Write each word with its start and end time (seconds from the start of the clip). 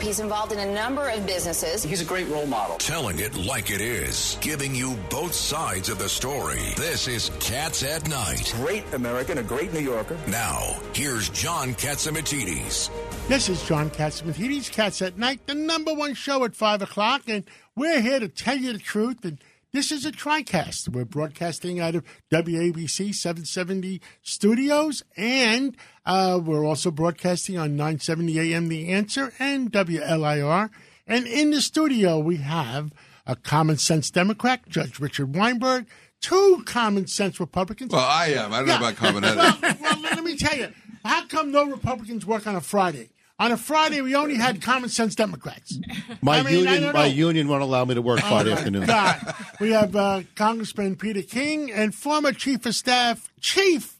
group. 0.00 0.06
He's 0.06 0.20
involved 0.20 0.52
in 0.52 0.58
a 0.58 0.74
number 0.74 1.08
of 1.08 1.26
businesses. 1.26 1.82
He's 1.82 2.00
a 2.00 2.04
great 2.04 2.28
role 2.28 2.46
model. 2.46 2.76
Telling 2.76 3.18
it 3.18 3.34
like 3.36 3.70
it 3.70 3.80
is, 3.80 4.38
giving 4.40 4.74
you 4.74 4.96
both 5.08 5.34
sides 5.34 5.88
of 5.88 5.98
the 5.98 6.08
story. 6.08 6.74
This 6.76 7.08
is 7.08 7.30
Cats 7.40 7.82
at 7.82 8.08
Night. 8.08 8.52
Great 8.56 8.84
American, 8.94 9.38
a 9.38 9.42
great 9.42 9.72
New 9.72 9.80
Yorker. 9.80 10.16
Now, 10.28 10.76
here's 10.92 11.28
John 11.30 11.74
Catsimatidis. 11.74 12.90
This 13.28 13.48
is 13.48 13.62
John 13.64 13.90
Catsimatidis, 13.90 14.70
Cats 14.70 15.02
at 15.02 15.18
Night, 15.18 15.46
the 15.46 15.54
number 15.54 15.94
one 15.94 16.14
show 16.14 16.44
at 16.44 16.54
5 16.54 16.82
o'clock, 16.82 17.22
and 17.28 17.44
we're 17.76 18.00
here 18.00 18.20
to 18.20 18.28
tell 18.28 18.56
you 18.56 18.72
the 18.72 18.78
truth 18.78 19.24
and 19.24 19.38
this 19.72 19.92
is 19.92 20.04
a 20.04 20.10
TriCast. 20.10 20.88
We're 20.88 21.04
broadcasting 21.04 21.78
out 21.78 21.94
of 21.94 22.04
WABC 22.32 23.14
770 23.14 24.00
studios, 24.22 25.02
and 25.16 25.76
uh, 26.04 26.40
we're 26.42 26.64
also 26.64 26.90
broadcasting 26.90 27.56
on 27.56 27.76
970 27.76 28.38
AM 28.40 28.68
The 28.68 28.88
Answer 28.88 29.32
and 29.38 29.70
WLIR. 29.70 30.70
And 31.06 31.26
in 31.26 31.50
the 31.50 31.60
studio, 31.60 32.18
we 32.18 32.38
have 32.38 32.92
a 33.26 33.36
common 33.36 33.76
sense 33.78 34.10
Democrat, 34.10 34.68
Judge 34.68 34.98
Richard 34.98 35.36
Weinberg, 35.36 35.86
two 36.20 36.62
common 36.66 37.06
sense 37.06 37.38
Republicans. 37.38 37.92
Well, 37.92 38.04
I 38.04 38.28
am. 38.28 38.52
I 38.52 38.58
don't 38.58 38.68
yeah. 38.68 38.78
know 38.78 38.88
about 38.88 38.96
common 38.96 39.22
sense. 39.22 39.36
well, 39.62 39.76
well, 39.80 40.00
let 40.02 40.24
me 40.24 40.36
tell 40.36 40.56
you, 40.56 40.72
how 41.04 41.26
come 41.26 41.52
no 41.52 41.66
Republicans 41.66 42.26
work 42.26 42.46
on 42.46 42.56
a 42.56 42.60
Friday? 42.60 43.10
On 43.40 43.50
a 43.50 43.56
Friday, 43.56 44.02
we 44.02 44.14
only 44.14 44.34
had 44.34 44.60
common 44.60 44.90
sense 44.90 45.14
Democrats. 45.14 45.78
My 46.20 46.40
I 46.40 46.42
mean, 46.42 46.66
union, 46.66 46.92
my 46.92 47.06
union 47.06 47.48
won't 47.48 47.62
allow 47.62 47.86
me 47.86 47.94
to 47.94 48.02
work 48.02 48.20
Friday 48.20 48.50
oh 48.50 48.54
afternoon. 48.54 48.86
God. 48.86 49.34
We 49.60 49.72
have 49.72 49.94
uh, 49.94 50.22
Congressman 50.36 50.96
Peter 50.96 51.20
King 51.20 51.70
and 51.70 51.94
former 51.94 52.32
Chief 52.32 52.64
of 52.64 52.74
Staff 52.74 53.30
Chief 53.40 53.98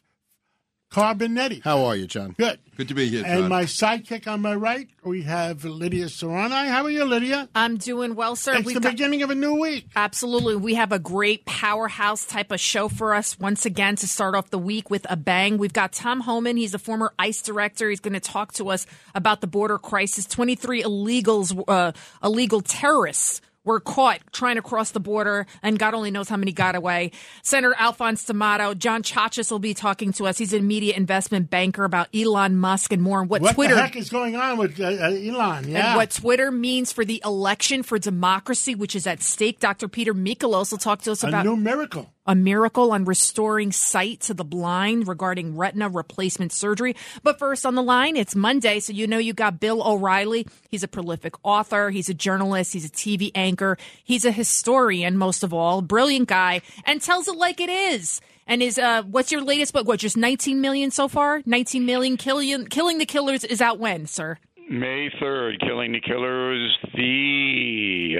Carbonetti. 0.90 1.62
How 1.62 1.84
are 1.84 1.96
you, 1.96 2.06
John? 2.06 2.34
Good. 2.38 2.58
Good 2.80 2.88
to 2.88 2.94
be 2.94 3.10
here, 3.10 3.20
John. 3.20 3.30
And 3.30 3.48
my 3.50 3.64
sidekick 3.64 4.26
on 4.26 4.40
my 4.40 4.54
right, 4.54 4.88
we 5.04 5.20
have 5.24 5.66
Lydia 5.66 6.06
Serrani. 6.06 6.66
How 6.66 6.84
are 6.84 6.90
you, 6.90 7.04
Lydia? 7.04 7.46
I'm 7.54 7.76
doing 7.76 8.14
well, 8.14 8.36
sir. 8.36 8.54
It's 8.54 8.64
We've 8.64 8.72
the 8.72 8.80
got... 8.80 8.92
beginning 8.92 9.20
of 9.20 9.28
a 9.28 9.34
new 9.34 9.60
week. 9.60 9.90
Absolutely. 9.94 10.56
We 10.56 10.76
have 10.76 10.90
a 10.90 10.98
great 10.98 11.44
powerhouse 11.44 12.24
type 12.24 12.50
of 12.50 12.58
show 12.58 12.88
for 12.88 13.14
us 13.14 13.38
once 13.38 13.66
again 13.66 13.96
to 13.96 14.08
start 14.08 14.34
off 14.34 14.48
the 14.48 14.58
week 14.58 14.88
with 14.88 15.06
a 15.10 15.16
bang. 15.18 15.58
We've 15.58 15.74
got 15.74 15.92
Tom 15.92 16.20
Homan. 16.20 16.56
He's 16.56 16.72
a 16.72 16.78
former 16.78 17.12
ICE 17.18 17.42
director. 17.42 17.90
He's 17.90 18.00
going 18.00 18.14
to 18.14 18.18
talk 18.18 18.54
to 18.54 18.70
us 18.70 18.86
about 19.14 19.42
the 19.42 19.46
border 19.46 19.76
crisis. 19.76 20.24
23 20.24 20.82
illegals, 20.82 21.62
uh, 21.68 21.92
illegal 22.24 22.62
terrorists 22.62 23.42
were 23.64 23.80
caught 23.80 24.20
trying 24.32 24.56
to 24.56 24.62
cross 24.62 24.90
the 24.90 25.00
border, 25.00 25.46
and 25.62 25.78
God 25.78 25.94
only 25.94 26.10
knows 26.10 26.28
how 26.28 26.36
many 26.36 26.52
got 26.52 26.74
away. 26.74 27.12
Senator 27.42 27.74
Alphonse 27.78 28.24
D'Amato, 28.24 28.74
John 28.74 29.02
Chachas 29.02 29.50
will 29.50 29.58
be 29.58 29.74
talking 29.74 30.12
to 30.14 30.26
us. 30.26 30.38
He's 30.38 30.52
an 30.52 30.66
media 30.66 30.94
investment 30.94 31.50
banker 31.50 31.84
about 31.84 32.08
Elon 32.14 32.56
Musk 32.56 32.92
and 32.92 33.02
more, 33.02 33.20
and 33.20 33.30
what, 33.30 33.42
what 33.42 33.54
Twitter 33.54 33.74
the 33.74 33.82
heck 33.82 33.96
is 33.96 34.08
going 34.08 34.36
on 34.36 34.58
with 34.58 34.80
uh, 34.80 34.84
uh, 34.84 35.10
Elon. 35.10 35.68
Yeah, 35.68 35.88
and 35.88 35.96
what 35.96 36.10
Twitter 36.10 36.50
means 36.50 36.92
for 36.92 37.04
the 37.04 37.22
election 37.24 37.82
for 37.82 37.98
democracy, 37.98 38.74
which 38.74 38.96
is 38.96 39.06
at 39.06 39.22
stake. 39.22 39.60
Dr. 39.60 39.88
Peter 39.88 40.14
Mikolos 40.14 40.70
will 40.70 40.78
talk 40.78 41.02
to 41.02 41.12
us 41.12 41.22
about 41.22 41.44
a 41.44 41.48
new 41.48 41.56
miracle 41.56 42.12
a 42.30 42.34
miracle 42.36 42.92
on 42.92 43.04
restoring 43.04 43.72
sight 43.72 44.20
to 44.20 44.32
the 44.32 44.44
blind 44.44 45.08
regarding 45.08 45.56
retina 45.56 45.88
replacement 45.88 46.52
surgery. 46.52 46.94
But 47.24 47.40
first 47.40 47.66
on 47.66 47.74
the 47.74 47.82
line, 47.82 48.16
it's 48.16 48.36
Monday, 48.36 48.78
so 48.78 48.92
you 48.92 49.08
know 49.08 49.18
you 49.18 49.32
got 49.32 49.58
Bill 49.58 49.82
O'Reilly. 49.84 50.46
He's 50.68 50.84
a 50.84 50.88
prolific 50.88 51.34
author, 51.42 51.90
he's 51.90 52.08
a 52.08 52.14
journalist, 52.14 52.72
he's 52.72 52.84
a 52.84 52.88
TV 52.88 53.32
anchor, 53.34 53.76
he's 54.04 54.24
a 54.24 54.30
historian, 54.30 55.16
most 55.16 55.42
of 55.42 55.52
all, 55.52 55.82
brilliant 55.82 56.28
guy, 56.28 56.60
and 56.84 57.02
tells 57.02 57.26
it 57.26 57.36
like 57.36 57.60
it 57.60 57.68
is. 57.68 58.20
And 58.46 58.62
is 58.62 58.78
uh, 58.78 59.02
what's 59.02 59.32
your 59.32 59.42
latest 59.42 59.72
book? 59.72 59.88
What, 59.88 59.98
just 59.98 60.16
19 60.16 60.60
million 60.60 60.92
so 60.92 61.08
far? 61.08 61.42
19 61.46 61.84
million 61.84 62.16
killing 62.16 62.66
killing 62.66 62.98
the 62.98 63.06
killers 63.06 63.42
is 63.42 63.60
out 63.60 63.80
when, 63.80 64.06
sir? 64.06 64.38
May 64.70 65.10
3rd, 65.20 65.58
Killing 65.66 65.90
the 65.90 66.00
Killers, 66.00 66.78
the 66.94 68.18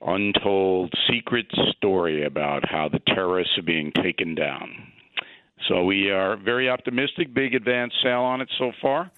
untold 0.00 0.92
secret 1.10 1.46
story 1.76 2.24
about 2.24 2.68
how 2.68 2.88
the 2.88 3.00
terrorists 3.06 3.58
are 3.58 3.62
being 3.62 3.92
taken 3.92 4.34
down. 4.34 4.70
So 5.68 5.84
we 5.84 6.10
are 6.10 6.36
very 6.36 6.70
optimistic. 6.70 7.34
Big 7.34 7.54
advance 7.54 7.92
sale 8.02 8.22
on 8.22 8.40
it 8.40 8.48
so 8.58 8.72
far. 8.80 9.10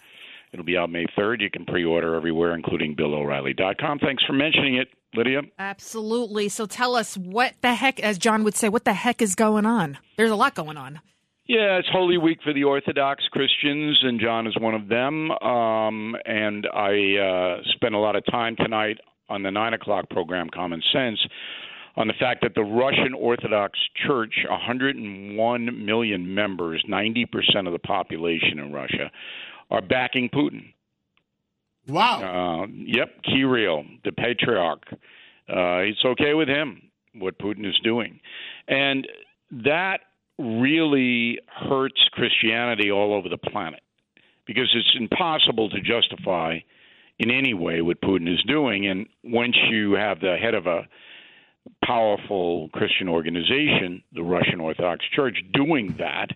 It'll 0.52 0.64
be 0.64 0.76
out 0.76 0.90
May 0.90 1.06
3rd. 1.16 1.42
You 1.42 1.50
can 1.50 1.64
pre 1.64 1.84
order 1.84 2.14
everywhere, 2.14 2.54
including 2.54 2.96
BillO'Reilly.com. 2.96 4.00
Thanks 4.00 4.24
for 4.24 4.32
mentioning 4.32 4.76
it, 4.76 4.88
Lydia. 5.14 5.42
Absolutely. 5.58 6.48
So 6.48 6.66
tell 6.66 6.96
us 6.96 7.16
what 7.16 7.54
the 7.60 7.74
heck, 7.74 8.00
as 8.00 8.18
John 8.18 8.42
would 8.42 8.56
say, 8.56 8.68
what 8.68 8.84
the 8.84 8.94
heck 8.94 9.22
is 9.22 9.34
going 9.34 9.66
on? 9.66 9.98
There's 10.16 10.30
a 10.30 10.36
lot 10.36 10.54
going 10.54 10.76
on. 10.76 11.00
Yeah, 11.46 11.78
it's 11.78 11.88
Holy 11.90 12.16
Week 12.16 12.38
for 12.44 12.52
the 12.52 12.64
Orthodox 12.64 13.24
Christians, 13.32 13.98
and 14.02 14.20
John 14.20 14.46
is 14.46 14.56
one 14.58 14.74
of 14.74 14.88
them. 14.88 15.32
Um, 15.32 16.14
and 16.24 16.66
I 16.72 17.16
uh, 17.16 17.62
spent 17.74 17.94
a 17.94 17.98
lot 17.98 18.14
of 18.14 18.24
time 18.26 18.54
tonight 18.56 18.98
on 19.30 19.42
the 19.42 19.50
nine 19.50 19.72
o'clock 19.72 20.10
program, 20.10 20.48
Common 20.52 20.82
Sense, 20.92 21.18
on 21.96 22.06
the 22.06 22.14
fact 22.14 22.42
that 22.42 22.54
the 22.54 22.62
Russian 22.62 23.14
Orthodox 23.14 23.78
Church, 24.06 24.34
101 24.48 25.86
million 25.86 26.34
members, 26.34 26.84
90% 26.88 27.66
of 27.66 27.72
the 27.72 27.78
population 27.78 28.58
in 28.58 28.72
Russia, 28.72 29.10
are 29.70 29.82
backing 29.82 30.28
Putin. 30.28 30.72
Wow. 31.88 32.64
Uh, 32.64 32.66
yep, 32.72 33.22
Kirill, 33.24 33.84
the 34.04 34.12
patriarch. 34.12 34.84
Uh, 34.92 35.82
it's 35.88 36.04
okay 36.04 36.34
with 36.34 36.48
him 36.48 36.82
what 37.14 37.38
Putin 37.38 37.66
is 37.66 37.78
doing, 37.82 38.20
and 38.68 39.08
that 39.50 40.00
really 40.38 41.38
hurts 41.48 42.00
Christianity 42.12 42.90
all 42.90 43.12
over 43.12 43.28
the 43.28 43.36
planet 43.36 43.80
because 44.46 44.70
it's 44.74 44.96
impossible 44.98 45.68
to 45.70 45.80
justify 45.80 46.58
in 47.20 47.30
any 47.30 47.52
way 47.52 47.82
what 47.82 48.00
Putin 48.00 48.32
is 48.32 48.42
doing. 48.48 48.86
And 48.86 49.06
once 49.22 49.54
you 49.70 49.92
have 49.92 50.20
the 50.20 50.36
head 50.40 50.54
of 50.54 50.66
a 50.66 50.88
powerful 51.84 52.70
Christian 52.72 53.08
organization, 53.08 54.02
the 54.12 54.22
Russian 54.22 54.58
Orthodox 54.58 55.04
Church, 55.14 55.36
doing 55.52 55.94
that, 55.98 56.30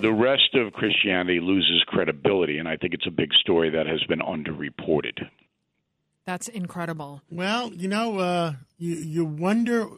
the 0.00 0.12
rest 0.12 0.54
of 0.54 0.74
Christianity 0.74 1.40
loses 1.40 1.82
credibility. 1.86 2.58
And 2.58 2.68
I 2.68 2.76
think 2.76 2.92
it's 2.92 3.06
a 3.06 3.10
big 3.10 3.32
story 3.40 3.70
that 3.70 3.86
has 3.86 4.02
been 4.04 4.20
underreported. 4.20 5.26
That's 6.26 6.48
incredible. 6.48 7.22
Well, 7.30 7.72
you 7.72 7.88
know, 7.88 8.18
uh, 8.18 8.52
you, 8.78 8.96
you 8.96 9.24
wonder. 9.24 9.88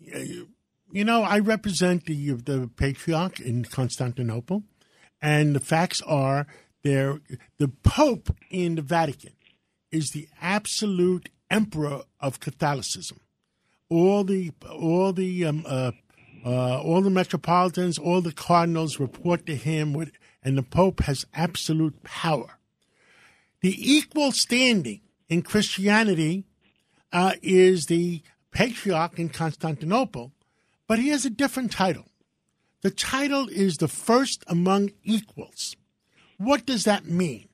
You, 0.00 0.48
you 0.92 1.04
know, 1.04 1.22
I 1.22 1.40
represent 1.40 2.06
the 2.06 2.32
the 2.32 2.70
patriarch 2.76 3.40
in 3.40 3.64
Constantinople, 3.66 4.62
and 5.20 5.54
the 5.54 5.60
facts 5.60 6.00
are 6.06 6.46
there, 6.82 7.20
the 7.58 7.68
Pope 7.68 8.34
in 8.50 8.76
the 8.76 8.82
Vatican 8.82 9.32
is 9.90 10.10
the 10.10 10.28
absolute 10.40 11.28
emperor 11.50 12.02
of 12.20 12.40
Catholicism. 12.40 13.20
All 13.90 14.22
the 14.24 14.52
all 14.70 15.12
the 15.12 15.46
um, 15.46 15.64
uh, 15.66 15.92
uh, 16.44 16.80
all 16.80 17.00
the 17.00 17.10
metropolitans, 17.10 17.98
all 17.98 18.20
the 18.20 18.32
cardinals 18.32 19.00
report 19.00 19.46
to 19.46 19.56
him, 19.56 19.92
with, 19.92 20.12
and 20.42 20.56
the 20.56 20.62
Pope 20.62 21.00
has 21.00 21.26
absolute 21.34 22.02
power. 22.04 22.58
The 23.60 23.74
equal 23.76 24.30
standing 24.32 25.00
in 25.28 25.42
Christianity 25.42 26.44
uh, 27.12 27.32
is 27.42 27.86
the 27.86 28.22
patriarch 28.52 29.18
in 29.18 29.30
Constantinople, 29.30 30.32
but 30.86 30.98
he 30.98 31.08
has 31.08 31.24
a 31.24 31.30
different 31.30 31.72
title. 31.72 32.06
The 32.82 32.90
title 32.90 33.48
is 33.48 33.78
the 33.78 33.88
first 33.88 34.44
among 34.46 34.92
equals. 35.02 35.74
What 36.38 36.64
does 36.66 36.84
that 36.84 37.04
mean? 37.06 37.48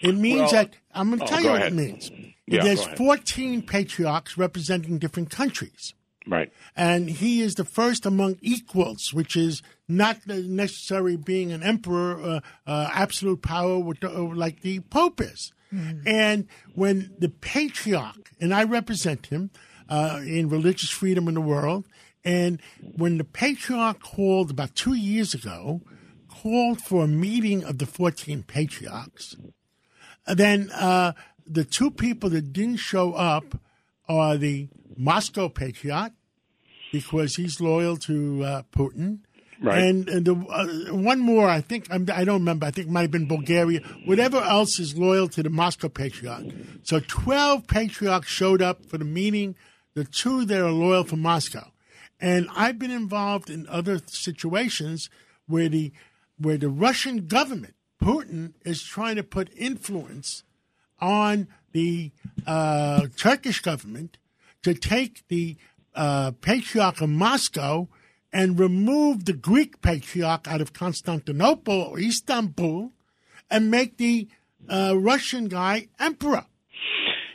It 0.00 0.16
means 0.16 0.40
well, 0.40 0.50
that 0.50 0.76
I'm 0.92 1.08
going 1.08 1.20
to 1.20 1.24
oh, 1.24 1.28
tell 1.28 1.40
you 1.40 1.50
what 1.50 1.60
ahead. 1.60 1.72
it 1.72 1.76
means. 1.76 2.10
Yeah, 2.46 2.64
There's 2.64 2.84
14 2.84 3.62
patriarchs 3.62 4.36
representing 4.36 4.98
different 4.98 5.30
countries. 5.30 5.94
Right. 6.26 6.52
And 6.76 7.08
he 7.08 7.40
is 7.40 7.54
the 7.54 7.64
first 7.64 8.04
among 8.06 8.38
equals, 8.40 9.12
which 9.12 9.36
is 9.36 9.62
not 9.88 10.26
necessarily 10.26 11.16
being 11.16 11.52
an 11.52 11.62
emperor, 11.62 12.20
uh, 12.20 12.40
uh, 12.66 12.88
absolute 12.92 13.42
power 13.42 13.78
with, 13.78 14.02
uh, 14.02 14.22
like 14.22 14.62
the 14.62 14.80
Pope 14.80 15.20
is. 15.20 15.52
Mm-hmm. 15.72 16.06
And 16.06 16.48
when 16.74 17.14
the 17.18 17.28
patriarch, 17.28 18.30
and 18.40 18.54
I 18.54 18.64
represent 18.64 19.26
him 19.26 19.50
uh, 19.88 20.20
in 20.24 20.48
religious 20.48 20.90
freedom 20.90 21.28
in 21.28 21.34
the 21.34 21.40
world, 21.40 21.86
and 22.24 22.60
when 22.96 23.18
the 23.18 23.24
patriarch 23.24 24.00
called 24.00 24.50
about 24.50 24.74
two 24.74 24.94
years 24.94 25.34
ago 25.34 25.80
called 26.42 26.80
for 26.80 27.04
a 27.04 27.08
meeting 27.08 27.64
of 27.64 27.78
the 27.78 27.86
14 27.86 28.42
patriarchs. 28.42 29.36
Then 30.26 30.70
uh, 30.72 31.12
the 31.46 31.64
two 31.64 31.90
people 31.90 32.30
that 32.30 32.52
didn't 32.52 32.76
show 32.76 33.12
up 33.12 33.60
are 34.08 34.36
the 34.36 34.68
Moscow 34.96 35.48
patriarch, 35.48 36.12
because 36.92 37.36
he's 37.36 37.60
loyal 37.60 37.96
to 37.96 38.44
uh, 38.44 38.62
Putin. 38.72 39.20
Right. 39.60 39.78
And, 39.78 40.08
and 40.08 40.26
the, 40.26 40.34
uh, 40.34 40.94
one 40.94 41.20
more, 41.20 41.48
I 41.48 41.60
think, 41.60 41.86
I'm, 41.90 42.02
I 42.12 42.20
do 42.20 42.32
not 42.32 42.34
remember, 42.34 42.66
I 42.66 42.72
think 42.72 42.88
it 42.88 42.90
might 42.90 43.02
have 43.02 43.10
been 43.12 43.28
Bulgaria. 43.28 43.80
Whatever 44.04 44.38
else 44.38 44.80
is 44.80 44.98
loyal 44.98 45.28
to 45.28 45.42
the 45.42 45.50
Moscow 45.50 45.88
patriarch. 45.88 46.46
So 46.82 47.00
12 47.00 47.68
patriarchs 47.68 48.28
showed 48.28 48.60
up 48.60 48.84
for 48.84 48.98
the 48.98 49.04
meeting, 49.04 49.54
the 49.94 50.04
two 50.04 50.44
that 50.46 50.60
are 50.60 50.72
loyal 50.72 51.04
for 51.04 51.16
Moscow. 51.16 51.70
And 52.20 52.48
I've 52.54 52.78
been 52.78 52.90
involved 52.90 53.50
in 53.50 53.68
other 53.68 54.00
situations 54.06 55.08
where 55.46 55.68
the 55.68 55.92
where 56.38 56.56
the 56.56 56.68
Russian 56.68 57.26
government, 57.26 57.74
Putin, 58.02 58.54
is 58.64 58.82
trying 58.82 59.16
to 59.16 59.22
put 59.22 59.50
influence 59.56 60.44
on 61.00 61.48
the 61.72 62.10
uh, 62.46 63.06
Turkish 63.16 63.60
government 63.60 64.18
to 64.62 64.74
take 64.74 65.26
the 65.28 65.56
uh, 65.94 66.32
patriarch 66.40 67.00
of 67.00 67.08
Moscow 67.08 67.88
and 68.32 68.58
remove 68.58 69.24
the 69.24 69.32
Greek 69.32 69.82
patriarch 69.82 70.48
out 70.48 70.60
of 70.60 70.72
Constantinople 70.72 71.82
or 71.82 71.98
Istanbul 71.98 72.92
and 73.50 73.70
make 73.70 73.98
the 73.98 74.28
uh, 74.68 74.94
Russian 74.96 75.48
guy 75.48 75.88
emperor. 75.98 76.46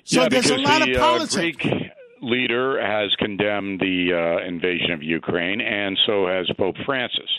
So 0.03 0.21
yeah, 0.21 0.29
there's 0.29 0.49
a 0.49 0.57
lot 0.57 0.83
the, 0.83 0.93
of 0.93 0.99
politics. 0.99 1.65
Uh, 1.65 1.69
Greek 1.69 1.91
leader 2.21 2.81
has 2.81 3.13
condemned 3.19 3.79
the 3.79 4.13
uh, 4.13 4.47
invasion 4.47 4.91
of 4.91 5.03
Ukraine, 5.03 5.61
and 5.61 5.97
so 6.05 6.27
has 6.27 6.49
Pope 6.57 6.75
Francis. 6.85 7.29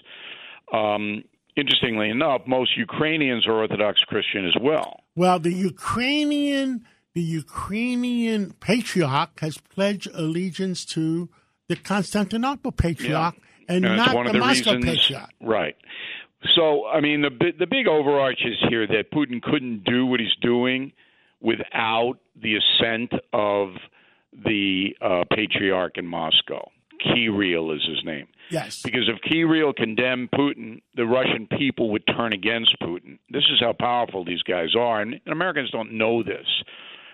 Um, 0.72 1.24
interestingly 1.58 2.08
enough, 2.10 2.42
most 2.46 2.76
Ukrainians 2.76 3.46
are 3.46 3.52
Orthodox 3.52 4.00
Christian 4.06 4.46
as 4.46 4.56
well. 4.60 5.00
Well, 5.16 5.38
the 5.38 5.52
Ukrainian 5.52 6.84
the 7.14 7.22
Ukrainian 7.22 8.52
patriarch 8.60 9.40
has 9.40 9.58
pledged 9.58 10.08
allegiance 10.14 10.84
to 10.84 11.28
the 11.68 11.76
Constantinople 11.76 12.70
patriarch 12.70 13.34
yeah. 13.36 13.74
and, 13.74 13.84
and 13.84 13.96
not 13.96 14.14
one 14.14 14.26
the, 14.26 14.32
the 14.32 14.38
Moscow 14.38 14.74
reasons, 14.74 14.84
patriarch. 14.84 15.30
Right. 15.40 15.76
So, 16.54 16.86
I 16.86 17.00
mean, 17.00 17.22
the 17.22 17.52
the 17.58 17.66
big 17.66 17.88
overarch 17.88 18.40
is 18.44 18.56
here 18.68 18.86
that 18.86 19.10
Putin 19.12 19.42
couldn't 19.42 19.84
do 19.84 20.06
what 20.06 20.20
he's 20.20 20.36
doing 20.40 20.92
without 21.40 22.18
the 22.40 22.54
assent 22.56 23.12
of 23.32 23.70
the 24.32 24.96
uh, 25.00 25.24
patriarch 25.34 25.98
in 25.98 26.06
Moscow. 26.06 26.70
Kirill 27.00 27.72
is 27.72 27.84
his 27.88 28.04
name. 28.04 28.26
Yes. 28.50 28.82
Because 28.82 29.08
if 29.08 29.20
Kirill 29.30 29.72
condemned 29.72 30.30
Putin, 30.30 30.80
the 30.94 31.04
Russian 31.04 31.46
people 31.58 31.90
would 31.90 32.04
turn 32.06 32.32
against 32.32 32.76
Putin. 32.82 33.18
This 33.30 33.44
is 33.52 33.60
how 33.60 33.74
powerful 33.78 34.24
these 34.24 34.42
guys 34.42 34.74
are, 34.78 35.00
and, 35.00 35.20
Americans 35.26 35.70
don't 35.70 35.92
know 35.92 36.22
this. 36.22 36.46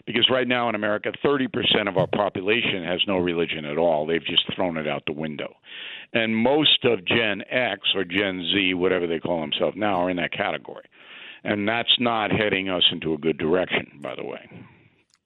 Because 0.07 0.29
right 0.31 0.47
now 0.47 0.69
in 0.69 0.75
America, 0.75 1.13
30% 1.25 1.89
of 1.89 1.97
our 1.97 2.07
population 2.07 2.85
has 2.85 3.01
no 3.09 3.17
religion 3.17 3.65
at 3.65 3.79
all. 3.79 4.07
They've 4.07 4.25
just 4.25 4.45
thrown 4.55 4.77
it 4.77 4.87
out 4.87 5.03
the 5.07 5.13
window. 5.13 5.55
And 6.13 6.37
most 6.37 6.85
of 6.85 7.07
Gen 7.07 7.43
X 7.51 7.81
or 7.95 8.05
Gen 8.05 8.45
Z, 8.53 8.75
whatever 8.75 9.07
they 9.07 9.19
call 9.19 9.41
themselves 9.41 9.77
now, 9.79 10.03
are 10.03 10.11
in 10.11 10.19
that 10.19 10.33
category. 10.33 10.85
And 11.43 11.67
that's 11.67 11.97
not 11.99 12.33
heading 12.33 12.69
us 12.69 12.83
into 12.93 13.15
a 13.15 13.19
good 13.19 13.39
direction, 13.39 13.99
by 14.03 14.15
the 14.15 14.25
way. 14.25 14.51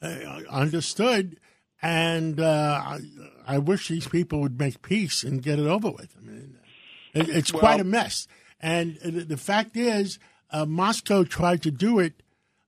Uh, 0.00 0.42
understood. 0.48 1.40
And 1.82 2.40
uh, 2.40 2.98
I, 3.48 3.58
wish 3.58 3.88
these 3.88 4.06
people 4.06 4.40
would 4.40 4.58
make 4.58 4.82
peace 4.82 5.24
and 5.24 5.42
get 5.42 5.58
it 5.58 5.66
over 5.66 5.90
with. 5.90 6.14
I 6.16 6.20
mean, 6.20 6.58
it, 7.14 7.28
it's 7.28 7.52
well, 7.52 7.60
quite 7.60 7.80
a 7.80 7.84
mess. 7.84 8.28
And 8.60 8.96
the 9.02 9.36
fact 9.36 9.76
is, 9.76 10.18
uh, 10.50 10.66
Moscow 10.66 11.24
tried 11.24 11.62
to 11.62 11.70
do 11.70 11.98
it 11.98 12.22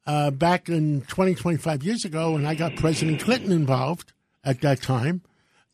uh, 0.07 0.31
back 0.31 0.69
in 0.69 1.03
20, 1.03 1.35
25 1.35 1.83
years 1.83 2.05
ago, 2.05 2.35
and 2.35 2.47
I 2.47 2.55
got 2.55 2.77
President 2.77 3.21
Clinton 3.21 3.53
involved 3.53 4.13
at 4.45 4.61
that 4.63 4.83
time 4.83 5.23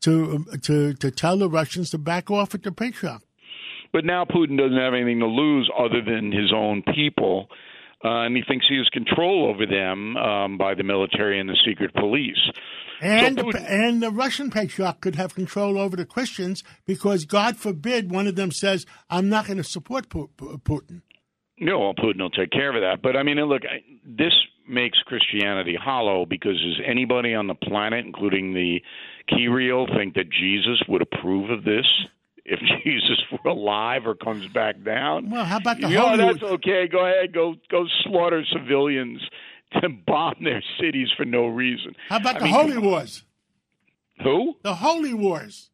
to 0.00 0.44
to 0.62 0.94
to 0.94 1.10
tell 1.10 1.38
the 1.38 1.48
Russians 1.48 1.90
to 1.90 1.98
back 1.98 2.30
off 2.30 2.54
at 2.54 2.62
the 2.62 2.72
patriarch. 2.72 3.22
But 3.92 4.04
now 4.04 4.24
Putin 4.24 4.58
doesn't 4.58 4.76
have 4.76 4.94
anything 4.94 5.20
to 5.20 5.26
lose 5.26 5.70
other 5.78 6.02
than 6.02 6.32
his 6.32 6.52
own 6.54 6.82
people, 6.94 7.48
uh, 8.06 8.24
and 8.24 8.36
he 8.36 8.42
thinks 8.46 8.66
he 8.68 8.76
has 8.76 8.88
control 8.90 9.48
over 9.48 9.66
them 9.66 10.16
um, 10.16 10.58
by 10.58 10.74
the 10.74 10.84
military 10.84 11.40
and 11.40 11.48
the 11.48 11.58
secret 11.66 11.92
police. 11.94 12.38
And 13.00 13.36
so 13.36 13.46
Putin, 13.46 13.52
the, 13.52 13.70
and 13.70 14.02
the 14.02 14.10
Russian 14.10 14.50
patriarch 14.50 15.00
could 15.00 15.16
have 15.16 15.34
control 15.34 15.78
over 15.78 15.96
the 15.96 16.06
Christians 16.06 16.62
because 16.86 17.24
God 17.24 17.56
forbid 17.56 18.10
one 18.10 18.26
of 18.26 18.36
them 18.36 18.52
says, 18.52 18.86
"I'm 19.10 19.28
not 19.28 19.46
going 19.46 19.58
to 19.58 19.64
support 19.64 20.08
Putin." 20.08 21.02
No, 21.58 21.80
well, 21.80 21.94
Putin 21.94 22.20
will 22.20 22.30
take 22.30 22.50
care 22.50 22.74
of 22.74 22.80
that. 22.82 23.02
But 23.02 23.16
I 23.16 23.22
mean, 23.22 23.36
look, 23.36 23.62
this 24.04 24.32
makes 24.68 24.98
Christianity 25.00 25.76
hollow 25.82 26.26
because 26.26 26.60
does 26.60 26.80
anybody 26.86 27.34
on 27.34 27.46
the 27.46 27.54
planet, 27.54 28.04
including 28.04 28.54
the 28.54 28.80
Kirill, 29.28 29.86
think 29.96 30.14
that 30.14 30.30
Jesus 30.30 30.82
would 30.88 31.02
approve 31.02 31.50
of 31.50 31.64
this? 31.64 31.86
If 32.48 32.60
Jesus 32.84 33.20
were 33.32 33.50
alive 33.50 34.06
or 34.06 34.14
comes 34.14 34.46
back 34.48 34.82
down, 34.84 35.31
well, 35.31 35.44
how 35.44 35.58
about 35.58 35.81
the 35.81 35.88
you 35.88 35.98
Holy 35.98 36.19
know, 36.19 36.32
that's 36.32 36.43
okay. 36.43 36.87
Go 36.88 37.04
ahead, 37.04 37.32
go 37.32 37.54
go 37.70 37.87
slaughter 38.04 38.44
civilians 38.52 39.20
to 39.81 39.88
bomb 39.88 40.37
their 40.43 40.62
cities 40.81 41.08
for 41.16 41.25
no 41.25 41.46
reason. 41.46 41.94
How 42.08 42.16
about 42.16 42.37
I 42.37 42.38
the 42.38 42.44
mean, 42.44 42.54
Holy 42.54 42.78
Wars? 42.78 43.25
Who? 44.22 44.56
The 44.62 44.75
Holy 44.76 45.12
Wars. 45.12 45.70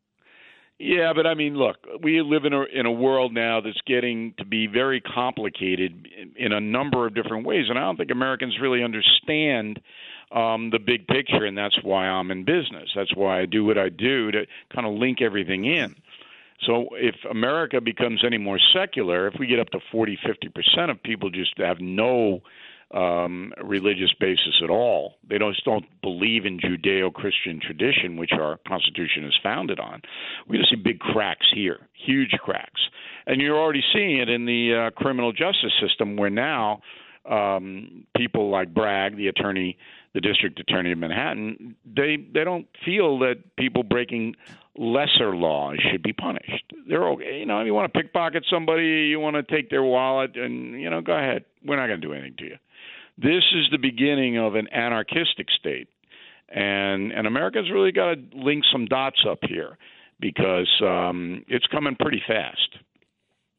Yeah, 0.79 1.13
but 1.15 1.29
I 1.29 1.35
mean, 1.35 1.55
look, 1.55 1.77
we 2.03 2.21
live 2.23 2.45
in 2.45 2.53
a 2.53 2.63
in 2.63 2.87
a 2.87 2.91
world 2.91 3.33
now 3.33 3.61
that's 3.61 3.81
getting 3.87 4.35
to 4.39 4.45
be 4.45 4.67
very 4.67 5.01
complicated 5.01 6.09
in, 6.19 6.33
in 6.37 6.53
a 6.53 6.61
number 6.61 7.07
of 7.07 7.15
different 7.15 7.47
ways, 7.47 7.67
and 7.69 7.79
I 7.79 7.83
don't 7.83 7.97
think 7.97 8.11
Americans 8.11 8.57
really 8.61 8.83
understand 8.83 9.81
um, 10.33 10.71
the 10.71 10.81
big 10.81 11.07
picture, 11.07 11.45
and 11.45 11.57
that's 11.57 11.77
why 11.83 12.07
I'm 12.07 12.33
in 12.33 12.45
business. 12.45 12.91
That's 12.97 13.15
why 13.15 13.41
I 13.41 13.47
do 13.47 13.65
what 13.65 13.79
I 13.79 13.91
do 13.91 14.33
to 14.33 14.47
kind 14.75 14.87
of 14.87 14.95
link 14.95 15.23
everything 15.23 15.67
in. 15.67 15.95
So 16.67 16.87
if 16.93 17.17
America 17.31 17.81
becomes 17.81 18.23
any 18.25 18.39
more 18.39 18.59
secular, 18.73 19.27
if 19.27 19.35
we 19.39 19.47
get 19.47 19.59
up 19.59 19.71
to 19.71 19.81
40, 19.91 20.19
50 20.27 20.49
percent 20.49 20.91
of 20.91 21.03
people 21.03 21.31
just 21.31 21.55
have 21.59 21.81
no 21.81 22.41
um, 22.95 23.53
religious 23.63 24.13
basis 24.21 24.61
at 24.63 24.71
all. 24.71 25.15
They 25.29 25.39
don't, 25.39 25.53
just 25.53 25.65
don't 25.65 25.85
believe 26.03 26.45
in 26.45 26.59
Judeo-Christian 26.59 27.61
tradition, 27.61 28.17
which 28.17 28.33
our 28.33 28.59
Constitution 28.69 29.25
is 29.25 29.35
founded 29.43 29.81
on. 29.81 30.03
We 30.49 30.59
just 30.59 30.71
see 30.71 30.77
big 30.77 30.99
cracks 30.99 31.47
here, 31.55 31.79
huge 31.95 32.33
cracks, 32.43 32.81
and 33.27 33.41
you're 33.41 33.59
already 33.59 33.83
seeing 33.93 34.19
it 34.19 34.29
in 34.29 34.45
the 34.45 34.89
uh, 34.89 34.91
criminal 34.91 35.33
justice 35.33 35.73
system, 35.81 36.17
where 36.17 36.31
now 36.31 36.81
um, 37.29 38.05
people 38.17 38.51
like 38.51 38.75
Bragg, 38.75 39.17
the 39.17 39.29
attorney, 39.29 39.79
the 40.15 40.21
district 40.21 40.61
attorney 40.61 40.93
of 40.93 40.99
Manhattan, 40.99 41.75
they 41.85 42.17
they 42.33 42.45
don't 42.45 42.67
feel 42.85 43.19
that 43.21 43.57
people 43.57 43.83
breaking 43.83 44.35
lesser 44.77 45.35
laws 45.35 45.79
should 45.91 46.03
be 46.03 46.13
punished. 46.13 46.65
They're 46.89 47.09
okay. 47.11 47.39
You 47.39 47.47
know, 47.47 47.61
if 47.61 47.67
you 47.67 47.75
want 47.75 47.93
to 47.93 47.99
pickpocket 47.99 48.45
somebody, 48.51 49.09
you 49.11 49.21
want 49.21 49.37
to 49.37 49.43
take 49.43 49.71
their 49.71 49.83
wallet, 49.83 50.37
and 50.37 50.81
you 50.81 50.91
know, 50.91 51.01
go 51.01 51.13
ahead. 51.13 51.45
We're 51.65 51.77
not 51.77 51.87
going 51.87 52.01
to 52.01 52.07
do 52.07 52.13
anything 52.13 52.37
to 52.39 52.45
you. 52.45 52.57
This 53.19 53.45
is 53.55 53.67
the 53.71 53.79
beginning 53.79 54.39
of 54.39 54.55
an 54.55 54.69
anarchistic 54.69 55.49
state, 55.59 55.89
and 56.49 57.13
and 57.13 57.27
America's 57.27 57.71
really 57.71 57.93
got 57.93 58.15
to 58.15 58.23
link 58.35 58.65
some 58.71 58.87
dots 58.87 59.25
up 59.29 59.39
here 59.49 59.79
because 60.21 60.71
um, 60.83 61.45
it's 61.49 61.67
coming 61.67 61.97
pretty 61.99 62.23
fast. 62.27 62.79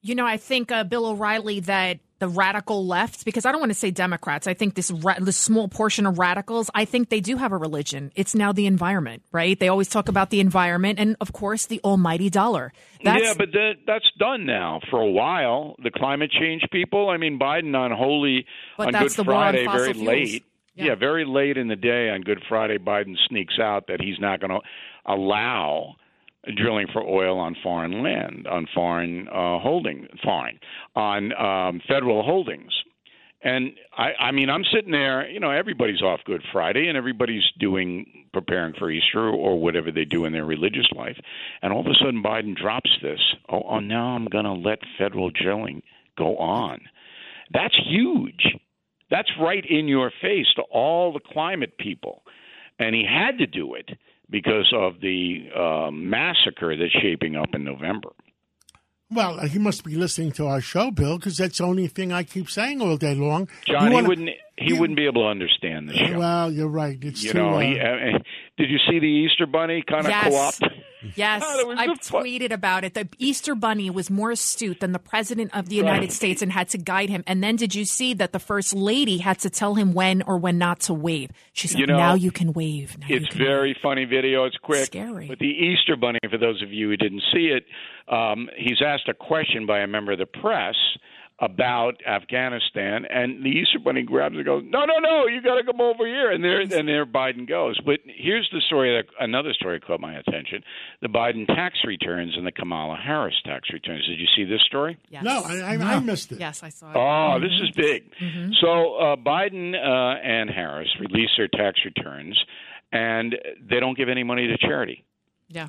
You 0.02 0.16
know, 0.16 0.26
I 0.26 0.38
think 0.38 0.72
uh, 0.72 0.84
Bill 0.84 1.06
O'Reilly 1.06 1.62
that 1.62 2.00
the 2.24 2.30
radical 2.30 2.88
left, 2.88 3.26
because 3.26 3.46
I 3.46 3.52
don't 3.52 3.60
want 3.60 3.72
to 3.72 3.78
say 3.78 3.92
Democrats. 3.92 4.48
I 4.48 4.54
think 4.54 4.76
this 4.76 4.90
ra- 4.90 5.20
this 5.20 5.36
small 5.36 5.68
portion 5.68 6.06
of 6.06 6.18
radicals, 6.18 6.70
I 6.74 6.86
think 6.86 7.10
they 7.10 7.20
do 7.20 7.36
have 7.36 7.52
a 7.52 7.58
religion. 7.58 8.14
It's 8.16 8.34
now 8.34 8.54
the 8.54 8.66
environment, 8.66 9.24
right? 9.34 9.60
They 9.60 9.68
always 9.68 9.90
talk 9.90 10.08
about 10.08 10.30
the 10.30 10.40
environment, 10.40 11.00
and 11.00 11.18
of 11.20 11.34
course, 11.34 11.66
the 11.66 11.82
almighty 11.84 12.30
dollar. 12.30 12.72
That's, 13.04 13.22
yeah, 13.22 13.34
but 13.38 13.52
that, 13.52 13.74
that's 13.86 14.10
done 14.18 14.46
now 14.46 14.80
for 14.90 15.02
a 15.02 15.12
while. 15.12 15.76
The 15.84 15.92
climate 15.92 16.32
change 16.32 16.64
people. 16.72 17.10
I 17.10 17.18
mean, 17.18 17.38
Biden 17.38 17.76
on 17.76 17.92
Holy 17.92 18.46
on 18.80 18.94
Good 18.94 19.12
Friday, 19.12 19.66
very 19.66 19.92
fuels. 19.92 20.08
late. 20.08 20.46
Yeah. 20.76 20.86
yeah, 20.86 20.96
very 20.96 21.26
late 21.26 21.58
in 21.58 21.68
the 21.68 21.76
day 21.76 22.10
on 22.10 22.22
Good 22.22 22.42
Friday, 22.48 22.78
Biden 22.78 23.16
sneaks 23.28 23.60
out 23.62 23.88
that 23.88 24.00
he's 24.00 24.18
not 24.18 24.40
going 24.40 24.52
to 24.52 24.62
allow 25.06 25.96
drilling 26.56 26.88
for 26.92 27.02
oil 27.02 27.40
on 27.40 27.56
foreign 27.64 28.04
land, 28.04 28.48
on 28.48 28.68
foreign 28.74 29.28
uh, 29.30 29.60
holding, 29.60 30.08
foreign, 30.24 30.60
on 30.96 31.34
um, 31.34 31.82
federal 31.88 32.24
holdings. 32.24 32.72
And 33.44 33.74
I, 33.98 34.14
I 34.20 34.32
mean, 34.32 34.50
I'm 34.50 34.64
sitting 34.74 34.92
there. 34.92 35.30
You 35.30 35.40
know, 35.40 35.52
everybody's 35.52 36.02
off 36.02 36.22
Good 36.26 36.44
Friday, 36.52 36.88
and 36.88 36.98
everybody's 36.98 37.44
doing 37.60 38.06
preparing 38.32 38.74
for 38.74 38.90
Easter 38.90 39.30
or 39.30 39.62
whatever 39.62 39.92
they 39.92 40.06
do 40.06 40.26
in 40.26 40.34
their 40.34 40.46
religious 40.46 40.88
life. 40.96 41.18
And 41.62 41.74
all 41.74 41.82
of 41.82 41.88
a 41.88 41.96
sudden, 41.96 42.24
Biden 42.24 42.56
drops 42.56 42.90
this. 43.02 43.20
Oh, 43.50 43.64
oh 43.64 43.80
now 43.80 44.16
I'm 44.16 44.26
going 44.26 44.46
to 44.46 44.54
let 44.54 44.80
federal 44.98 45.30
drilling 45.30 45.82
go 46.18 46.38
on. 46.38 46.80
That's 47.54 47.78
huge. 47.86 48.56
That's 49.12 49.30
right 49.40 49.64
in 49.70 49.88
your 49.88 50.12
face 50.22 50.48
to 50.56 50.64
all 50.64 51.14
the 51.14 51.20
climate 51.20 51.78
people, 51.78 52.24
and 52.80 52.96
he 52.96 53.06
had 53.06 53.38
to 53.38 53.46
do 53.46 53.76
it 53.76 53.92
because 54.30 54.72
of 54.76 55.00
the 55.02 55.50
uh, 55.56 55.92
massacre 55.92 56.76
that's 56.76 56.92
shaping 57.02 57.36
up 57.36 57.50
in 57.54 57.64
November. 57.64 58.10
Well, 59.12 59.46
he 59.48 59.60
must 59.60 59.84
be 59.84 59.96
listening 59.96 60.32
to 60.34 60.48
our 60.48 60.60
show, 60.60 60.90
Bill, 60.90 61.18
because 61.18 61.38
that's 61.38 61.60
the 61.60 61.66
only 61.66 61.88
thing 61.88 62.12
I 62.12 62.24
keep 62.24 62.50
saying 62.50 62.82
all 62.82 62.98
day 62.98 63.14
long. 63.14 63.48
John, 63.66 63.92
wanna, 63.92 64.02
he 64.02 64.08
wouldn't. 64.08 64.30
He 64.58 64.70
you, 64.70 64.80
wouldn't 64.80 64.98
be 64.98 65.06
able 65.06 65.24
to 65.24 65.28
understand 65.28 65.90
the 65.90 65.96
show. 65.96 66.20
Well, 66.20 66.52
you're 66.52 66.68
right. 66.68 66.98
It's 67.02 67.24
you 67.24 67.32
too, 67.32 67.38
know. 67.40 67.56
Uh, 67.56 67.60
He, 67.60 67.80
uh, 67.80 68.20
did 68.58 68.70
you 68.70 68.78
see 68.88 69.00
the 69.00 69.08
Easter 69.08 69.48
Bunny 69.48 69.84
kind 69.88 70.06
of 70.06 70.12
yes. 70.12 70.58
co-op? 70.60 70.72
Yes, 71.16 71.44
I've 71.44 72.00
tweeted 72.00 72.52
about 72.54 72.86
it. 72.86 72.94
The 72.94 73.10
Easter 73.20 73.56
Bunny 73.56 73.90
was 73.90 74.10
more 74.10 74.32
astute 74.32 74.80
than 74.80 74.94
the 74.94 75.00
President 75.00 75.54
of 75.54 75.68
the 75.68 75.76
United 75.76 76.02
Right. 76.04 76.12
States 76.14 76.42
and 76.42 76.50
had 76.50 76.70
to 76.70 76.78
guide 76.78 77.10
him. 77.10 77.26
And 77.28 77.44
then 77.44 77.58
did 77.58 77.76
you 77.76 77.84
see 77.84 78.14
that 78.14 78.32
the 78.32 78.40
First 78.40 78.74
Lady 78.74 79.18
had 79.18 79.40
to 79.40 79.50
tell 79.50 79.76
him 79.76 79.94
when 79.94 80.22
or 80.22 80.38
when 80.38 80.58
not 80.58 80.80
to 80.82 80.94
wave? 80.94 81.32
She 81.52 81.68
said, 81.68 81.80
You 81.82 81.88
know, 81.88 81.98
now 81.98 82.14
you 82.14 82.32
can 82.32 82.54
wave. 82.54 82.98
Now 82.98 83.08
It's 83.10 83.28
can 83.28 83.38
very 83.38 83.76
funny 83.84 84.06
video. 84.06 84.46
It's 84.46 84.56
quick. 84.58 84.86
Scary. 84.86 85.28
But 85.28 85.40
the 85.40 85.48
Easter 85.48 85.98
Bunny, 85.98 86.20
for 86.30 86.38
those 86.38 86.62
of 86.62 86.72
you 86.72 86.88
who 86.90 86.96
didn't 86.96 87.24
see 87.34 87.48
it, 87.48 87.66
um, 88.08 88.50
he's 88.58 88.82
asked 88.82 89.10
a 89.10 89.14
question 89.14 89.66
by 89.66 89.80
a 89.80 89.88
member 89.88 90.14
of 90.14 90.20
the 90.20 90.26
press 90.26 90.76
about 91.44 91.96
Afghanistan, 92.08 93.06
and 93.10 93.44
the 93.44 93.50
Easter 93.50 93.80
Bunny 93.84 94.04
grabs 94.04 94.36
and 94.36 94.46
goes, 94.46 94.64
"No, 94.66 94.86
no, 94.86 95.00
no! 95.00 95.28
You 95.28 95.42
got 95.42 95.56
to 95.56 95.64
come 95.64 95.82
over 95.82 96.08
here." 96.08 96.32
And 96.32 96.44
there, 96.44 96.62
and 96.62 96.88
there 96.88 97.06
Biden 97.06 97.48
goes. 97.48 97.78
But 97.86 98.00
here's 98.06 98.50
the 98.54 98.62
story 98.62 98.96
that 98.96 99.06
another 99.20 99.52
story 99.54 99.80
caught 99.80 100.00
my 100.00 100.14
attention: 100.18 100.64
the 101.02 101.10
Biden 101.10 101.46
tax 101.48 101.80
returns 101.86 102.34
and 102.38 102.48
the 102.48 102.52
Kamala 102.52 102.96
Harris 102.96 103.36
tax 103.46 103.70
returns. 103.74 104.06
Did 104.08 104.20
you 104.20 104.28
see 104.36 104.46
this 104.46 104.62
story? 104.62 104.98
Yes. 105.10 105.24
No, 105.24 105.42
I, 105.46 105.76
I, 105.76 105.96
I 105.96 106.00
missed 106.00 106.32
it. 106.32 106.40
Yes, 106.40 106.64
I 106.64 106.70
saw 106.70 106.92
it. 106.92 106.96
Oh, 106.96 107.40
this 107.40 107.52
is 107.62 107.72
big. 107.76 108.04
So 108.62 108.96
uh, 108.96 109.16
Biden 109.18 109.74
uh, 109.76 110.20
and 110.24 110.50
Harris 110.50 110.90
released 111.00 111.34
their 111.38 111.50
tax 111.50 111.80
returns, 111.84 112.42
and 112.92 113.36
they 113.62 113.80
don't 113.80 113.98
give 113.98 114.10
any 114.10 114.24
money 114.24 114.48
to 114.48 114.58
charity. 114.58 115.04
Yeah. 115.50 115.68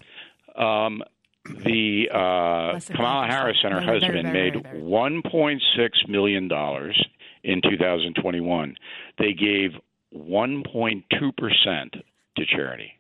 Um, 0.57 1.02
the 1.44 2.08
uh, 2.10 2.80
Kamala 2.94 3.26
Harris 3.26 3.58
and 3.62 3.74
her 3.74 3.80
husband 3.82 4.32
made 4.32 4.62
very, 4.62 4.80
very. 4.80 4.82
1.6 4.82 6.08
million 6.08 6.48
dollars 6.48 7.06
in 7.42 7.60
2021. 7.62 8.76
They 9.18 9.32
gave 9.34 9.70
1.2 10.16 11.02
percent 11.36 11.96
to 12.36 12.46
charity. 12.46 12.92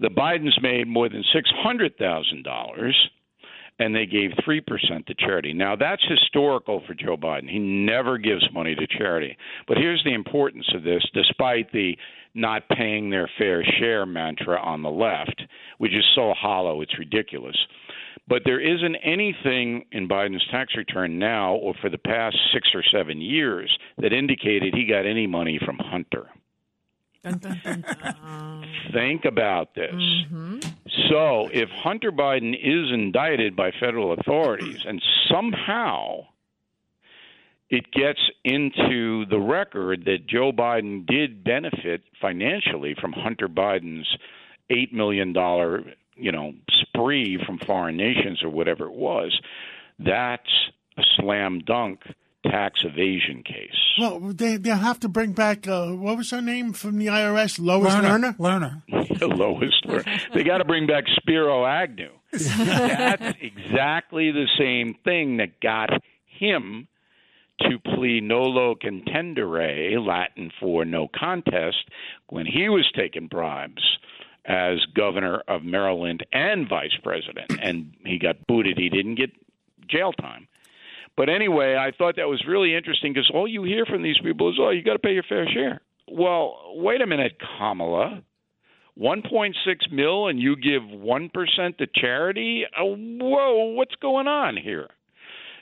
The 0.00 0.08
Bidens 0.08 0.60
made 0.60 0.86
more 0.88 1.08
than 1.08 1.24
six 1.32 1.50
hundred 1.62 1.96
thousand 1.96 2.42
dollars, 2.44 2.96
and 3.78 3.94
they 3.94 4.06
gave 4.06 4.32
three 4.44 4.60
percent 4.60 5.06
to 5.06 5.14
charity. 5.14 5.52
Now 5.52 5.76
that's 5.76 6.02
historical 6.06 6.82
for 6.86 6.94
Joe 6.94 7.16
Biden. 7.16 7.48
He 7.48 7.58
never 7.58 8.18
gives 8.18 8.46
money 8.52 8.74
to 8.74 8.86
charity. 8.86 9.36
But 9.66 9.78
here's 9.78 10.02
the 10.04 10.12
importance 10.14 10.66
of 10.74 10.82
this: 10.82 11.04
despite 11.14 11.72
the 11.72 11.96
not 12.34 12.68
paying 12.68 13.10
their 13.10 13.30
fair 13.38 13.64
share 13.78 14.04
mantra 14.06 14.60
on 14.60 14.82
the 14.82 14.90
left, 14.90 15.42
which 15.78 15.94
is 15.94 16.04
so 16.14 16.34
hollow, 16.34 16.80
it's 16.80 16.98
ridiculous. 16.98 17.56
But 18.26 18.42
there 18.44 18.60
isn't 18.60 18.96
anything 18.96 19.84
in 19.92 20.08
Biden's 20.08 20.46
tax 20.50 20.74
return 20.76 21.18
now 21.18 21.54
or 21.54 21.74
for 21.80 21.90
the 21.90 21.98
past 21.98 22.36
six 22.52 22.68
or 22.74 22.82
seven 22.90 23.20
years 23.20 23.76
that 23.98 24.12
indicated 24.12 24.74
he 24.74 24.86
got 24.86 25.06
any 25.06 25.26
money 25.26 25.60
from 25.64 25.78
Hunter. 25.78 26.28
Dun, 27.22 27.38
dun, 27.38 27.60
dun, 27.64 27.84
dun. 28.02 28.66
Think 28.92 29.24
about 29.24 29.74
this. 29.74 29.94
Mm-hmm. 29.94 30.58
So, 31.08 31.48
if 31.52 31.68
Hunter 31.70 32.12
Biden 32.12 32.54
is 32.54 32.92
indicted 32.92 33.56
by 33.56 33.70
federal 33.80 34.12
authorities 34.12 34.78
and 34.86 35.02
somehow 35.30 36.26
it 37.74 37.90
gets 37.90 38.20
into 38.44 39.26
the 39.26 39.38
record 39.38 40.04
that 40.04 40.28
Joe 40.28 40.52
Biden 40.52 41.04
did 41.04 41.42
benefit 41.42 42.02
financially 42.20 42.94
from 43.00 43.12
Hunter 43.12 43.48
Biden's 43.48 44.06
$8 44.70 44.92
million, 44.92 45.34
you 46.14 46.30
know, 46.30 46.52
spree 46.82 47.36
from 47.44 47.58
foreign 47.58 47.96
nations 47.96 48.44
or 48.44 48.48
whatever 48.48 48.86
it 48.86 48.94
was, 48.94 49.36
that's 49.98 50.48
a 50.96 51.02
slam 51.16 51.58
dunk 51.66 52.00
tax 52.44 52.80
evasion 52.84 53.42
case. 53.42 53.74
Well, 53.98 54.20
they 54.20 54.56
they 54.56 54.70
have 54.70 55.00
to 55.00 55.08
bring 55.08 55.32
back 55.32 55.66
uh, 55.66 55.88
what 55.88 56.16
was 56.16 56.30
her 56.30 56.42
name 56.42 56.74
from 56.74 56.98
the 56.98 57.06
IRS, 57.06 57.58
Lois 57.58 57.92
Lerner. 57.92 58.36
Lerner. 58.36 58.82
the 59.18 59.26
lowest. 59.26 59.84
Lerner. 59.84 60.32
They 60.32 60.44
got 60.44 60.58
to 60.58 60.64
bring 60.64 60.86
back 60.86 61.04
Spiro 61.16 61.64
Agnew. 61.64 62.10
That's 62.32 63.36
exactly 63.40 64.30
the 64.30 64.46
same 64.58 64.94
thing 65.04 65.38
that 65.38 65.60
got 65.60 65.90
him 66.26 66.86
to 67.60 67.78
plea 67.78 68.20
nolo 68.20 68.74
contendere, 68.74 70.04
Latin 70.04 70.50
for 70.60 70.84
no 70.84 71.08
contest, 71.08 71.88
when 72.28 72.46
he 72.46 72.68
was 72.68 72.90
taking 72.94 73.28
bribes 73.28 73.82
as 74.44 74.84
governor 74.94 75.42
of 75.48 75.62
Maryland 75.62 76.26
and 76.32 76.68
vice 76.68 76.96
president, 77.02 77.50
and 77.62 77.94
he 78.04 78.18
got 78.18 78.46
booted. 78.46 78.76
He 78.76 78.90
didn't 78.90 79.14
get 79.14 79.30
jail 79.88 80.12
time. 80.12 80.48
But 81.16 81.28
anyway, 81.28 81.76
I 81.76 81.92
thought 81.96 82.16
that 82.16 82.28
was 82.28 82.44
really 82.46 82.74
interesting 82.74 83.12
because 83.12 83.30
all 83.32 83.46
you 83.46 83.62
hear 83.62 83.86
from 83.86 84.02
these 84.02 84.18
people 84.18 84.50
is, 84.50 84.56
"Oh, 84.58 84.70
you 84.70 84.82
got 84.82 84.94
to 84.94 84.98
pay 84.98 85.14
your 85.14 85.22
fair 85.22 85.48
share." 85.48 85.80
Well, 86.08 86.72
wait 86.74 87.00
a 87.00 87.06
minute, 87.06 87.38
Kamala. 87.38 88.22
1.6 88.96 89.90
mil 89.90 90.28
and 90.28 90.38
you 90.38 90.54
give 90.54 90.82
1% 90.82 91.78
to 91.78 91.86
charity? 91.94 92.64
Oh, 92.78 92.94
whoa, 92.94 93.72
what's 93.74 93.96
going 93.96 94.28
on 94.28 94.56
here? 94.56 94.88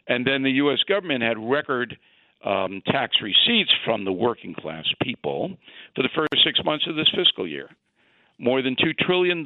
And 0.09 0.27
then 0.27 0.43
the 0.43 0.51
U.S. 0.53 0.79
government 0.89 1.23
had 1.23 1.39
record 1.39 1.97
um, 2.45 2.83
tax 2.87 3.17
receipts 3.23 3.73
from 3.85 4.05
the 4.05 4.13
working 4.13 4.55
class 4.55 4.85
people 5.03 5.57
for 5.95 6.03
the 6.03 6.09
first 6.15 6.45
six 6.45 6.61
months 6.65 6.87
of 6.89 6.97
this 6.97 7.11
fiscal 7.15 7.47
year. 7.47 7.69
More 8.39 8.63
than 8.63 8.75
$2 8.75 8.99
trillion 8.99 9.45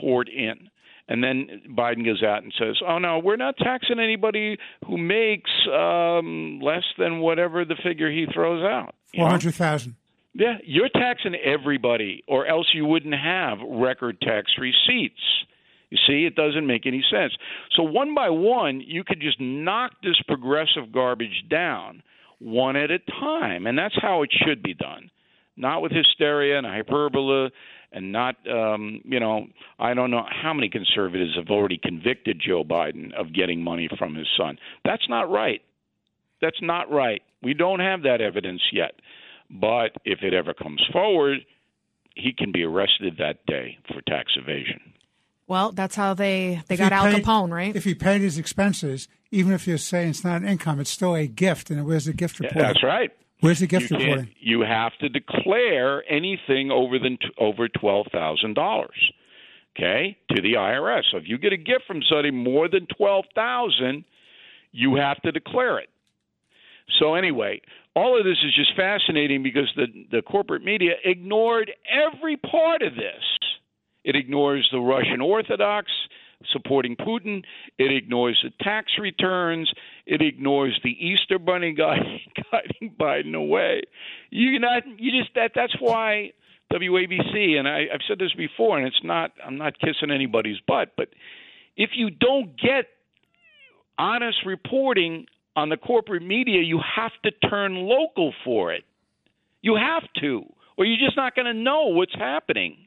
poured 0.00 0.28
in. 0.28 0.70
And 1.08 1.22
then 1.22 1.62
Biden 1.70 2.04
goes 2.04 2.22
out 2.22 2.42
and 2.42 2.52
says, 2.58 2.76
"Oh 2.86 2.98
no, 2.98 3.20
we're 3.20 3.36
not 3.36 3.56
taxing 3.58 4.00
anybody 4.00 4.58
who 4.86 4.98
makes 4.98 5.50
um, 5.72 6.58
less 6.60 6.82
than 6.98 7.20
whatever 7.20 7.64
the 7.64 7.76
figure 7.82 8.10
he 8.10 8.26
throws 8.34 8.64
out." 8.64 8.94
Four 9.14 9.28
hundred 9.28 9.54
thousand. 9.54 9.94
Yeah, 10.34 10.58
you're 10.64 10.88
taxing 10.88 11.36
everybody, 11.36 12.24
or 12.26 12.46
else 12.46 12.66
you 12.74 12.84
wouldn't 12.84 13.14
have 13.14 13.58
record 13.66 14.20
tax 14.20 14.50
receipts. 14.58 15.22
You 15.90 15.98
see, 16.06 16.26
it 16.26 16.34
doesn't 16.34 16.66
make 16.66 16.86
any 16.86 17.04
sense. 17.10 17.32
So, 17.76 17.82
one 17.82 18.14
by 18.14 18.28
one, 18.28 18.80
you 18.80 19.04
could 19.04 19.20
just 19.20 19.40
knock 19.40 19.92
this 20.02 20.20
progressive 20.26 20.90
garbage 20.92 21.44
down 21.48 22.02
one 22.38 22.76
at 22.76 22.90
a 22.90 22.98
time. 22.98 23.66
And 23.66 23.78
that's 23.78 23.94
how 24.00 24.22
it 24.22 24.30
should 24.44 24.62
be 24.62 24.74
done. 24.74 25.10
Not 25.56 25.80
with 25.82 25.92
hysteria 25.92 26.58
and 26.58 26.66
hyperbole, 26.66 27.50
and 27.92 28.12
not, 28.12 28.36
um, 28.50 29.00
you 29.04 29.20
know, 29.20 29.46
I 29.78 29.94
don't 29.94 30.10
know 30.10 30.24
how 30.28 30.52
many 30.52 30.68
conservatives 30.68 31.34
have 31.36 31.48
already 31.48 31.78
convicted 31.78 32.42
Joe 32.44 32.62
Biden 32.62 33.14
of 33.14 33.32
getting 33.32 33.62
money 33.62 33.88
from 33.98 34.14
his 34.14 34.26
son. 34.36 34.58
That's 34.84 35.08
not 35.08 35.30
right. 35.30 35.62
That's 36.42 36.60
not 36.60 36.90
right. 36.90 37.22
We 37.42 37.54
don't 37.54 37.80
have 37.80 38.02
that 38.02 38.20
evidence 38.20 38.60
yet. 38.72 38.92
But 39.50 39.92
if 40.04 40.22
it 40.22 40.34
ever 40.34 40.52
comes 40.52 40.82
forward, 40.92 41.38
he 42.16 42.32
can 42.32 42.52
be 42.52 42.64
arrested 42.64 43.14
that 43.18 43.46
day 43.46 43.78
for 43.88 44.02
tax 44.02 44.32
evasion. 44.36 44.80
Well, 45.48 45.72
that's 45.72 45.94
how 45.94 46.14
they 46.14 46.62
they 46.68 46.74
If 46.74 46.78
got 46.80 46.92
he 46.92 46.98
Al 46.98 47.12
paid- 47.12 47.24
Capone, 47.24 47.50
right? 47.52 47.74
If 47.76 47.84
he 47.84 47.94
paid 47.94 48.20
his 48.20 48.36
expenses, 48.38 49.08
even 49.30 49.52
if 49.52 49.66
you're 49.66 49.78
saying 49.78 50.10
it's 50.10 50.24
not 50.24 50.42
an 50.42 50.48
income, 50.48 50.80
it's 50.80 50.90
still 50.90 51.14
a 51.14 51.26
gift. 51.26 51.70
And 51.70 51.84
where's 51.86 52.06
the 52.06 52.12
gift 52.12 52.40
Yeah, 52.40 52.46
reporting? 52.48 52.68
That's 52.72 52.82
right. 52.82 53.10
Where's 53.40 53.60
the 53.60 53.66
gift 53.66 53.90
you 53.90 53.96
can't- 53.96 54.08
reporting? 54.08 54.34
You 54.40 54.60
have 54.62 54.96
to 54.98 55.08
declare 55.08 56.02
anything 56.10 56.70
over 56.70 56.98
than 56.98 57.18
over 57.38 57.68
twelve 57.68 58.06
thousand 58.12 58.54
dollars, 58.54 59.10
okay, 59.76 60.16
to 60.34 60.42
the 60.42 60.54
IRS. 60.54 61.04
So 61.12 61.18
if 61.18 61.24
you 61.28 61.38
get 61.38 61.52
a 61.52 61.56
gift 61.58 61.84
from 61.86 62.02
somebody 62.08 62.30
more 62.32 62.68
than 62.68 62.86
twelve 62.96 63.26
thousand, 63.34 64.04
you 64.72 64.96
have 64.96 65.20
to 65.22 65.32
declare 65.32 65.78
it. 65.78 65.90
So 66.98 67.14
anyway, 67.14 67.60
all 67.94 68.18
of 68.18 68.24
this 68.24 68.38
is 68.44 68.54
just 68.54 68.74
fascinating 68.74 69.42
because 69.42 69.70
the 69.76 69.86
the 70.10 70.22
corporate 70.22 70.64
media 70.64 70.94
ignored 71.04 71.70
every 71.88 72.36
part 72.36 72.82
of 72.82 72.94
this. 72.96 73.22
It 74.06 74.14
ignores 74.14 74.66
the 74.70 74.78
Russian 74.78 75.20
Orthodox 75.20 75.90
supporting 76.52 76.94
Putin. 76.94 77.42
It 77.76 77.92
ignores 77.92 78.40
the 78.42 78.50
tax 78.64 78.92
returns. 79.00 79.70
It 80.06 80.22
ignores 80.22 80.78
the 80.84 80.90
Easter 80.90 81.40
Bunny 81.40 81.74
guy 81.74 81.98
guiding 82.52 82.94
Biden 82.98 83.34
away. 83.34 83.82
You 84.30 84.58
not 84.60 84.84
you 84.98 85.10
just 85.20 85.34
that 85.34 85.50
that's 85.54 85.74
why 85.80 86.32
WABC 86.72 87.58
and 87.58 87.66
I, 87.66 87.86
I've 87.92 88.00
said 88.06 88.20
this 88.20 88.32
before, 88.32 88.78
and 88.78 88.86
it's 88.86 89.02
not 89.02 89.32
I'm 89.44 89.58
not 89.58 89.78
kissing 89.78 90.12
anybody's 90.12 90.58
butt, 90.68 90.92
but 90.96 91.08
if 91.76 91.90
you 91.94 92.10
don't 92.10 92.56
get 92.56 92.86
honest 93.98 94.38
reporting 94.46 95.26
on 95.56 95.68
the 95.68 95.76
corporate 95.76 96.22
media, 96.22 96.62
you 96.62 96.80
have 96.96 97.12
to 97.24 97.32
turn 97.48 97.74
local 97.74 98.32
for 98.44 98.72
it. 98.72 98.84
You 99.62 99.74
have 99.74 100.04
to, 100.20 100.44
or 100.76 100.84
you're 100.84 101.04
just 101.04 101.16
not 101.16 101.34
going 101.34 101.46
to 101.46 101.54
know 101.54 101.86
what's 101.86 102.14
happening. 102.14 102.85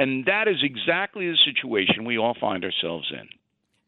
And 0.00 0.24
that 0.26 0.48
is 0.48 0.56
exactly 0.62 1.26
the 1.30 1.36
situation 1.44 2.04
we 2.04 2.16
all 2.18 2.34
find 2.40 2.64
ourselves 2.64 3.10
in. 3.12 3.28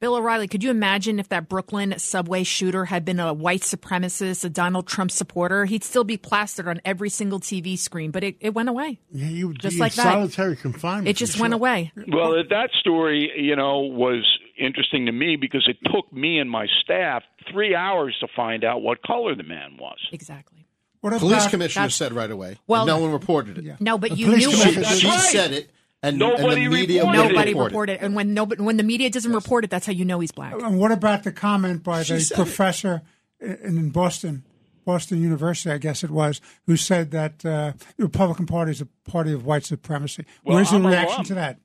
Bill 0.01 0.17
O'Reilly, 0.17 0.49
could 0.49 0.65
you 0.65 0.71
imagine 0.71 1.21
if 1.21 1.29
that 1.29 1.49
Brooklyn 1.49 1.95
subway 1.97 2.43
shooter 2.43 2.87
had 2.87 3.05
been 3.05 3.21
a 3.21 3.33
white 3.33 3.61
supremacist, 3.61 4.45
a 4.45 4.49
Donald 4.49 4.89
Trump 4.89 5.13
supporter? 5.13 5.65
He'd 5.65 5.85
still 5.85 6.03
be 6.03 6.17
plastered 6.17 6.67
on 6.67 6.81
every 6.85 7.09
single 7.09 7.39
TV 7.39 7.79
screen, 7.79 8.11
but 8.11 8.25
it, 8.25 8.37
it 8.41 8.53
went 8.53 8.69
away. 8.69 8.99
Yeah, 9.13 9.29
you 9.29 9.55
Just 9.55 9.75
you 9.77 9.81
like 9.81 9.95
that. 9.95 10.03
solitary 10.03 10.57
confinement. 10.57 11.07
It 11.07 11.17
just 11.17 11.37
for 11.37 11.43
went 11.43 11.53
sure. 11.53 11.59
away. 11.61 11.93
Well, 12.09 12.33
that 12.51 12.71
story, 12.81 13.31
you 13.37 13.55
know, 13.55 13.79
was 13.83 14.25
interesting 14.59 15.07
to 15.07 15.13
me 15.13 15.37
because 15.41 15.69
it 15.69 15.77
took 15.93 16.13
me 16.13 16.41
and 16.41 16.51
my 16.51 16.67
staff 16.83 17.23
three 17.53 17.77
hours 17.77 18.17
to 18.21 18.29
find 18.35 18.65
out 18.65 18.83
what 18.83 19.03
color 19.03 19.37
the 19.37 19.45
man 19.45 19.77
was. 19.79 19.99
Exactly. 20.11 20.67
What 21.01 21.17
Police 21.21 21.43
about- 21.43 21.51
commissioner 21.51 21.83
That's- 21.85 21.95
said 21.95 22.13
right 22.13 22.31
away. 22.31 22.57
Well- 22.67 22.87
no 22.87 22.99
one 22.99 23.13
reported 23.13 23.57
it. 23.59 23.81
No, 23.81 23.99
but 23.99 24.11
The 24.11 24.17
you 24.17 24.27
knew 24.29 24.41
She, 24.41 24.45
commissioner- 24.51 24.71
it. 24.81 24.83
That's 24.85 24.99
she 24.99 25.07
right. 25.09 25.19
said 25.21 25.53
it, 25.53 25.71
and, 26.03 26.19
Nobody 26.19 26.65
and 26.65 26.73
the 26.73 26.77
media 26.79 27.03
reported 27.03 27.19
it. 27.19 27.29
Nobody 27.29 27.51
report 27.53 27.71
reported. 27.71 27.99
And 28.03 28.15
when 28.15 28.35
nobody, 28.35 28.63
when 28.63 28.77
the 28.77 28.83
media 28.83 29.09
doesn't 29.11 29.33
report 29.33 29.65
it, 29.65 29.71
that's 29.71 29.87
how 29.87 29.93
you 29.93 30.05
know 30.05 30.21
he's 30.21 30.33
black. 30.33 30.55
And 30.55 30.79
what 30.79 30.91
about 30.93 31.23
the 31.23 31.33
comment 31.33 31.83
by 31.83 32.03
She 32.03 32.15
the 32.15 32.21
said 32.21 32.35
it. 32.35 32.37
professor 32.45 33.03
in, 33.41 33.57
in 33.79 33.91
Boston, 33.91 34.45
Boston 34.85 35.23
University, 35.23 35.71
I 35.71 35.79
guess 35.79 36.03
it 36.03 36.11
was, 36.11 36.41
who 36.67 36.77
said 36.77 37.13
that 37.13 37.45
uh, 37.47 37.73
the 37.97 38.05
Republican 38.05 38.47
Party 38.47 38.73
is 38.73 38.81
a 38.81 38.87
party 39.09 39.33
of 39.33 39.45
white 39.47 39.65
supremacy? 39.65 40.25
Well, 40.45 40.57
Where's 40.57 40.73
I'm 40.73 40.83
the 40.83 40.89
reaction 40.89 41.25
to 41.25 41.35
that? 41.35 41.59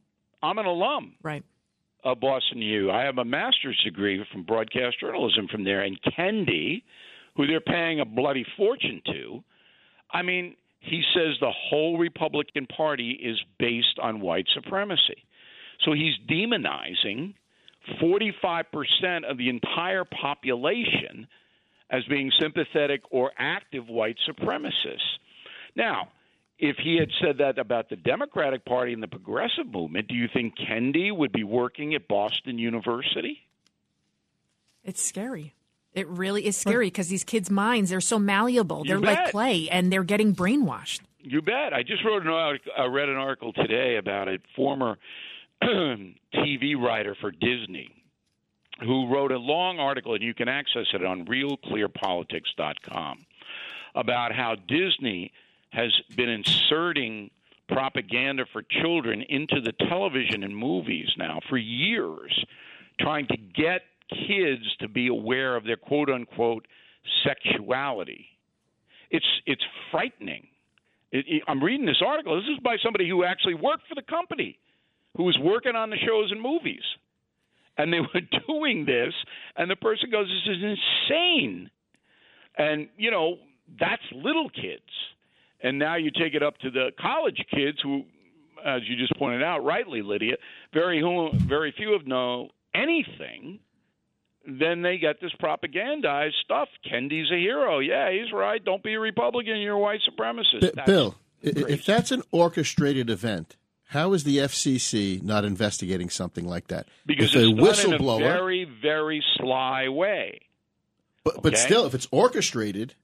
I'm 0.43 0.59
an 0.59 0.65
alum 0.67 1.15
Right. 1.23 1.43
of 2.03 2.19
Boston 2.19 2.61
U. 2.61 2.91
I 2.91 3.03
have 3.05 3.17
a 3.17 3.25
master's 3.25 3.81
degree 3.83 4.23
from 4.31 4.43
broadcast 4.43 4.99
journalism 4.99 5.47
from 5.51 5.63
there. 5.63 5.81
And 5.81 5.99
Kendi, 6.03 6.83
who 7.35 7.47
they're 7.47 7.59
paying 7.59 7.99
a 7.99 8.05
bloody 8.05 8.45
fortune 8.55 9.01
to. 9.07 9.43
I 10.13 10.21
mean, 10.21 10.55
he 10.79 11.03
says 11.13 11.35
the 11.39 11.51
whole 11.51 11.97
Republican 11.97 12.67
Party 12.67 13.11
is 13.11 13.39
based 13.59 13.99
on 14.01 14.21
white 14.21 14.47
supremacy. 14.53 15.23
So 15.83 15.93
he's 15.93 16.15
demonizing 16.29 17.33
45% 18.01 19.29
of 19.29 19.37
the 19.37 19.49
entire 19.49 20.05
population 20.05 21.27
as 21.89 22.03
being 22.05 22.31
sympathetic 22.39 23.01
or 23.11 23.31
active 23.37 23.87
white 23.87 24.17
supremacists. 24.27 25.17
Now, 25.75 26.09
if 26.59 26.77
he 26.77 26.97
had 26.97 27.09
said 27.21 27.37
that 27.37 27.59
about 27.59 27.89
the 27.89 27.95
Democratic 27.95 28.65
Party 28.65 28.93
and 28.93 29.01
the 29.01 29.07
progressive 29.07 29.67
movement, 29.67 30.07
do 30.07 30.15
you 30.15 30.27
think 30.33 30.55
Kendi 30.57 31.15
would 31.15 31.31
be 31.31 31.43
working 31.43 31.93
at 31.93 32.07
Boston 32.07 32.57
University? 32.57 33.39
It's 34.83 35.03
scary. 35.03 35.53
It 35.97 36.07
really 36.07 36.45
is 36.45 36.55
scary 36.55 36.87
because 36.87 37.07
these 37.07 37.23
kids' 37.23 37.49
minds, 37.49 37.89
they're 37.89 38.01
so 38.01 38.19
malleable. 38.19 38.83
They're 38.83 38.99
like 38.99 39.31
clay 39.31 39.67
and 39.69 39.91
they're 39.91 40.03
getting 40.03 40.35
brainwashed. 40.35 40.99
You 41.19 41.41
bet. 41.41 41.73
I 41.73 41.81
just 41.81 42.05
wrote 42.05 42.21
an 42.21 42.27
article, 42.27 42.71
I 42.77 42.85
read 42.85 43.09
an 43.09 43.17
article 43.17 43.51
today 43.51 43.97
about 43.97 44.27
a 44.27 44.37
former 44.55 44.99
TV 45.63 46.79
writer 46.79 47.15
for 47.19 47.31
Disney 47.31 47.89
who 48.81 49.11
wrote 49.11 49.31
a 49.31 49.37
long 49.37 49.79
article, 49.79 50.13
and 50.13 50.23
you 50.23 50.35
can 50.35 50.47
access 50.47 50.85
it 50.93 51.03
on 51.03 51.25
realclearpolitics.com, 51.25 53.25
about 53.95 54.35
how 54.35 54.55
Disney 54.67 55.31
has 55.71 55.91
been 56.15 56.29
inserting 56.29 57.31
propaganda 57.67 58.45
for 58.53 58.61
children 58.61 59.23
into 59.23 59.59
the 59.61 59.71
television 59.89 60.43
and 60.43 60.55
movies 60.55 61.09
now 61.17 61.39
for 61.49 61.57
years, 61.57 62.45
trying 62.99 63.25
to 63.27 63.37
get 63.37 63.81
kids 64.09 64.63
to 64.79 64.87
be 64.87 65.07
aware 65.07 65.55
of 65.55 65.63
their 65.63 65.77
quote 65.77 66.09
unquote 66.09 66.67
sexuality. 67.23 68.27
It's 69.09 69.25
it's 69.45 69.63
frightening. 69.91 70.47
It, 71.11 71.25
it, 71.27 71.43
I'm 71.47 71.63
reading 71.63 71.85
this 71.85 72.01
article. 72.05 72.35
This 72.35 72.49
is 72.49 72.59
by 72.63 72.75
somebody 72.83 73.07
who 73.07 73.23
actually 73.23 73.53
worked 73.53 73.87
for 73.87 73.95
the 73.95 74.01
company, 74.01 74.59
who 75.15 75.23
was 75.23 75.37
working 75.41 75.75
on 75.75 75.89
the 75.89 75.97
shows 75.97 76.31
and 76.31 76.41
movies, 76.41 76.83
and 77.77 77.93
they 77.93 77.99
were 78.13 78.21
doing 78.47 78.85
this. 78.85 79.13
And 79.55 79.71
the 79.71 79.75
person 79.75 80.09
goes, 80.09 80.27
"This 80.27 80.57
is 80.57 80.63
insane." 80.63 81.69
And 82.57 82.89
you 82.97 83.11
know, 83.11 83.37
that's 83.79 84.03
little 84.11 84.49
kids. 84.49 84.83
And 85.61 85.79
now 85.79 85.95
you 85.95 86.11
take 86.11 86.35
it 86.35 86.43
up 86.43 86.57
to 86.59 86.69
the 86.69 86.91
college 86.99 87.43
kids 87.51 87.79
who, 87.81 88.03
as 88.63 88.81
you 88.87 88.95
just 88.95 89.15
pointed 89.17 89.41
out 89.41 89.63
rightly, 89.63 90.01
Lydia, 90.01 90.35
very 90.73 91.01
very 91.47 91.73
few 91.75 91.95
of 91.95 92.05
know 92.05 92.49
anything 92.75 93.59
then 94.47 94.81
they 94.81 94.97
get 94.97 95.19
this 95.21 95.31
propagandized 95.41 96.33
stuff. 96.43 96.69
Kendi's 96.89 97.29
a 97.31 97.35
hero. 97.35 97.79
Yeah, 97.79 98.09
he's 98.11 98.31
right. 98.31 98.63
Don't 98.63 98.81
be 98.81 98.93
a 98.93 98.99
Republican. 98.99 99.57
You're 99.57 99.75
a 99.75 99.79
white 99.79 99.99
supremacist. 100.09 100.61
B- 100.61 100.81
Bill, 100.85 101.15
if 101.41 101.85
that's 101.85 102.11
an 102.11 102.23
orchestrated 102.31 103.09
event, 103.09 103.57
how 103.89 104.13
is 104.13 104.23
the 104.23 104.37
FCC 104.37 105.21
not 105.21 105.43
investigating 105.45 106.09
something 106.09 106.47
like 106.47 106.67
that? 106.67 106.87
Because 107.05 107.35
if 107.35 107.41
it's 107.41 107.59
a 107.59 107.61
whistleblower, 107.61 108.17
in 108.19 108.23
a 108.23 108.33
very, 108.33 108.63
very 108.81 109.23
sly 109.35 109.89
way. 109.89 110.41
But 111.23 111.43
but 111.43 111.57
still, 111.57 111.85
if 111.85 111.93
it's 111.93 112.07
orchestrated, 112.11 112.95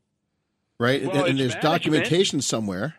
right, 0.79 1.01
Well, 1.05 1.11
and, 1.11 1.29
and 1.31 1.39
there's 1.39 1.53
management. 1.55 1.61
documentation 1.61 2.41
somewhere. 2.41 2.95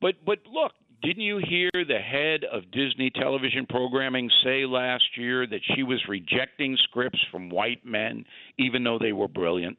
But 0.00 0.16
but 0.26 0.40
look, 0.52 0.72
didn't 1.02 1.22
you 1.22 1.38
hear 1.38 1.70
the 1.72 1.98
head 1.98 2.44
of 2.44 2.70
Disney 2.70 3.10
television 3.10 3.66
programming 3.68 4.30
say 4.42 4.64
last 4.66 5.04
year 5.16 5.46
that 5.46 5.60
she 5.74 5.82
was 5.82 6.02
rejecting 6.08 6.76
scripts 6.82 7.18
from 7.30 7.50
white 7.50 7.84
men, 7.84 8.24
even 8.58 8.82
though 8.84 8.98
they 8.98 9.12
were 9.12 9.28
brilliant? 9.28 9.78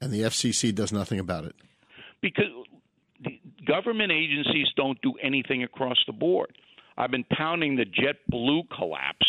And 0.00 0.12
the 0.12 0.22
FCC 0.22 0.74
does 0.74 0.92
nothing 0.92 1.18
about 1.20 1.44
it. 1.44 1.54
because 2.22 2.46
government 3.66 4.10
agencies 4.12 4.66
don't 4.76 5.00
do 5.02 5.14
anything 5.22 5.62
across 5.62 5.98
the 6.06 6.12
board. 6.12 6.56
I've 6.96 7.10
been 7.10 7.24
pounding 7.24 7.76
the 7.76 7.84
JetBlue 7.84 8.68
collapse 8.76 9.26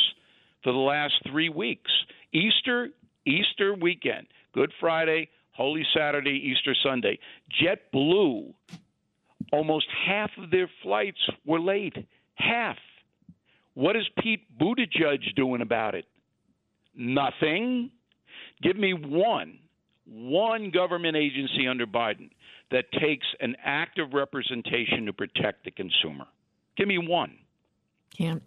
for 0.64 0.72
the 0.72 0.80
last 0.80 1.14
three 1.30 1.50
weeks. 1.50 1.92
Easter, 2.34 2.90
Easter 3.26 3.74
weekend, 3.74 4.28
Good 4.54 4.72
Friday, 4.80 5.30
Holy 5.52 5.86
Saturday, 5.96 6.42
Easter 6.52 6.76
Sunday. 6.84 7.20
JetBlue, 7.62 8.54
almost 9.52 9.88
half 10.06 10.32
of 10.38 10.52
their 10.52 10.70
flights 10.84 11.20
were 11.46 11.60
late. 11.60 11.96
Half. 12.36 12.78
What 13.74 13.96
is 13.96 14.04
Pete 14.22 14.46
Buttigieg 14.60 15.36
doing 15.36 15.62
about 15.62 15.96
it? 15.96 16.06
Nothing. 16.96 17.92
Give 18.62 18.78
me 18.78 18.94
one, 18.94 19.60
one 20.06 20.72
government 20.72 21.16
agency 21.16 21.68
under 21.68 21.88
Biden 21.88 22.30
that 22.70 22.92
takes 22.92 23.26
an 23.40 23.56
active 23.64 24.14
representation 24.14 25.06
to 25.06 25.14
protect 25.14 25.66
the 25.66 25.72
consumer. 25.72 26.26
Give 26.78 26.88
me 26.88 26.98
one. 26.98 27.38
Can't. 28.18 28.44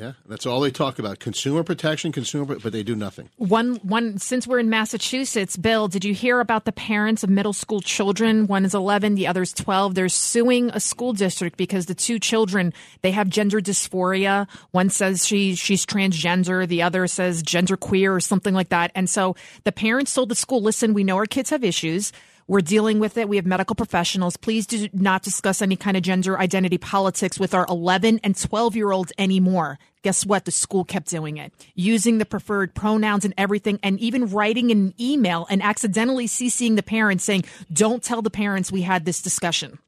Yeah, 0.00 0.12
that's 0.26 0.46
all 0.46 0.60
they 0.60 0.70
talk 0.70 0.98
about: 0.98 1.18
consumer 1.18 1.62
protection, 1.62 2.10
consumer, 2.10 2.56
but 2.58 2.72
they 2.72 2.82
do 2.82 2.96
nothing. 2.96 3.28
One, 3.36 3.76
one. 3.82 4.16
Since 4.16 4.46
we're 4.46 4.58
in 4.58 4.70
Massachusetts, 4.70 5.58
Bill, 5.58 5.88
did 5.88 6.06
you 6.06 6.14
hear 6.14 6.40
about 6.40 6.64
the 6.64 6.72
parents 6.72 7.22
of 7.22 7.28
middle 7.28 7.52
school 7.52 7.82
children? 7.82 8.46
One 8.46 8.64
is 8.64 8.74
11, 8.74 9.14
the 9.14 9.26
other 9.26 9.42
is 9.42 9.52
12. 9.52 9.94
They're 9.94 10.08
suing 10.08 10.70
a 10.70 10.80
school 10.80 11.12
district 11.12 11.58
because 11.58 11.84
the 11.84 11.94
two 11.94 12.18
children 12.18 12.72
they 13.02 13.10
have 13.10 13.28
gender 13.28 13.60
dysphoria. 13.60 14.48
One 14.70 14.88
says 14.88 15.26
she 15.26 15.54
she's 15.54 15.84
transgender, 15.84 16.66
the 16.66 16.80
other 16.80 17.06
says 17.06 17.42
genderqueer 17.42 18.10
or 18.10 18.20
something 18.20 18.54
like 18.54 18.70
that. 18.70 18.92
And 18.94 19.10
so 19.10 19.36
the 19.64 19.72
parents 19.72 20.14
told 20.14 20.30
the 20.30 20.34
school, 20.34 20.62
"Listen, 20.62 20.94
we 20.94 21.04
know 21.04 21.16
our 21.16 21.26
kids 21.26 21.50
have 21.50 21.62
issues." 21.62 22.10
We're 22.50 22.62
dealing 22.62 22.98
with 22.98 23.16
it. 23.16 23.28
We 23.28 23.36
have 23.36 23.46
medical 23.46 23.76
professionals. 23.76 24.36
Please 24.36 24.66
do 24.66 24.88
not 24.92 25.22
discuss 25.22 25.62
any 25.62 25.76
kind 25.76 25.96
of 25.96 26.02
gender 26.02 26.36
identity 26.36 26.78
politics 26.78 27.38
with 27.38 27.54
our 27.54 27.64
11 27.68 28.18
and 28.24 28.36
12 28.36 28.74
year 28.74 28.90
olds 28.90 29.12
anymore. 29.18 29.78
Guess 30.02 30.26
what? 30.26 30.46
The 30.46 30.50
school 30.50 30.84
kept 30.84 31.08
doing 31.08 31.36
it, 31.36 31.52
using 31.76 32.18
the 32.18 32.26
preferred 32.26 32.74
pronouns 32.74 33.24
and 33.24 33.34
everything, 33.38 33.78
and 33.84 34.00
even 34.00 34.26
writing 34.26 34.72
an 34.72 34.94
email 34.98 35.46
and 35.48 35.62
accidentally 35.62 36.26
CCing 36.26 36.74
the 36.74 36.82
parents 36.82 37.22
saying, 37.22 37.44
Don't 37.72 38.02
tell 38.02 38.20
the 38.20 38.30
parents 38.30 38.72
we 38.72 38.82
had 38.82 39.04
this 39.04 39.22
discussion. 39.22 39.78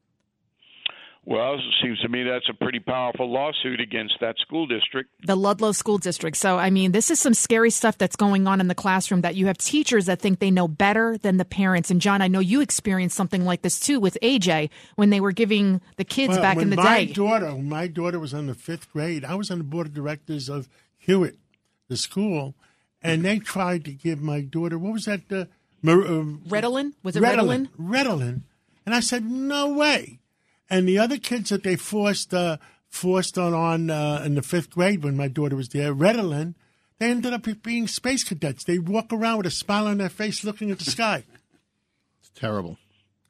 Well, 1.24 1.54
it 1.54 1.60
seems 1.80 2.00
to 2.00 2.08
me 2.08 2.24
that's 2.24 2.48
a 2.48 2.54
pretty 2.54 2.80
powerful 2.80 3.30
lawsuit 3.30 3.80
against 3.80 4.14
that 4.20 4.38
school 4.38 4.66
district. 4.66 5.10
The 5.24 5.36
Ludlow 5.36 5.70
School 5.70 5.98
District. 5.98 6.36
So, 6.36 6.58
I 6.58 6.70
mean, 6.70 6.90
this 6.90 7.12
is 7.12 7.20
some 7.20 7.32
scary 7.32 7.70
stuff 7.70 7.96
that's 7.96 8.16
going 8.16 8.48
on 8.48 8.60
in 8.60 8.66
the 8.66 8.74
classroom 8.74 9.20
that 9.20 9.36
you 9.36 9.46
have 9.46 9.56
teachers 9.56 10.06
that 10.06 10.18
think 10.18 10.40
they 10.40 10.50
know 10.50 10.66
better 10.66 11.16
than 11.18 11.36
the 11.36 11.44
parents. 11.44 11.92
And, 11.92 12.00
John, 12.00 12.22
I 12.22 12.26
know 12.26 12.40
you 12.40 12.60
experienced 12.60 13.16
something 13.16 13.44
like 13.44 13.62
this 13.62 13.78
too 13.78 14.00
with 14.00 14.18
AJ 14.20 14.70
when 14.96 15.10
they 15.10 15.20
were 15.20 15.30
giving 15.30 15.80
the 15.96 16.04
kids 16.04 16.32
Well, 16.32 16.42
back 16.42 16.56
when 16.56 16.64
in 16.64 16.70
the 16.70 16.76
my 16.76 17.04
day. 17.04 17.12
daughter, 17.12 17.54
when 17.54 17.68
my 17.68 17.86
daughter 17.86 18.18
was 18.18 18.32
in 18.34 18.48
the 18.48 18.54
fifth 18.54 18.92
grade. 18.92 19.24
I 19.24 19.36
was 19.36 19.48
on 19.48 19.58
the 19.58 19.64
board 19.64 19.86
of 19.86 19.94
directors 19.94 20.48
of 20.48 20.68
Hewitt, 20.98 21.36
the 21.86 21.96
school, 21.96 22.56
and 23.00 23.24
they 23.24 23.38
tried 23.38 23.84
to 23.84 23.92
give 23.92 24.20
my 24.20 24.40
daughter 24.40 24.76
what 24.76 24.92
was 24.94 25.04
that? 25.04 25.20
Uh, 25.30 25.44
Mar- 25.82 26.02
uh, 26.02 26.24
Ritalin? 26.48 26.94
Was 27.04 27.14
it 27.14 27.22
Ritalin? 27.22 27.68
Ritalin. 27.78 28.40
And 28.84 28.92
I 28.92 28.98
said, 29.00 29.24
no 29.24 29.72
way. 29.72 30.18
And 30.72 30.88
the 30.88 30.98
other 30.98 31.18
kids 31.18 31.50
that 31.50 31.62
they 31.64 31.76
forced 31.76 32.32
uh, 32.32 32.56
forced 32.88 33.36
on 33.36 33.52
on 33.52 33.90
uh, 33.90 34.22
in 34.24 34.34
the 34.36 34.42
fifth 34.42 34.70
grade 34.70 35.04
when 35.04 35.16
my 35.16 35.28
daughter 35.28 35.54
was 35.54 35.68
there, 35.68 35.94
Ritalin, 35.94 36.54
they 36.98 37.10
ended 37.10 37.32
up 37.34 37.46
being 37.62 37.86
space 37.86 38.24
cadets. 38.24 38.64
They 38.64 38.78
walk 38.78 39.12
around 39.12 39.36
with 39.38 39.46
a 39.46 39.50
smile 39.50 39.86
on 39.86 39.98
their 39.98 40.08
face, 40.08 40.42
looking 40.44 40.70
at 40.70 40.78
the 40.78 40.84
sky. 40.90 41.24
It's 42.20 42.30
terrible. 42.34 42.78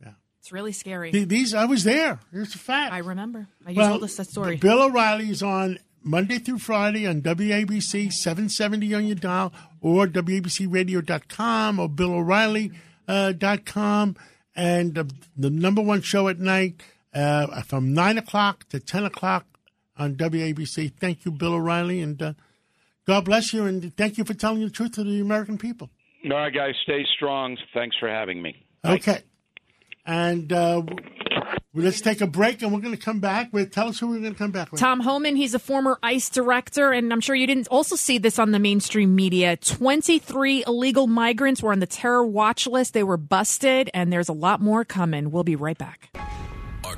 Yeah, 0.01 0.13
it's 0.39 0.53
really 0.53 0.71
scary. 0.73 1.11
The- 1.11 1.25
These 1.25 1.53
I 1.53 1.65
was 1.65 1.83
there. 1.83 2.21
It's 2.33 2.55
a 2.55 2.59
fact. 2.59 2.93
I 2.93 2.99
remember. 2.99 3.49
You 3.67 3.75
told 3.75 4.05
us 4.05 4.15
that 4.17 4.29
story. 4.29 4.57
Bill 4.57 4.81
O'Reilly 4.83 5.29
is 5.31 5.43
on 5.43 5.79
Monday 6.05 6.39
through 6.39 6.59
Friday 6.59 7.07
on 7.09 7.23
WABC 7.23 8.13
770 8.13 8.95
on 8.95 9.07
your 9.07 9.17
dial 9.17 9.53
or 9.81 10.07
WABCRadio.com 10.07 11.79
or 11.81 11.89
BillO'Reilly.com. 11.89 12.77
Uh, 13.09 13.33
dot 13.33 13.65
com. 13.67 14.15
and 14.55 14.95
the, 14.95 15.11
the 15.37 15.51
number 15.51 15.83
one 15.83 16.01
show 16.03 16.29
at 16.29 16.39
night 16.39 16.81
uh, 17.15 17.63
from 17.63 17.93
9 17.93 18.19
o'clock 18.19 18.69
to 18.69 18.81
10 18.81 19.05
o'clock 19.05 19.47
on 19.97 20.17
WABC. 20.17 20.93
Thank 20.99 21.25
you, 21.25 21.33
Bill 21.33 21.55
O'Reilly, 21.55 22.01
and 22.01 22.21
uh, 22.23 22.33
God 23.07 23.25
bless 23.25 23.53
you, 23.53 23.65
and 23.65 23.95
thank 23.97 24.19
you 24.19 24.25
for 24.25 24.35
telling 24.35 24.63
the 24.63 24.71
truth 24.71 24.93
to 24.93 25.05
the 25.05 25.21
American 25.21 25.59
people. 25.59 25.91
All 26.25 26.31
right, 26.31 26.55
guys, 26.55 26.75
stay 26.85 27.05
strong. 27.17 27.57
Thanks 27.75 27.97
for 27.99 28.09
having 28.09 28.41
me. 28.41 28.65
Okay. 28.85 29.23
And 30.07 30.53
uh, 30.53 30.83
let's 31.75 32.01
take 32.01 32.21
a 32.21 32.27
break, 32.27 32.63
and 32.63 32.73
we're 32.73 32.81
going 32.81 32.97
to 32.97 33.03
come 33.03 33.21
back 33.21 33.53
with. 33.53 33.73
Tell 33.73 33.89
us 33.89 33.99
who 33.99 34.09
we're 34.09 34.21
going 34.21 34.33
to 34.33 34.39
come 34.39 34.51
back 34.51 34.71
with. 34.71 34.81
Tom 34.81 35.01
Homan, 35.01 35.37
he's 35.37 35.55
a 35.55 35.59
former 35.59 35.99
ICE 36.03 36.29
director, 36.31 36.93
and 36.93 37.13
I'm 37.13 37.21
sure 37.21 37.35
you 37.35 37.47
didn't 37.47 37.69
also 37.69 37.97
see 37.97 38.19
this 38.19 38.39
on 38.39 38.53
the 38.53 38.59
mainstream 38.59 39.15
media. 39.15 39.57
23 39.57 40.65
illegal 40.67 41.07
migrants 41.07 41.63
were 41.63 41.73
on 41.73 41.81
the 41.81 41.87
terror 41.87 42.25
watch 42.25 42.67
list. 42.67 42.95
They 42.95 43.05
were 43.05 43.17
busted, 43.17 43.91
and 43.95 44.13
there's 44.13 44.29
a 44.29 44.35
lot 44.35 44.61
more 44.61 44.85
coming. 44.85 45.31
We'll 45.31 45.45
be 45.45 45.57
right 45.57 45.79
back. 45.79 46.11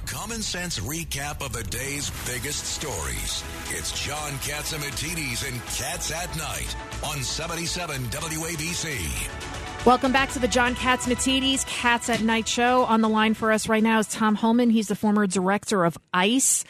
A 0.04 0.06
common 0.06 0.42
sense 0.42 0.78
recap 0.80 1.40
of 1.44 1.52
the 1.54 1.62
day's 1.62 2.10
biggest 2.30 2.66
stories. 2.66 3.42
It's 3.70 3.90
John 4.04 4.32
Catsimatidis 4.32 5.48
and 5.50 5.58
Cats 5.66 6.10
at 6.12 6.36
Night 6.36 6.76
on 7.02 7.22
77 7.22 8.02
WABC. 8.08 9.86
Welcome 9.86 10.12
back 10.12 10.30
to 10.32 10.38
the 10.38 10.48
John 10.48 10.74
Catsimatidis 10.74 11.64
Cats 11.66 12.10
at 12.10 12.20
Night 12.20 12.46
show. 12.46 12.84
On 12.84 13.00
the 13.00 13.08
line 13.08 13.32
for 13.32 13.50
us 13.50 13.66
right 13.66 13.82
now 13.82 13.98
is 13.98 14.06
Tom 14.08 14.34
Homan. 14.34 14.68
He's 14.68 14.88
the 14.88 14.94
former 14.96 15.26
director 15.26 15.84
of 15.86 15.96
ICE. 16.12 16.64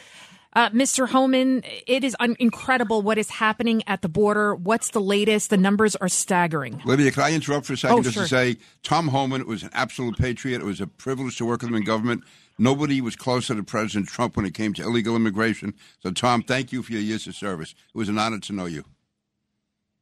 Uh, 0.53 0.69
Mr. 0.69 1.09
Homan, 1.09 1.61
it 1.85 2.05
is 2.05 2.15
un- 2.21 2.37
incredible 2.39 3.01
what 3.01 3.17
is 3.17 3.29
happening 3.29 3.83
at 3.87 4.01
the 4.01 4.07
border. 4.07 4.55
What's 4.55 4.91
the 4.91 5.01
latest? 5.01 5.49
The 5.49 5.57
numbers 5.57 5.97
are 5.97 6.07
staggering. 6.07 6.81
Lydia, 6.85 7.11
can 7.11 7.23
I 7.23 7.33
interrupt 7.33 7.65
for 7.65 7.73
a 7.73 7.77
second 7.77 7.99
Oh, 7.99 8.01
just 8.01 8.13
sure. 8.13 8.23
to 8.23 8.29
say 8.29 8.57
Tom 8.81 9.09
Homan 9.09 9.45
was 9.45 9.63
an 9.63 9.71
absolute 9.73 10.17
patriot. 10.17 10.61
It 10.61 10.65
was 10.65 10.79
a 10.79 10.87
privilege 10.87 11.37
to 11.39 11.45
work 11.45 11.61
with 11.61 11.71
him 11.71 11.75
in 11.75 11.83
government. 11.83 12.23
Nobody 12.57 13.01
was 13.01 13.15
closer 13.15 13.53
to 13.55 13.63
President 13.63 14.07
Trump 14.07 14.37
when 14.37 14.45
it 14.45 14.53
came 14.53 14.73
to 14.73 14.83
illegal 14.83 15.15
immigration. 15.15 15.73
So, 16.01 16.11
Tom, 16.11 16.41
thank 16.41 16.71
you 16.71 16.83
for 16.83 16.93
your 16.93 17.01
years 17.01 17.27
of 17.27 17.35
service. 17.35 17.71
It 17.71 17.97
was 17.97 18.09
an 18.09 18.17
honor 18.17 18.39
to 18.39 18.53
know 18.53 18.65
you. 18.65 18.85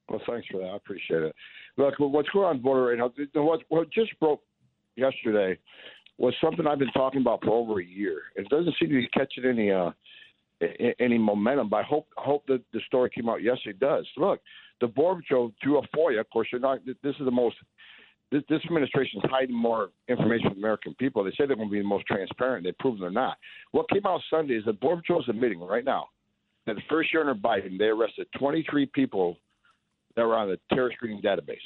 Well, 0.09 0.21
thanks 0.27 0.47
for 0.51 0.59
that. 0.59 0.67
I 0.67 0.75
appreciate 0.75 1.23
it. 1.23 1.35
Look, 1.77 1.95
what's 1.97 2.29
going 2.29 2.45
on 2.45 2.59
border 2.61 2.83
right 2.83 2.97
now? 2.97 3.11
What, 3.41 3.61
what 3.69 3.91
just 3.91 4.11
broke 4.19 4.41
yesterday 4.95 5.57
was 6.17 6.35
something 6.41 6.67
I've 6.67 6.79
been 6.79 6.91
talking 6.91 7.21
about 7.21 7.43
for 7.43 7.51
over 7.51 7.79
a 7.79 7.85
year. 7.85 8.21
It 8.35 8.47
doesn't 8.49 8.75
seem 8.79 8.89
to 8.89 8.95
be 8.95 9.07
catching 9.07 9.45
any 9.45 9.71
uh, 9.71 9.91
any 10.99 11.17
momentum, 11.17 11.69
but 11.69 11.77
I 11.77 11.83
hope 11.83 12.07
hope 12.15 12.45
that 12.47 12.61
the 12.71 12.79
story 12.85 13.09
came 13.09 13.27
out 13.27 13.41
yesterday 13.41 13.71
it 13.71 13.79
does. 13.79 14.07
Look, 14.17 14.39
the 14.81 14.87
border 14.87 15.21
patrol 15.21 15.51
through 15.61 15.79
a 15.79 15.87
FOIA. 15.87 16.19
Of 16.19 16.29
course, 16.29 16.47
you're 16.51 16.61
not. 16.61 16.85
This 16.85 17.15
is 17.19 17.25
the 17.25 17.31
most. 17.31 17.55
This, 18.33 18.41
this 18.49 18.61
administration 18.65 19.21
is 19.23 19.29
hiding 19.29 19.55
more 19.55 19.91
information 20.09 20.49
from 20.49 20.57
American 20.57 20.95
people. 20.95 21.23
They 21.23 21.29
say 21.31 21.45
they're 21.45 21.55
going 21.55 21.69
to 21.69 21.71
be 21.71 21.77
the 21.77 21.85
most 21.87 22.07
transparent. 22.07 22.63
They've 22.63 22.75
proven 22.79 23.01
they're 23.01 23.11
not. 23.11 23.37
What 23.73 23.87
came 23.91 24.01
out 24.07 24.21
Sunday 24.27 24.55
is 24.55 24.65
the 24.65 24.73
border 24.73 25.01
patrol 25.01 25.21
is 25.21 25.29
admitting 25.29 25.59
right 25.59 25.85
now 25.85 26.07
that 26.65 26.73
the 26.75 26.81
first 26.89 27.13
year 27.13 27.21
under 27.21 27.39
Biden, 27.39 27.77
they 27.77 27.85
arrested 27.85 28.25
23 28.39 28.87
people 28.87 29.37
that 30.15 30.25
were 30.25 30.35
on 30.35 30.47
the 30.49 30.59
terror 30.73 30.91
screening 30.95 31.21
database. 31.21 31.57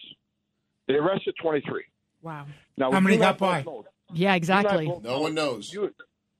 They 0.90 0.96
arrested 0.96 1.36
23. 1.42 1.84
Wow. 2.22 2.48
Now, 2.76 2.92
How 2.92 3.00
many 3.00 3.16
you 3.16 3.22
and 3.22 3.30
I 3.30 3.32
got 3.32 3.38
by? 3.40 3.62
know- 3.64 3.86
Yeah, 4.14 4.36
exactly. 4.36 4.88
you 4.88 4.96
and 4.96 5.08
I 5.08 5.10
both 5.10 5.14
No 5.16 5.22
one 5.22 5.36
knows. 5.36 5.72
You, 5.72 5.94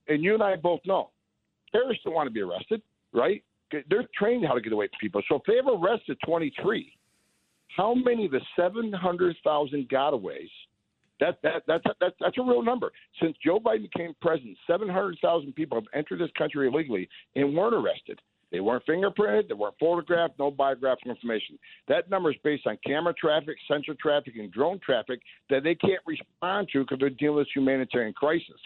and 0.08 0.22
you 0.22 0.34
and 0.34 0.42
I 0.42 0.56
both 0.56 0.80
know 0.84 1.08
terrorists 1.72 2.04
don't 2.04 2.12
want 2.12 2.26
to 2.26 2.30
be 2.32 2.42
arrested, 2.42 2.82
right? 3.14 3.42
They're 3.72 4.06
trained 4.14 4.46
how 4.46 4.52
to 4.52 4.60
get 4.60 4.74
away 4.74 4.88
from 4.88 4.98
people. 5.00 5.22
So 5.26 5.36
if 5.36 5.42
they 5.46 5.56
have 5.56 5.66
arrested 5.82 6.18
23, 6.26 6.92
how 7.78 7.94
many 7.94 8.26
of 8.26 8.32
the 8.32 8.40
700,000 8.56 9.88
gotaways? 9.88 10.50
That, 11.20 11.38
that, 11.42 11.62
that's, 11.66 11.84
that's, 12.00 12.38
a 12.38 12.42
real 12.42 12.62
number. 12.62 12.90
Since 13.22 13.36
Joe 13.44 13.58
Biden 13.58 13.82
became 13.82 14.14
president, 14.20 14.56
700,000 14.66 15.54
people 15.54 15.78
have 15.78 15.84
entered 15.94 16.20
this 16.20 16.30
country 16.36 16.68
illegally 16.68 17.08
and 17.36 17.56
weren't 17.56 17.74
arrested. 17.74 18.20
They 18.50 18.60
weren't 18.60 18.84
fingerprinted, 18.86 19.48
they 19.48 19.54
weren't 19.54 19.74
photographed, 19.78 20.38
no 20.38 20.50
biographical 20.50 21.10
information. 21.10 21.58
That 21.86 22.08
number 22.10 22.30
is 22.30 22.36
based 22.42 22.66
on 22.66 22.78
camera 22.84 23.14
traffic, 23.14 23.56
sensor 23.70 23.94
traffic, 24.00 24.34
and 24.36 24.50
drone 24.50 24.80
traffic 24.84 25.20
that 25.50 25.62
they 25.62 25.74
can't 25.74 26.00
respond 26.06 26.68
to 26.72 26.80
because 26.80 26.98
they're 26.98 27.10
dealing 27.10 27.36
with 27.36 27.48
humanitarian 27.54 28.14
crisis. 28.14 28.56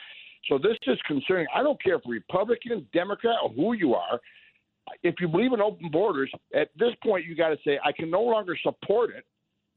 So 0.49 0.57
this 0.59 0.77
is 0.87 0.99
concerning. 1.07 1.47
I 1.55 1.63
don't 1.63 1.83
care 1.83 1.97
if 1.97 2.03
Republican, 2.07 2.87
Democrat, 2.95 3.37
or 3.43 3.51
who 3.51 3.75
you 3.75 3.95
are. 3.95 4.21
If 5.03 5.15
you 5.21 5.29
believe 5.29 5.53
in 5.53 5.61
open 5.61 5.89
borders, 5.91 6.31
at 6.55 6.71
this 6.77 6.93
point 7.03 7.25
you 7.27 7.37
got 7.37 7.51
to 7.51 7.59
say 7.65 7.79
I 7.85 7.93
can 7.93 8.11
no 8.11 8.23
longer 8.23 8.57
support 8.63 9.11
it 9.11 9.25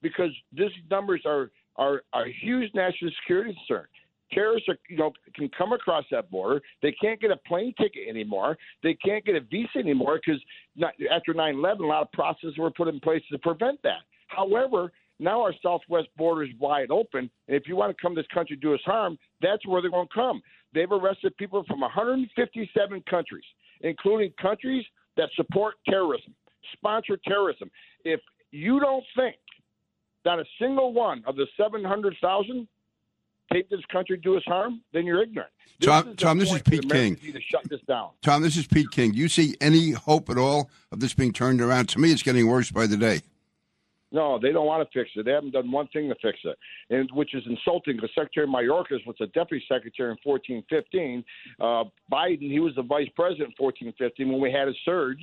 because 0.02 0.32
these 0.52 0.72
numbers 0.90 1.22
are 1.26 1.52
are 1.78 2.04
a 2.14 2.24
huge 2.42 2.74
national 2.74 3.12
security 3.22 3.56
concern. 3.68 3.86
Terrorists 4.32 4.68
are, 4.70 4.78
you 4.90 4.98
know, 4.98 5.12
can 5.36 5.50
come 5.58 5.74
across 5.74 6.04
that 6.10 6.32
border. 6.32 6.62
They 6.82 6.92
can't 6.94 7.22
get 7.22 7.32
a 7.32 7.38
plane 7.48 7.74
ticket 7.80 8.08
anymore. 8.10 8.58
They 8.82 8.96
can't 8.96 9.24
get 9.24 9.36
a 9.36 9.42
visa 9.42 9.78
anymore 9.78 10.20
because 10.26 10.42
after 11.12 11.34
9/11, 11.34 11.80
a 11.82 11.86
lot 11.86 12.02
of 12.02 12.12
processes 12.12 12.58
were 12.58 12.72
put 12.72 12.88
in 12.88 13.00
place 13.00 13.24
to 13.32 13.38
prevent 13.40 13.82
that. 13.84 14.02
However, 14.28 14.92
now 15.20 15.42
our 15.42 15.54
southwest 15.62 16.08
border 16.18 16.44
is 16.44 16.50
wide 16.60 16.92
open, 16.92 17.30
and 17.48 17.56
if 17.56 17.68
you 17.68 17.76
want 17.76 17.96
to 17.96 18.02
come 18.02 18.16
to 18.16 18.22
this 18.22 18.28
country 18.34 18.56
do 18.56 18.74
us 18.74 18.82
harm, 18.84 19.18
that's 19.42 19.66
where 19.66 19.82
they're 19.82 19.92
going 19.92 20.08
to 20.08 20.14
come. 20.14 20.42
They've 20.74 20.92
arrested 20.92 21.38
people 21.38 21.64
from 21.66 21.82
157 21.82 23.04
countries, 23.10 23.46
including 23.82 24.34
countries 24.42 24.86
that 25.18 25.30
support 25.36 25.76
terrorism, 25.88 26.34
sponsor 26.74 27.18
terrorism. 27.28 27.70
If 28.04 28.20
you 28.52 28.80
don't 28.80 29.04
think 29.16 29.36
that 30.24 30.40
a 30.40 30.46
single 30.60 30.94
one 30.94 31.24
of 31.28 31.36
the 31.36 31.48
700,000 31.58 32.68
take 33.54 33.70
this 33.70 33.80
country 33.92 34.18
to 34.18 34.22
do 34.22 34.38
us 34.38 34.44
harm, 34.46 34.82
then 34.92 35.06
you're 35.06 35.22
ignorant. 35.22 35.52
This 35.80 35.88
Tom- 35.88 36.16
Tom, 36.16 36.38
this 36.40 36.52
is 36.52 36.62
Pete 36.64 36.90
King. 36.90 37.16
to 37.16 37.40
shut 37.42 37.64
this 37.70 37.82
down. 37.88 38.10
Tom, 38.22 38.42
this 38.42 38.58
is 38.58 38.66
Pete 38.66 38.90
King. 38.92 39.12
Do 39.12 39.18
you 39.18 39.28
see 39.30 39.56
any 39.62 39.92
hope 39.92 40.30
at 40.30 40.38
all 40.38 40.70
of 40.92 41.00
this 41.00 41.14
being 41.14 41.34
turned 41.34 41.62
around? 41.62 41.90
To 41.90 42.00
me, 42.00 42.12
it's 42.12 42.24
getting 42.24 42.48
worse 42.48 42.72
by 42.72 42.88
the 42.88 42.98
day. 42.98 43.22
No, 44.16 44.40
they 44.42 44.54
don't 44.54 44.66
want 44.66 44.90
to 44.90 44.98
fix 44.98 45.12
it. 45.18 45.26
They 45.26 45.32
haven't 45.32 45.52
done 45.52 45.70
one 45.70 45.90
thing 45.90 46.08
to 46.08 46.16
fix 46.22 46.40
it, 46.46 46.58
and 46.90 47.10
which 47.12 47.36
is 47.36 47.44
insulting 47.48 47.98
because 47.98 48.12
Secretary 48.16 48.48
Mayorkas 48.48 49.06
was 49.06 49.18
the 49.20 49.28
deputy 49.28 49.62
secretary 49.68 50.12
in 50.12 50.18
1415. 50.24 51.22
Uh, 51.60 51.84
Biden, 52.10 52.50
he 52.50 52.62
was 52.62 52.74
the 52.76 52.82
vice 52.82 53.10
president 53.14 53.54
in 53.60 53.66
1415 53.66 54.32
when 54.32 54.42
we 54.42 54.54
had 54.54 54.70
a 54.70 54.74
surge. 54.86 55.20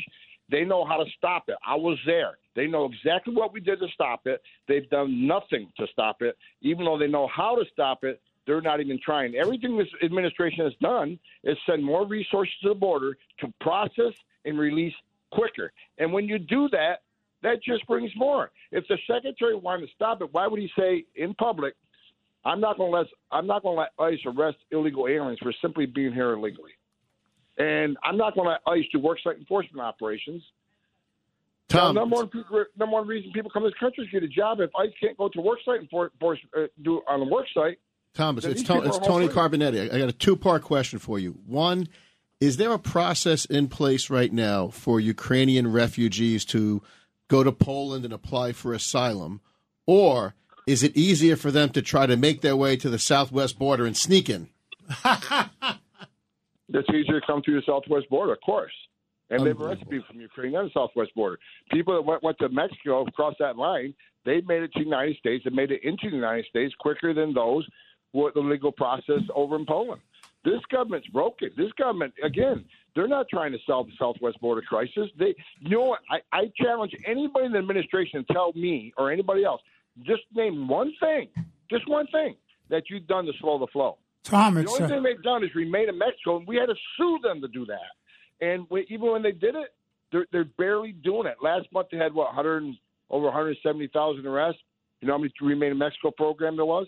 They 0.50 0.64
know 0.64 0.85
how 0.85 0.98
to 0.98 1.11
stop 1.16 1.44
it. 1.48 1.57
I 1.66 1.74
was 1.74 1.96
there. 2.05 2.37
They 2.55 2.66
know 2.66 2.85
exactly 2.85 3.35
what 3.35 3.55
we 3.55 3.61
did 3.61 3.81
to 3.81 3.88
stop 3.94 4.26
it. 4.26 4.42
They've 4.68 4.88
done 4.90 5.26
nothing 5.26 5.72
to 5.78 5.87
stop 5.90 6.20
it. 6.20 6.37
Even 6.61 6.85
though 6.85 6.98
they 6.98 7.09
know 7.09 7.26
how 7.35 7.57
to 7.57 7.64
stop 7.72 8.05
it, 8.05 8.20
they're 8.46 8.61
not 8.61 8.81
even 8.81 9.00
trying. 9.02 9.37
Everything 9.37 9.78
this 9.78 9.88
administration 10.05 10.64
has 10.64 10.74
done 10.83 11.18
is 11.44 11.57
send 11.64 11.83
more 11.83 12.07
resources 12.07 12.52
to 12.62 12.68
the 12.70 12.74
border 12.74 13.16
to 13.40 13.50
process 13.62 14.12
and 14.44 14.59
release 14.59 14.92
quicker. 15.31 15.72
And 15.96 16.12
when 16.12 16.26
you 16.26 16.38
do 16.38 16.68
that, 16.72 17.00
that 17.42 17.62
just 17.62 17.87
brings 17.87 18.11
more. 18.16 18.50
If 18.70 18.85
the 18.88 18.98
secretary 19.07 19.55
wanted 19.55 19.87
to 19.87 19.92
stop 19.94 20.20
it, 20.22 20.28
why 20.33 20.46
would 20.46 20.61
he 20.61 20.70
say 20.78 21.05
in 21.14 21.35
public, 21.35 21.74
"I'm 22.44 22.61
not 22.61 22.78
going 22.78 22.92
to 22.92 22.98
let 22.98 23.07
I'm 23.31 23.46
not 23.46 23.62
going 23.62 23.76
to 23.76 23.81
let 23.81 24.12
ICE 24.12 24.20
arrest 24.26 24.59
illegal 24.70 25.09
aliens 25.09 25.38
for 25.42 25.52
simply 25.61 25.87
being 25.87 26.12
here 26.12 26.33
illegally," 26.33 26.72
and 27.59 27.96
I'm 28.05 28.16
not 28.16 28.35
going 28.35 28.46
to 28.46 28.52
let 28.52 28.61
ICE 28.66 28.85
do 28.92 28.98
worksite 28.98 29.38
enforcement 29.38 29.81
operations. 29.81 30.42
Tom, 31.68 31.94
Now, 31.94 32.02
number 32.02 32.16
one, 32.16 32.31
number 32.78 32.94
one 32.96 33.07
reason 33.07 33.33
people 33.33 33.50
come 33.50 33.62
to 33.62 33.70
this 33.70 33.78
country 33.78 34.05
is 34.05 34.11
to 34.11 34.20
get 34.20 34.24
a 34.24 34.28
job. 34.28 34.61
If 34.61 34.70
ICE 34.78 34.92
can't 35.00 35.16
go 35.16 35.28
to 35.31 35.38
worksite 35.38 35.78
and 35.78 35.88
for, 35.88 36.11
for, 36.20 36.37
uh, 36.57 36.66
do 36.83 37.00
on 37.09 37.22
a 37.22 37.26
worksite, 37.26 37.76
Thomas, 38.14 38.44
it's, 38.44 38.62
to, 38.64 38.83
it's 38.83 38.98
Tony 38.98 39.28
Carbonetti. 39.28 39.92
I 39.92 39.98
got 39.98 40.09
a 40.09 40.12
two 40.12 40.37
part 40.37 40.62
question 40.62 40.98
for 40.98 41.18
you. 41.18 41.38
One, 41.46 41.88
is 42.40 42.59
there 42.59 42.72
a 42.72 42.78
process 42.78 43.44
in 43.46 43.68
place 43.68 44.11
right 44.11 44.33
now 44.33 44.68
for 44.68 45.00
Ukrainian 45.00 45.72
refugees 45.72 46.44
to 46.46 46.83
go 47.33 47.42
to 47.42 47.51
Poland 47.51 48.05
and 48.05 48.12
apply 48.12 48.53
for 48.53 48.75
asylum? 48.75 49.40
Or 49.87 50.35
is 50.66 50.83
it 50.83 50.95
easier 50.95 51.35
for 51.35 51.51
them 51.51 51.71
to 51.71 51.81
try 51.81 52.05
to 52.05 52.14
make 52.14 52.42
their 52.42 52.55
way 52.55 52.77
to 52.77 52.90
the 52.90 52.99
southwest 52.99 53.59
border 53.59 53.87
and 53.87 53.97
sneak 53.97 54.29
in? 54.29 54.51
it's 55.05 56.88
easier 56.90 57.21
to 57.21 57.27
come 57.27 57.40
through 57.42 57.59
the 57.59 57.62
southwest 57.64 58.11
border, 58.11 58.35
of 58.35 58.40
course. 58.45 58.73
And 59.31 59.47
they've 59.47 59.59
arrested 59.59 59.88
people 59.88 60.05
from 60.09 60.21
Ukraine 60.21 60.55
and 60.55 60.68
the 60.68 60.73
southwest 60.75 61.14
border. 61.14 61.38
People 61.73 61.95
that 61.95 62.03
went, 62.03 62.23
went 62.23 62.37
to 62.40 62.51
Mexico 62.51 63.07
across 63.07 63.35
that 63.40 63.57
line, 63.57 63.95
they 64.27 64.42
made 64.42 64.62
it 64.62 64.71
to 64.75 64.81
the 64.81 64.85
United 64.85 65.16
States 65.16 65.47
and 65.47 65.57
made 65.57 65.71
it 65.71 65.81
into 65.85 66.11
the 66.11 66.16
United 66.16 66.45
States 66.51 66.75
quicker 66.79 67.14
than 67.14 67.33
those 67.33 67.66
with 68.12 68.35
the 68.35 68.40
legal 68.40 68.73
process 68.73 69.23
over 69.35 69.57
in 69.57 69.64
Poland. 69.64 70.03
This 70.45 70.61
government's 70.71 71.09
broken. 71.09 71.49
This 71.57 71.73
government, 71.79 72.12
again, 72.23 72.66
they're 72.94 73.09
not 73.09 73.26
trying 73.28 73.52
to 73.52 73.59
solve 73.66 73.87
the 73.87 73.92
southwest 73.98 74.40
border 74.40 74.62
crisis. 74.62 75.09
They, 75.18 75.35
you 75.61 75.70
know 75.70 75.85
what? 75.85 76.00
I, 76.11 76.18
I 76.33 76.52
challenge 76.57 76.92
anybody 77.07 77.46
in 77.46 77.52
the 77.52 77.59
administration 77.59 78.24
to 78.24 78.33
tell 78.33 78.52
me 78.55 78.92
or 78.98 79.11
anybody 79.11 79.44
else, 79.44 79.61
just 80.05 80.22
name 80.35 80.68
one 80.68 80.92
thing, 81.00 81.28
just 81.70 81.88
one 81.88 82.07
thing 82.09 82.37
that 82.70 82.85
you've 82.90 83.07
done 83.07 83.26
to 83.26 83.33
slow 83.40 83.59
the 83.59 83.66
flow. 83.68 83.98
Tom, 84.24 84.55
The 84.55 84.66
only 84.66 84.83
uh, 84.83 84.88
thing 84.88 85.02
they've 85.02 85.22
done 85.22 85.42
is 85.42 85.50
remain 85.55 85.88
in 85.88 85.98
Mexico, 85.98 86.37
and 86.37 86.46
we 86.46 86.57
had 86.57 86.66
to 86.66 86.74
sue 86.96 87.18
them 87.22 87.40
to 87.40 87.48
do 87.48 87.66
that. 87.66 88.46
And 88.46 88.66
we, 88.70 88.87
even 88.88 89.11
when 89.11 89.22
they 89.22 89.33
did 89.33 89.55
it, 89.55 89.74
they're, 90.12 90.26
they're 90.31 90.44
barely 90.44 90.92
doing 90.92 91.26
it. 91.26 91.37
Last 91.42 91.66
month 91.72 91.88
they 91.90 91.98
had 91.98 92.14
what 92.14 92.26
100 92.26 92.64
over 93.11 93.24
170,000 93.26 94.26
arrests. 94.26 94.61
You 95.00 95.09
know 95.09 95.14
how 95.14 95.18
many 95.18 95.33
remain 95.40 95.72
in 95.72 95.78
Mexico 95.78 96.11
program 96.11 96.57
there 96.57 96.64
was? 96.64 96.87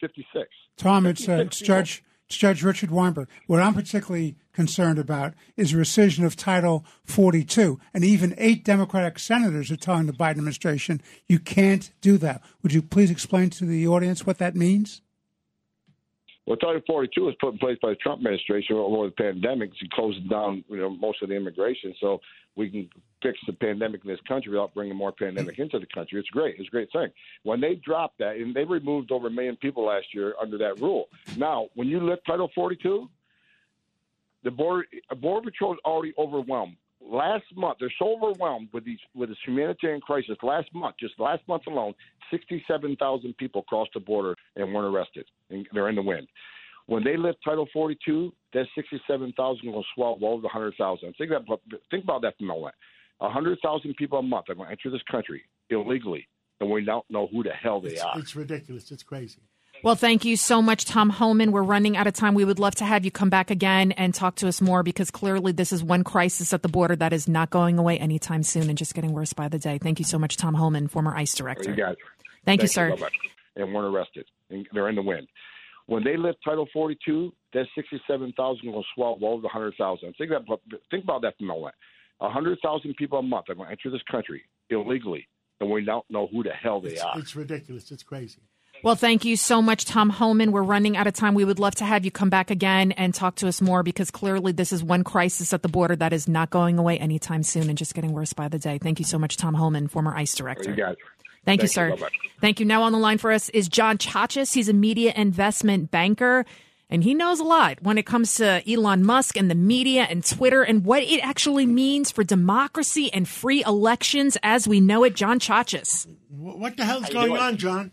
56. 0.00 0.46
Tom, 0.76 1.06
it's, 1.06 1.26
uh, 1.28 1.32
it's 1.32 1.58
Judge 1.58 2.02
Judge 2.28 2.62
Richard 2.62 2.90
Weinberg. 2.90 3.28
What 3.46 3.62
I'm 3.62 3.74
particularly 3.74 4.36
concerned 4.52 4.98
about 4.98 5.34
is 5.56 5.72
a 5.72 5.76
rescission 5.76 6.24
of 6.24 6.36
Title 6.36 6.84
42, 7.04 7.78
and 7.94 8.04
even 8.04 8.34
eight 8.36 8.64
Democratic 8.64 9.18
senators 9.18 9.70
are 9.70 9.76
telling 9.76 10.06
the 10.06 10.12
Biden 10.12 10.30
administration 10.30 11.00
you 11.28 11.38
can't 11.38 11.92
do 12.00 12.18
that. 12.18 12.42
Would 12.62 12.72
you 12.72 12.82
please 12.82 13.10
explain 13.10 13.50
to 13.50 13.64
the 13.64 13.86
audience 13.86 14.26
what 14.26 14.38
that 14.38 14.56
means? 14.56 15.02
Well, 16.46 16.56
Title 16.56 16.80
42 16.86 17.22
was 17.24 17.34
put 17.40 17.54
in 17.54 17.58
place 17.58 17.76
by 17.82 17.90
the 17.90 17.96
Trump 17.96 18.20
administration 18.20 18.76
over 18.76 19.06
the 19.06 19.12
pandemic 19.12 19.72
to 19.78 19.88
close 19.92 20.16
down, 20.30 20.64
you 20.68 20.76
know, 20.76 20.90
most 20.90 21.20
of 21.22 21.28
the 21.28 21.34
immigration, 21.34 21.92
so 22.00 22.20
we 22.54 22.70
can 22.70 22.88
fix 23.20 23.36
the 23.46 23.52
pandemic 23.52 24.02
in 24.04 24.10
this 24.10 24.20
country 24.28 24.52
without 24.52 24.72
bringing 24.72 24.94
more 24.94 25.10
pandemic 25.10 25.58
into 25.58 25.80
the 25.80 25.86
country. 25.92 26.20
It's 26.20 26.28
great. 26.28 26.54
It's 26.58 26.68
a 26.68 26.70
great 26.70 26.90
thing. 26.92 27.08
When 27.42 27.60
they 27.60 27.74
dropped 27.74 28.18
that, 28.18 28.36
and 28.36 28.54
they 28.54 28.64
removed 28.64 29.10
over 29.10 29.26
a 29.26 29.30
million 29.30 29.56
people 29.56 29.86
last 29.86 30.06
year 30.14 30.34
under 30.40 30.56
that 30.58 30.80
rule. 30.80 31.06
Now, 31.36 31.66
when 31.74 31.88
you 31.88 31.98
lift 32.00 32.22
Title 32.26 32.50
42, 32.54 33.08
the 34.44 34.50
border 34.52 34.84
border 35.20 35.50
patrol 35.50 35.72
is 35.72 35.80
already 35.84 36.14
overwhelmed. 36.16 36.76
last 37.00 37.44
month 37.56 37.78
they're 37.80 37.92
so 37.98 38.16
overwhelmed 38.16 38.68
with 38.72 38.84
these 38.84 38.98
with 39.14 39.28
this 39.30 39.38
humanitarian 39.44 40.00
crisis. 40.00 40.36
Last 40.42 40.72
month, 40.74 40.96
just 41.00 41.18
last 41.18 41.42
month 41.48 41.66
alone, 41.66 41.94
sixty-seven 42.30 42.96
thousand 42.96 43.36
people 43.36 43.62
crossed 43.62 43.92
the 43.94 44.00
border 44.00 44.34
and 44.54 44.72
weren't 44.72 44.94
arrested, 44.94 45.26
and 45.50 45.66
they're 45.72 45.88
in 45.88 45.96
the 45.96 46.02
wind. 46.02 46.26
When 46.86 47.02
they 47.02 47.16
lift 47.16 47.38
Title 47.44 47.66
42, 47.72 48.32
that 48.54 48.66
67,000 48.76 49.72
will 49.72 49.84
swell 49.94 50.16
well 50.20 50.32
over 50.34 50.42
the 50.42 50.46
100,000. 50.46 51.14
Think 51.18 51.30
about 51.32 51.60
think 51.90 52.04
about 52.04 52.22
that 52.22 52.34
for 52.38 52.44
a 52.44 52.46
moment. 52.46 52.74
100,000 53.18 53.94
people 53.96 54.18
a 54.18 54.22
month 54.22 54.46
are 54.48 54.54
going 54.54 54.66
to 54.68 54.72
enter 54.72 54.90
this 54.90 55.02
country 55.10 55.42
illegally, 55.70 56.28
and 56.60 56.70
we 56.70 56.84
don't 56.84 57.04
know 57.10 57.26
who 57.32 57.42
the 57.42 57.50
hell 57.50 57.80
they 57.80 57.90
It's, 57.90 58.02
are. 58.02 58.18
it's 58.18 58.36
ridiculous. 58.36 58.90
It's 58.90 59.02
crazy. 59.02 59.40
Well, 59.82 59.94
thank 59.94 60.24
you 60.24 60.36
so 60.36 60.62
much, 60.62 60.86
Tom 60.86 61.10
Homan. 61.10 61.52
We're 61.52 61.62
running 61.62 61.96
out 61.98 62.06
of 62.06 62.14
time. 62.14 62.32
We 62.34 62.44
would 62.46 62.58
love 62.58 62.74
to 62.76 62.84
have 62.84 63.04
you 63.04 63.10
come 63.10 63.28
back 63.28 63.50
again 63.50 63.92
and 63.92 64.14
talk 64.14 64.36
to 64.36 64.48
us 64.48 64.60
more 64.62 64.82
because 64.82 65.10
clearly 65.10 65.52
this 65.52 65.70
is 65.72 65.82
one 65.84 66.02
crisis 66.02 66.52
at 66.54 66.62
the 66.62 66.68
border 66.68 66.96
that 66.96 67.12
is 67.12 67.28
not 67.28 67.50
going 67.50 67.78
away 67.78 67.98
anytime 67.98 68.42
soon 68.42 68.68
and 68.70 68.78
just 68.78 68.94
getting 68.94 69.12
worse 69.12 69.32
by 69.34 69.48
the 69.48 69.58
day. 69.58 69.78
Thank 69.78 69.98
you 69.98 70.04
so 70.04 70.18
much, 70.18 70.36
Tom 70.38 70.54
Homan, 70.54 70.88
former 70.88 71.14
ICE 71.14 71.34
director. 71.34 71.70
You 71.70 71.76
guys. 71.76 71.96
Thank 72.46 72.62
you, 72.62 72.68
sir. 72.68 72.90
Bye-bye. 72.90 73.08
And 73.56 73.74
weren't 73.74 73.94
arrested. 73.94 74.26
And 74.50 74.66
they're 74.72 74.88
in 74.88 74.96
the 74.96 75.02
wind. 75.02 75.26
When 75.86 76.02
they 76.02 76.16
lift 76.16 76.38
Title 76.44 76.66
42, 76.72 77.32
that 77.54 77.66
67,000 77.74 78.72
will 78.72 78.84
swell 78.94 79.16
well 79.20 79.32
over 79.34 79.42
the 79.42 79.46
100,000. 79.46 80.14
Think 80.18 80.30
about 80.32 80.60
think 80.90 81.04
about 81.04 81.22
that 81.22 81.34
for 81.38 81.44
a 81.44 81.46
moment. 81.46 81.74
100,000 82.18 82.94
people 82.96 83.18
a 83.18 83.22
month 83.22 83.46
are 83.48 83.54
going 83.54 83.66
to 83.68 83.72
enter 83.72 83.90
this 83.90 84.02
country 84.10 84.42
illegally, 84.70 85.28
and 85.60 85.70
we 85.70 85.84
don't 85.84 86.04
know 86.10 86.26
who 86.32 86.42
the 86.42 86.50
hell 86.50 86.80
they 86.80 86.90
It's, 86.90 87.02
are. 87.02 87.18
it's 87.18 87.36
ridiculous. 87.36 87.90
It's 87.90 88.02
crazy. 88.02 88.38
Well, 88.82 88.94
thank 88.94 89.24
you 89.24 89.36
so 89.36 89.62
much, 89.62 89.86
Tom 89.86 90.10
Homan. 90.10 90.52
We're 90.52 90.62
running 90.62 90.96
out 90.98 91.06
of 91.06 91.14
time. 91.14 91.32
We 91.34 91.44
would 91.46 91.58
love 91.58 91.74
to 91.76 91.84
have 91.84 92.04
you 92.04 92.10
come 92.10 92.28
back 92.28 92.50
again 92.50 92.92
and 92.92 93.14
talk 93.14 93.36
to 93.36 93.48
us 93.48 93.62
more 93.62 93.82
because 93.82 94.10
clearly 94.10 94.52
this 94.52 94.70
is 94.72 94.84
one 94.84 95.02
crisis 95.02 95.54
at 95.54 95.62
the 95.62 95.68
border 95.68 95.96
that 95.96 96.12
is 96.12 96.28
not 96.28 96.50
going 96.50 96.78
away 96.78 96.98
anytime 96.98 97.42
soon 97.42 97.68
and 97.70 97.78
just 97.78 97.94
getting 97.94 98.12
worse 98.12 98.34
by 98.34 98.48
the 98.48 98.58
day. 98.58 98.78
Thank 98.78 98.98
you 98.98 99.04
so 99.06 99.18
much, 99.18 99.38
Tom 99.38 99.54
Homan, 99.54 99.88
former 99.88 100.14
ICE 100.14 100.34
director. 100.34 100.70
You 100.70 100.76
guys. 100.76 100.96
Thank, 101.46 101.62
you, 101.62 101.68
Thank 101.68 101.90
you. 101.90 101.96
sir. 101.96 101.96
Bye-bye. 101.96 102.08
Thank 102.42 102.60
you. 102.60 102.66
Now 102.66 102.82
on 102.82 102.92
the 102.92 102.98
line 102.98 103.16
for 103.16 103.32
us 103.32 103.48
is 103.50 103.68
John 103.68 103.96
Chachas. 103.96 104.52
He's 104.52 104.68
a 104.68 104.74
media 104.74 105.12
investment 105.16 105.90
banker. 105.90 106.44
And 106.88 107.02
he 107.02 107.14
knows 107.14 107.40
a 107.40 107.44
lot 107.44 107.82
when 107.82 107.98
it 107.98 108.06
comes 108.06 108.36
to 108.36 108.62
Elon 108.70 109.02
Musk 109.02 109.36
and 109.36 109.50
the 109.50 109.56
media 109.56 110.06
and 110.08 110.24
Twitter 110.24 110.62
and 110.62 110.84
what 110.84 111.02
it 111.02 111.18
actually 111.20 111.66
means 111.66 112.12
for 112.12 112.22
democracy 112.22 113.12
and 113.12 113.28
free 113.28 113.64
elections 113.64 114.36
as 114.44 114.68
we 114.68 114.78
know 114.78 115.02
it. 115.02 115.16
John 115.16 115.40
Chachas. 115.40 116.06
What 116.30 116.76
the 116.76 116.84
hell's 116.84 117.08
going 117.08 117.28
doing? 117.30 117.40
on, 117.40 117.56
John? 117.56 117.90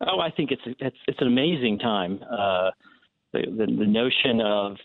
Oh, 0.00 0.18
I 0.18 0.30
think 0.30 0.50
it's 0.50 0.62
it's 0.80 0.96
it's 1.06 1.20
an 1.20 1.28
amazing 1.28 1.78
time. 1.78 2.18
Uh, 2.28 2.70
the, 3.32 3.42
the 3.42 3.66
the 3.66 3.86
notion 3.86 4.40
of 4.40 4.76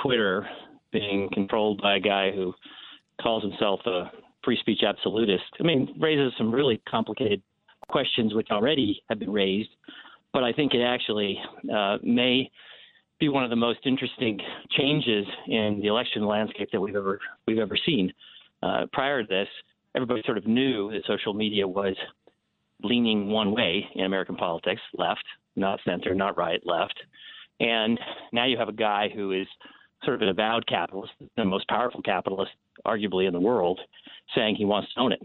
Twitter 0.00 0.48
being 0.92 1.30
controlled 1.32 1.82
by 1.82 1.96
a 1.96 2.00
guy 2.00 2.30
who 2.30 2.54
calls 3.20 3.42
himself 3.42 3.80
a 3.86 4.12
free 4.44 4.58
speech 4.58 4.80
absolutist. 4.86 5.44
I 5.60 5.62
mean, 5.62 5.94
raises 5.98 6.32
some 6.36 6.52
really 6.52 6.80
complicated 6.88 7.42
questions, 7.88 8.34
which 8.34 8.48
already 8.50 9.02
have 9.08 9.18
been 9.18 9.32
raised. 9.32 9.70
But 10.32 10.42
I 10.44 10.52
think 10.52 10.74
it 10.74 10.82
actually 10.82 11.38
uh, 11.74 11.98
may 12.02 12.50
be 13.20 13.28
one 13.28 13.44
of 13.44 13.50
the 13.50 13.56
most 13.56 13.80
interesting 13.84 14.40
changes 14.70 15.26
in 15.46 15.78
the 15.80 15.88
election 15.88 16.26
landscape 16.26 16.70
that 16.72 16.80
we've 16.80 16.96
ever 16.96 17.20
we've 17.46 17.58
ever 17.58 17.76
seen. 17.86 18.12
Uh, 18.62 18.86
prior 18.92 19.22
to 19.22 19.28
this, 19.28 19.48
everybody 19.94 20.22
sort 20.24 20.38
of 20.38 20.46
knew 20.46 20.90
that 20.90 21.02
social 21.06 21.34
media 21.34 21.66
was 21.66 21.94
leaning 22.82 23.28
one 23.28 23.52
way 23.52 23.86
in 23.94 24.04
American 24.04 24.36
politics, 24.36 24.80
left, 24.94 25.24
not 25.54 25.78
center, 25.84 26.14
not 26.14 26.36
right, 26.36 26.60
left. 26.64 26.94
And 27.60 27.98
now 28.32 28.46
you 28.46 28.56
have 28.58 28.68
a 28.68 28.72
guy 28.72 29.08
who 29.14 29.32
is 29.32 29.46
sort 30.04 30.16
of 30.16 30.22
an 30.22 30.28
avowed 30.28 30.66
capitalist, 30.66 31.12
the 31.36 31.44
most 31.44 31.68
powerful 31.68 32.02
capitalist, 32.02 32.50
arguably, 32.86 33.26
in 33.26 33.32
the 33.32 33.40
world, 33.40 33.80
saying 34.34 34.56
he 34.56 34.64
wants 34.64 34.92
to 34.94 35.00
own 35.00 35.12
it. 35.12 35.22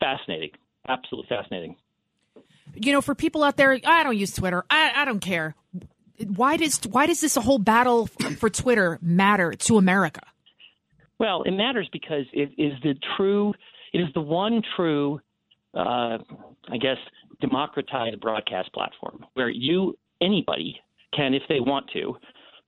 Fascinating. 0.00 0.50
Absolutely 0.88 1.28
fascinating. 1.28 1.76
You 2.74 2.92
know, 2.92 3.00
for 3.00 3.14
people 3.14 3.42
out 3.42 3.56
there, 3.56 3.78
I 3.84 4.02
don't 4.02 4.16
use 4.16 4.32
Twitter. 4.32 4.64
I, 4.70 4.92
I 4.96 5.04
don't 5.04 5.20
care. 5.20 5.54
Why 6.26 6.56
does 6.56 6.80
why 6.88 7.06
does 7.06 7.20
this 7.20 7.34
whole 7.34 7.58
battle 7.58 8.06
for 8.38 8.48
Twitter 8.48 8.98
matter 9.02 9.52
to 9.52 9.78
America? 9.78 10.20
Well, 11.18 11.42
it 11.42 11.52
matters 11.52 11.88
because 11.92 12.24
it 12.32 12.50
is 12.58 12.72
the 12.82 12.94
true, 13.16 13.52
it 13.92 13.98
is 13.98 14.08
the 14.14 14.20
one 14.20 14.62
true, 14.76 15.20
uh, 15.74 16.18
I 16.68 16.76
guess, 16.80 16.98
democratized 17.40 18.20
broadcast 18.20 18.72
platform 18.72 19.24
where 19.34 19.48
you, 19.48 19.96
anybody, 20.20 20.80
can, 21.14 21.34
if 21.34 21.42
they 21.48 21.60
want 21.60 21.86
to, 21.92 22.16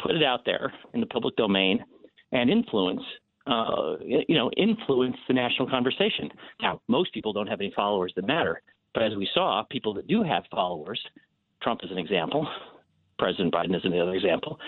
put 0.00 0.14
it 0.14 0.22
out 0.22 0.44
there 0.44 0.72
in 0.94 1.00
the 1.00 1.06
public 1.06 1.36
domain 1.36 1.84
and 2.32 2.50
influence, 2.50 3.02
uh, 3.46 3.96
you 4.04 4.34
know, 4.34 4.50
influence 4.56 5.16
the 5.28 5.34
national 5.34 5.68
conversation. 5.68 6.28
Now, 6.60 6.80
most 6.88 7.12
people 7.14 7.32
don't 7.32 7.46
have 7.46 7.60
any 7.60 7.72
followers 7.74 8.12
that 8.16 8.26
matter, 8.26 8.60
but 8.94 9.02
as 9.02 9.14
we 9.16 9.28
saw, 9.34 9.62
people 9.70 9.94
that 9.94 10.08
do 10.08 10.22
have 10.22 10.44
followers, 10.50 11.00
Trump 11.62 11.80
is 11.84 11.90
an 11.90 11.98
example, 11.98 12.48
President 13.18 13.52
Biden 13.52 13.74
is 13.74 13.84
another 13.84 14.14
example. 14.14 14.58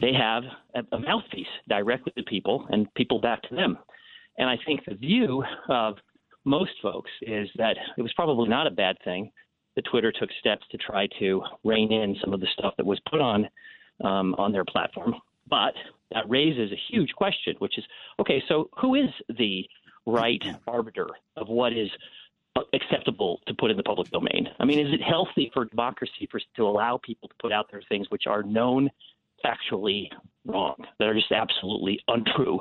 They 0.00 0.12
have 0.12 0.44
a, 0.92 0.98
mouthpiece 0.98 1.46
directly 1.68 2.12
to 2.16 2.22
people 2.24 2.66
and 2.70 2.92
people 2.94 3.20
back 3.20 3.42
to 3.42 3.54
them. 3.54 3.78
And 4.38 4.48
I 4.48 4.56
think 4.64 4.84
the 4.84 4.94
view 4.94 5.44
of 5.68 5.96
most 6.44 6.72
folks 6.80 7.10
is 7.22 7.48
that 7.56 7.76
it 7.96 8.02
was 8.02 8.12
probably 8.14 8.48
not 8.48 8.66
a 8.66 8.70
bad 8.70 8.96
thing 9.04 9.30
that 9.76 9.84
Twitter 9.90 10.12
took 10.12 10.30
steps 10.40 10.64
to 10.70 10.78
try 10.78 11.06
to 11.18 11.42
rein 11.64 11.92
in 11.92 12.16
some 12.22 12.32
of 12.32 12.40
the 12.40 12.46
stuff 12.58 12.74
that 12.76 12.86
was 12.86 13.00
put 13.10 13.20
on 13.20 13.48
um, 14.02 14.34
on 14.38 14.52
their 14.52 14.64
platform. 14.64 15.14
But 15.48 15.74
that 16.12 16.28
raises 16.28 16.72
a 16.72 16.80
huge 16.90 17.12
question, 17.14 17.54
which 17.58 17.78
is 17.78 17.84
okay, 18.20 18.42
so 18.48 18.68
who 18.78 18.94
is 18.94 19.10
the 19.38 19.66
right 20.06 20.42
arbiter 20.66 21.08
of 21.36 21.48
what 21.48 21.72
is 21.72 21.90
acceptable 22.72 23.40
to 23.46 23.54
put 23.54 23.70
in 23.70 23.76
the 23.76 23.82
public 23.82 24.10
domain? 24.10 24.48
I 24.58 24.64
mean, 24.64 24.84
is 24.84 24.92
it 24.92 25.02
healthy 25.02 25.50
for 25.52 25.66
democracy 25.66 26.28
for 26.30 26.40
to 26.56 26.66
allow 26.66 26.98
people 27.02 27.28
to 27.28 27.34
put 27.40 27.52
out 27.52 27.70
their 27.70 27.82
things 27.88 28.10
which 28.10 28.26
are 28.26 28.42
known 28.42 28.90
factually 29.44 30.08
wrong, 30.44 30.74
that 30.98 31.06
are 31.08 31.14
just 31.14 31.30
absolutely 31.30 32.00
untrue, 32.08 32.60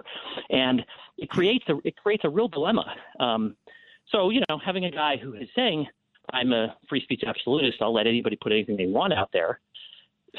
and 0.50 0.86
it 1.18 1.30
creates 1.30 1.66
a 1.70 1.78
it 1.84 1.96
creates 1.98 2.24
a 2.26 2.30
real 2.30 2.48
dilemma. 2.48 2.94
Um, 3.20 3.56
so 4.12 4.30
you 4.30 4.42
know, 4.50 4.60
having 4.64 4.86
a 4.86 4.92
guy 4.92 5.18
who 5.18 5.34
is 5.34 5.48
saying, 5.56 5.88
"I'm 6.32 6.54
a 6.54 6.76
free 6.88 7.02
speech 7.02 7.24
absolutist. 7.26 7.82
I'll 7.82 7.94
let 7.94 8.08
anybody 8.08 8.36
put 8.36 8.52
anything 8.52 8.78
they 8.78 8.88
want 8.88 9.14
out 9.14 9.30
there," 9.34 9.60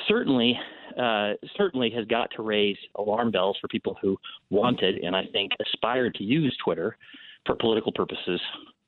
certainly 0.07 0.59
uh, 0.99 1.35
certainly 1.57 1.91
has 1.91 2.05
got 2.07 2.31
to 2.37 2.43
raise 2.43 2.77
alarm 2.97 3.31
bells 3.31 3.57
for 3.61 3.69
people 3.69 3.97
who 4.03 4.17
wanted 4.51 4.97
and 4.99 5.15
I 5.15 5.25
think 5.33 5.53
aspired 5.61 6.15
to 6.17 6.25
use 6.25 6.57
Twitter 6.63 6.97
for 7.47 7.55
political 7.55 7.93
purposes 7.93 8.41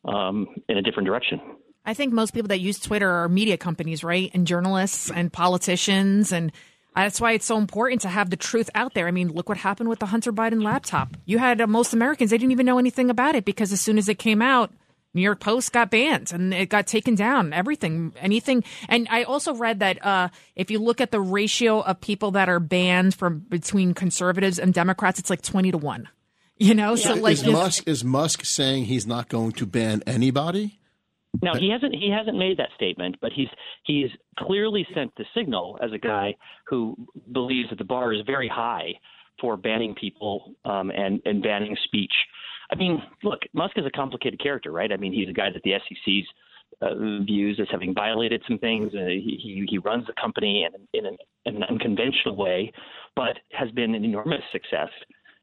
um, 0.04 0.48
in 0.68 0.76
a 0.76 0.82
different 0.82 1.06
direction. 1.06 1.40
I 1.84 1.94
think 1.94 2.12
most 2.12 2.34
people 2.34 2.48
that 2.48 2.60
use 2.60 2.78
Twitter 2.78 3.08
are 3.08 3.28
media 3.28 3.56
companies, 3.56 4.04
right? 4.04 4.30
And 4.34 4.46
journalists 4.46 5.10
and 5.10 5.32
politicians. 5.32 6.30
And 6.30 6.52
that's 6.94 7.20
why 7.20 7.32
it's 7.32 7.46
so 7.46 7.56
important 7.56 8.02
to 8.02 8.08
have 8.08 8.30
the 8.30 8.36
truth 8.36 8.68
out 8.74 8.94
there. 8.94 9.06
I 9.08 9.12
mean, 9.12 9.28
look 9.28 9.48
what 9.48 9.58
happened 9.58 9.88
with 9.88 9.98
the 9.98 10.06
Hunter 10.06 10.32
Biden 10.32 10.62
laptop. 10.62 11.16
You 11.24 11.38
had 11.38 11.60
uh, 11.60 11.66
most 11.66 11.94
Americans, 11.94 12.30
they 12.30 12.38
didn't 12.38 12.52
even 12.52 12.66
know 12.66 12.78
anything 12.78 13.08
about 13.08 13.34
it 13.34 13.44
because 13.44 13.72
as 13.72 13.80
soon 13.80 13.98
as 13.98 14.08
it 14.08 14.18
came 14.18 14.42
out, 14.42 14.72
New 15.12 15.22
York 15.22 15.40
Post 15.40 15.72
got 15.72 15.90
banned 15.90 16.32
and 16.32 16.54
it 16.54 16.68
got 16.68 16.86
taken 16.86 17.14
down. 17.14 17.52
Everything, 17.52 18.12
anything. 18.20 18.62
And 18.88 19.08
I 19.10 19.24
also 19.24 19.54
read 19.54 19.80
that 19.80 20.04
uh, 20.04 20.28
if 20.54 20.70
you 20.70 20.78
look 20.78 21.00
at 21.00 21.10
the 21.10 21.20
ratio 21.20 21.80
of 21.80 22.00
people 22.00 22.30
that 22.32 22.48
are 22.48 22.60
banned 22.60 23.14
from 23.14 23.40
between 23.40 23.94
conservatives 23.94 24.58
and 24.58 24.72
Democrats, 24.72 25.18
it's 25.18 25.30
like 25.30 25.42
20 25.42 25.72
to 25.72 25.78
1. 25.78 26.08
You 26.58 26.74
know, 26.74 26.94
so 26.94 27.14
like 27.14 27.32
is 27.32 27.46
Musk 27.46 27.88
is 27.88 28.04
Musk 28.04 28.44
saying 28.44 28.84
he's 28.84 29.06
not 29.06 29.30
going 29.30 29.52
to 29.52 29.66
ban 29.66 30.02
anybody? 30.06 30.78
Now 31.42 31.54
he 31.54 31.70
hasn't 31.70 31.94
he 31.94 32.10
hasn't 32.10 32.36
made 32.36 32.58
that 32.58 32.68
statement, 32.74 33.16
but 33.22 33.32
he's 33.32 33.48
he's 33.84 34.10
clearly 34.38 34.86
sent 34.94 35.14
the 35.16 35.24
signal 35.34 35.78
as 35.82 35.90
a 35.92 35.98
guy 35.98 36.34
who 36.66 36.96
believes 37.32 37.70
that 37.70 37.78
the 37.78 37.84
bar 37.84 38.12
is 38.12 38.20
very 38.26 38.48
high 38.48 38.92
for 39.40 39.56
banning 39.56 39.94
people 39.94 40.54
um, 40.66 40.90
and 40.90 41.22
and 41.24 41.42
banning 41.42 41.78
speech. 41.84 42.12
I 42.70 42.76
mean, 42.76 43.02
look, 43.22 43.40
Musk 43.52 43.76
is 43.76 43.84
a 43.86 43.90
complicated 43.90 44.40
character, 44.40 44.70
right? 44.70 44.92
I 44.92 44.96
mean, 44.96 45.12
he's 45.12 45.28
a 45.28 45.32
guy 45.32 45.48
that 45.52 45.62
the 45.62 45.72
SEC's 45.88 46.26
uh, 46.82 47.24
views 47.24 47.58
as 47.60 47.66
having 47.70 47.94
violated 47.94 48.42
some 48.48 48.58
things. 48.58 48.92
Uh, 48.94 49.06
he, 49.06 49.66
he 49.68 49.78
runs 49.78 50.06
the 50.06 50.12
company 50.20 50.66
in, 50.66 50.98
in, 50.98 51.06
an, 51.06 51.16
in 51.46 51.56
an 51.56 51.64
unconventional 51.64 52.36
way, 52.36 52.72
but 53.16 53.38
has 53.52 53.70
been 53.72 53.94
an 53.94 54.04
enormous 54.04 54.42
success. 54.52 54.88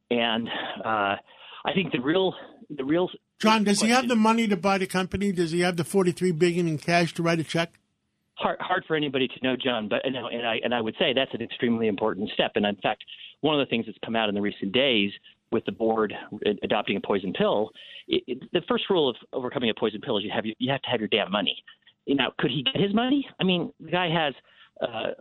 And 0.10 0.48
uh, 0.86 1.16
I 1.66 1.74
think 1.76 1.92
the 1.92 2.00
real 2.00 2.34
the 2.70 2.84
real 2.84 3.10
John, 3.40 3.64
does 3.64 3.82
he 3.82 3.90
have 3.90 4.08
the 4.08 4.16
money 4.16 4.48
to 4.48 4.58
buy 4.58 4.78
the 4.78 4.88
company? 4.88 5.32
Does 5.32 5.52
he 5.52 5.62
have 5.62 5.76
the 5.76 5.84
forty-three 5.84 6.32
billion 6.32 6.68
in 6.68 6.78
cash 6.78 7.14
to 7.16 7.24
write 7.24 7.40
a 7.40 7.44
check? 7.44 7.78
hard, 8.38 8.58
hard 8.60 8.84
for 8.88 8.96
anybody 8.96 9.28
to 9.28 9.34
know, 9.44 9.56
John. 9.56 9.90
But 9.90 10.02
no, 10.10 10.28
and 10.28 10.46
I 10.46 10.58
and 10.64 10.74
I 10.74 10.82
would 10.82 10.96
say 11.00 11.14
that's 11.14 11.34
an 11.34 11.42
extremely 11.42 11.88
important 11.88 12.30
step. 12.34 12.52
And 12.56 12.66
in 12.66 12.76
fact, 12.78 13.04
one 13.42 13.60
of 13.60 13.66
the 13.66 13.70
things 13.70 13.86
that's 13.86 13.98
come 14.04 14.16
out 14.16 14.30
in 14.30 14.36
the 14.36 14.42
recent 14.42 14.72
days 14.72 15.12
with 15.52 15.66
the 15.66 15.72
board 15.72 16.14
adopting 16.64 16.98
a 16.98 17.02
poison 17.02 17.34
pill, 17.34 17.72
it, 18.08 18.24
it, 18.28 18.52
the 18.54 18.62
first 18.68 18.86
rule 18.90 19.10
of 19.10 19.16
overcoming 19.34 19.70
a 19.70 19.74
poison 19.80 20.02
pill 20.02 20.18
is 20.18 20.24
you 20.24 20.32
have 20.34 20.46
you 20.46 20.72
have 20.72 20.82
to 20.82 20.90
have 20.90 21.00
your 21.00 21.10
damn 21.10 21.32
money. 21.32 21.56
Now, 22.08 22.34
could 22.40 22.52
he 22.52 22.64
get 22.64 22.82
his 22.82 22.94
money? 22.94 23.28
I 23.40 23.44
mean, 23.44 23.72
the 23.80 23.92
guy 23.92 24.10
has 24.10 24.34
uh, 24.82 25.12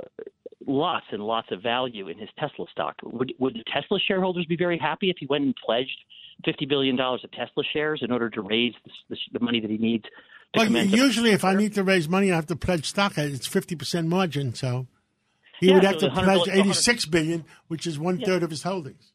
lots 0.66 1.06
and 1.10 1.22
lots 1.22 1.48
of 1.50 1.62
value 1.62 2.08
in 2.08 2.18
his 2.18 2.28
Tesla 2.38 2.66
stock. 2.70 2.94
Would 3.02 3.32
would 3.38 3.54
the 3.54 3.64
Tesla 3.72 3.98
shareholders 4.06 4.46
be 4.46 4.56
very 4.56 4.78
happy 4.78 5.10
if 5.10 5.16
he 5.18 5.26
went 5.26 5.44
and 5.44 5.54
pledged 5.64 5.98
fifty 6.44 6.66
billion 6.66 6.96
dollars 6.96 7.22
of 7.24 7.30
Tesla 7.32 7.62
shares 7.72 8.00
in 8.02 8.10
order 8.12 8.30
to 8.30 8.40
raise 8.40 8.74
the, 8.84 8.90
the, 9.10 9.38
the 9.38 9.44
money 9.44 9.60
that 9.60 9.70
he 9.70 9.78
needs? 9.78 10.04
To 10.04 10.10
Well, 10.58 10.70
usually, 10.70 11.32
if 11.32 11.44
I 11.44 11.54
need 11.54 11.74
to 11.74 11.82
raise 11.82 12.08
money, 12.08 12.30
I 12.30 12.36
have 12.36 12.46
to 12.46 12.56
pledge 12.56 12.86
stock. 12.86 13.18
It's 13.18 13.46
fifty 13.46 13.74
percent 13.74 14.08
margin, 14.08 14.54
so 14.54 14.86
he 15.60 15.68
Yeah, 15.68 15.74
would 15.74 15.82
so 15.82 15.88
have 15.88 15.98
to 15.98 16.10
pledge 16.10 16.48
eighty 16.48 16.72
six 16.72 17.04
billion, 17.04 17.44
which 17.68 17.86
is 17.86 17.98
one 17.98 18.18
third 18.20 18.42
of 18.42 18.50
his 18.50 18.62
holdings. 18.62 19.12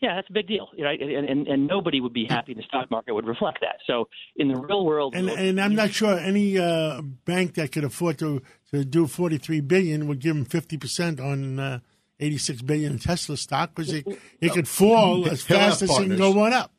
Yeah, 0.00 0.14
that's 0.14 0.30
a 0.30 0.32
big 0.32 0.46
deal, 0.48 0.68
right? 0.80 0.98
And, 1.00 1.28
and 1.28 1.46
and 1.46 1.66
nobody 1.66 2.00
would 2.00 2.14
be 2.14 2.24
happy. 2.24 2.54
The 2.54 2.62
stock 2.62 2.90
market 2.90 3.12
would 3.14 3.26
reflect 3.26 3.58
that. 3.60 3.76
So 3.86 4.08
in 4.36 4.48
the 4.48 4.56
real 4.56 4.86
world, 4.86 5.14
And 5.14 5.28
and 5.28 5.60
I'm 5.60 5.74
not 5.74 5.90
sure 5.90 6.18
any 6.18 6.58
uh, 6.58 7.02
bank 7.02 7.54
that 7.54 7.72
could 7.72 7.84
afford 7.84 8.18
to 8.20 8.40
to 8.70 8.84
do 8.84 9.06
forty-three 9.06 9.60
billion 9.60 10.08
would 10.08 10.20
give 10.20 10.34
them 10.34 10.46
fifty 10.46 10.78
percent 10.78 11.20
on 11.20 11.58
uh, 11.58 11.80
eighty-six 12.18 12.62
billion 12.62 12.92
in 12.92 12.98
Tesla 12.98 13.36
stock 13.36 13.74
because 13.74 13.92
it, 13.92 14.06
it 14.40 14.52
could 14.52 14.68
fall 14.68 15.28
as 15.28 15.42
fast 15.42 15.82
as 15.82 15.90
it 15.90 16.08
can 16.08 16.16
go 16.16 16.30
one 16.30 16.54
up. 16.54 16.72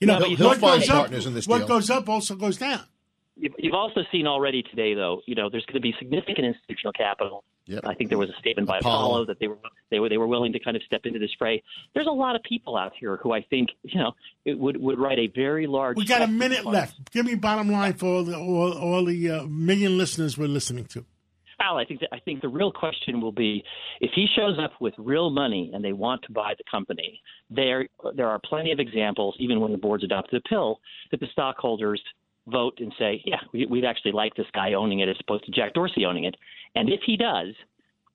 You 0.00 0.06
know, 0.06 0.18
No, 0.18 0.30
what 0.30 0.60
goes 0.60 0.88
up, 0.88 1.12
in 1.12 1.34
this 1.34 1.46
what 1.46 1.58
deal. 1.58 1.68
goes 1.68 1.90
up 1.90 2.08
also 2.08 2.34
goes 2.36 2.56
down. 2.56 2.80
You've 3.42 3.54
you've 3.58 3.74
also 3.74 4.02
seen 4.12 4.28
already 4.28 4.62
today, 4.62 4.94
though. 4.94 5.20
You 5.26 5.34
know, 5.34 5.50
there's 5.50 5.66
going 5.66 5.74
to 5.74 5.80
be 5.80 5.92
significant 5.98 6.46
institutional 6.46 6.92
capital. 6.92 7.42
Yep. 7.66 7.82
I 7.84 7.94
think 7.94 8.08
there 8.08 8.18
was 8.18 8.30
a 8.30 8.38
statement 8.38 8.68
by 8.68 8.78
Apollo. 8.78 9.04
Apollo, 9.04 9.26
that 9.26 9.40
they 9.40 9.48
were 9.48 9.58
they 9.90 9.98
were 9.98 10.08
they 10.08 10.16
were 10.16 10.28
willing 10.28 10.52
to 10.52 10.60
kind 10.60 10.76
of 10.76 10.82
step 10.84 11.00
into 11.06 11.18
this 11.18 11.30
fray. 11.36 11.60
There's 11.92 12.06
a 12.06 12.12
lot 12.12 12.36
of 12.36 12.42
people 12.44 12.76
out 12.76 12.92
here 12.98 13.16
who 13.16 13.32
I 13.32 13.42
think 13.42 13.70
you 13.82 13.98
know 13.98 14.12
it 14.44 14.56
would 14.56 14.76
would 14.76 14.96
write 14.96 15.18
a 15.18 15.26
very 15.26 15.66
large. 15.66 15.96
We 15.96 16.04
got 16.04 16.22
a 16.22 16.28
minute 16.28 16.64
left. 16.64 17.10
Give 17.10 17.26
me 17.26 17.34
bottom 17.34 17.68
line 17.68 17.94
for 17.94 18.06
all 18.06 18.22
the 18.22 18.38
all, 18.38 18.78
all 18.78 19.04
the 19.04 19.28
uh, 19.28 19.42
million 19.46 19.98
listeners 19.98 20.38
we're 20.38 20.46
listening 20.46 20.84
to. 20.86 21.04
Al, 21.58 21.78
I 21.78 21.84
think 21.84 22.00
that, 22.00 22.10
I 22.12 22.20
think 22.20 22.42
the 22.42 22.48
real 22.48 22.72
question 22.72 23.20
will 23.20 23.32
be 23.32 23.64
if 24.00 24.10
he 24.14 24.26
shows 24.36 24.56
up 24.62 24.72
with 24.80 24.94
real 24.98 25.30
money 25.30 25.70
and 25.74 25.84
they 25.84 25.92
want 25.92 26.22
to 26.22 26.32
buy 26.32 26.54
the 26.56 26.64
company. 26.70 27.20
There 27.50 27.88
there 28.14 28.28
are 28.28 28.40
plenty 28.44 28.70
of 28.70 28.78
examples, 28.78 29.34
even 29.40 29.60
when 29.60 29.72
the 29.72 29.78
board's 29.78 30.04
adopted 30.04 30.42
a 30.44 30.48
pill, 30.48 30.80
that 31.10 31.18
the 31.18 31.28
stockholders 31.32 32.00
vote 32.48 32.74
and 32.78 32.92
say, 32.98 33.22
yeah, 33.24 33.40
we, 33.52 33.66
we'd 33.66 33.84
actually 33.84 34.12
like 34.12 34.34
this 34.34 34.46
guy 34.54 34.72
owning 34.72 35.00
it 35.00 35.08
as 35.08 35.16
opposed 35.20 35.44
to 35.44 35.52
Jack 35.52 35.74
Dorsey 35.74 36.04
owning 36.04 36.24
it. 36.24 36.36
And 36.74 36.88
if 36.88 37.00
he 37.06 37.16
does, 37.16 37.54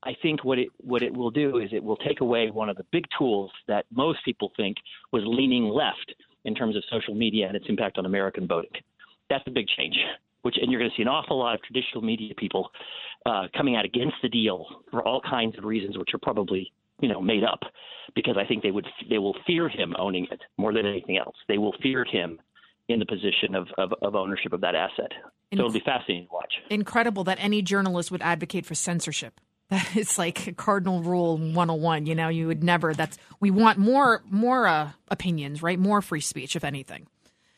I 0.03 0.15
think 0.21 0.43
what 0.43 0.59
it 0.59 0.69
what 0.77 1.01
it 1.01 1.13
will 1.13 1.31
do 1.31 1.57
is 1.57 1.69
it 1.71 1.83
will 1.83 1.97
take 1.97 2.21
away 2.21 2.49
one 2.51 2.69
of 2.69 2.77
the 2.77 2.85
big 2.91 3.05
tools 3.17 3.51
that 3.67 3.85
most 3.91 4.19
people 4.23 4.51
think 4.55 4.77
was 5.11 5.23
leaning 5.25 5.65
left 5.65 6.13
in 6.45 6.53
terms 6.53 6.75
of 6.75 6.83
social 6.89 7.15
media 7.15 7.47
and 7.47 7.55
its 7.55 7.65
impact 7.67 7.97
on 7.97 8.05
American 8.05 8.47
voting. 8.47 8.71
That's 9.29 9.43
a 9.47 9.51
big 9.51 9.67
change. 9.67 9.97
Which 10.43 10.55
and 10.61 10.71
you're 10.71 10.79
going 10.79 10.91
to 10.91 10.95
see 10.95 11.01
an 11.01 11.07
awful 11.09 11.39
lot 11.39 11.55
of 11.55 11.61
traditional 11.63 12.01
media 12.01 12.33
people 12.35 12.69
uh, 13.25 13.47
coming 13.55 13.75
out 13.75 13.85
against 13.85 14.15
the 14.21 14.29
deal 14.29 14.65
for 14.91 15.05
all 15.05 15.19
kinds 15.19 15.57
of 15.57 15.65
reasons, 15.65 15.97
which 15.97 16.13
are 16.13 16.19
probably 16.19 16.71
you 17.01 17.09
know 17.09 17.19
made 17.19 17.43
up, 17.43 17.59
because 18.15 18.37
I 18.37 18.45
think 18.45 18.63
they 18.63 18.71
would 18.71 18.87
they 19.09 19.17
will 19.17 19.35
fear 19.45 19.67
him 19.67 19.95
owning 19.97 20.27
it 20.31 20.41
more 20.57 20.73
than 20.73 20.85
anything 20.85 21.17
else. 21.17 21.35
They 21.47 21.57
will 21.57 21.75
fear 21.81 22.05
him 22.05 22.39
in 22.87 22.99
the 22.99 23.05
position 23.05 23.55
of, 23.55 23.67
of, 23.77 23.93
of 24.01 24.15
ownership 24.15 24.53
of 24.53 24.61
that 24.61 24.75
asset. 24.75 25.11
So 25.53 25.59
it'll 25.59 25.71
be 25.71 25.79
fascinating 25.79 26.27
to 26.27 26.33
watch. 26.33 26.53
Incredible 26.69 27.23
that 27.25 27.37
any 27.39 27.61
journalist 27.61 28.11
would 28.11 28.21
advocate 28.21 28.65
for 28.65 28.75
censorship. 28.75 29.39
That 29.69 29.97
is 29.97 30.17
like 30.17 30.55
cardinal 30.55 31.03
rule 31.03 31.37
101. 31.37 32.05
You 32.05 32.15
know, 32.15 32.29
you 32.29 32.47
would 32.47 32.63
never. 32.63 32.93
That's 32.93 33.17
we 33.41 33.51
want 33.51 33.77
more 33.77 34.23
more 34.29 34.65
uh, 34.65 34.91
opinions, 35.09 35.61
right? 35.61 35.77
More 35.77 36.01
free 36.01 36.21
speech, 36.21 36.55
if 36.55 36.63
anything. 36.63 37.05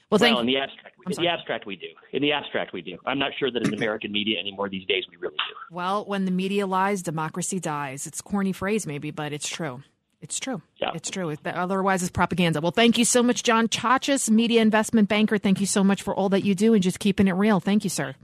Well, 0.09 0.17
thank 0.17 0.33
well, 0.33 0.41
in 0.41 0.47
the 0.47 0.57
abstract, 0.57 0.95
I'm 1.05 1.11
in 1.11 1.23
the 1.23 1.27
abstract 1.27 1.67
we 1.67 1.75
do. 1.75 1.85
In 2.11 2.23
the 2.23 2.31
abstract 2.31 2.73
we 2.73 2.81
do. 2.81 2.97
I'm 3.05 3.19
not 3.19 3.33
sure 3.37 3.51
that 3.51 3.67
in 3.67 3.73
American 3.75 4.11
media 4.11 4.39
anymore 4.39 4.69
these 4.69 4.87
days 4.87 5.03
we 5.11 5.17
really 5.17 5.35
do. 5.35 5.55
Well, 5.75 6.03
when 6.05 6.25
the 6.25 6.31
media 6.31 6.65
lies, 6.65 7.03
democracy 7.03 7.59
dies. 7.59 8.07
It's 8.07 8.21
a 8.21 8.23
corny 8.23 8.53
phrase, 8.53 8.87
maybe, 8.87 9.11
but 9.11 9.31
it's 9.31 9.47
true. 9.47 9.83
It's 10.21 10.39
true. 10.39 10.61
Yeah. 10.77 10.91
It's 10.93 11.09
true. 11.09 11.29
It- 11.29 11.39
Otherwise, 11.45 12.01
it's 12.03 12.11
propaganda. 12.11 12.59
Well, 12.61 12.71
thank 12.71 12.97
you 12.97 13.05
so 13.05 13.23
much, 13.23 13.43
John 13.43 13.67
Chachas, 13.67 14.29
media 14.29 14.61
investment 14.61 15.07
banker. 15.07 15.37
Thank 15.37 15.59
you 15.59 15.65
so 15.65 15.83
much 15.83 16.01
for 16.01 16.13
all 16.13 16.29
that 16.29 16.43
you 16.43 16.55
do 16.55 16.73
and 16.73 16.83
just 16.83 16.99
keeping 16.99 17.27
it 17.27 17.33
real. 17.33 17.59
Thank 17.59 17.83
you, 17.83 17.89
sir. 17.89 18.15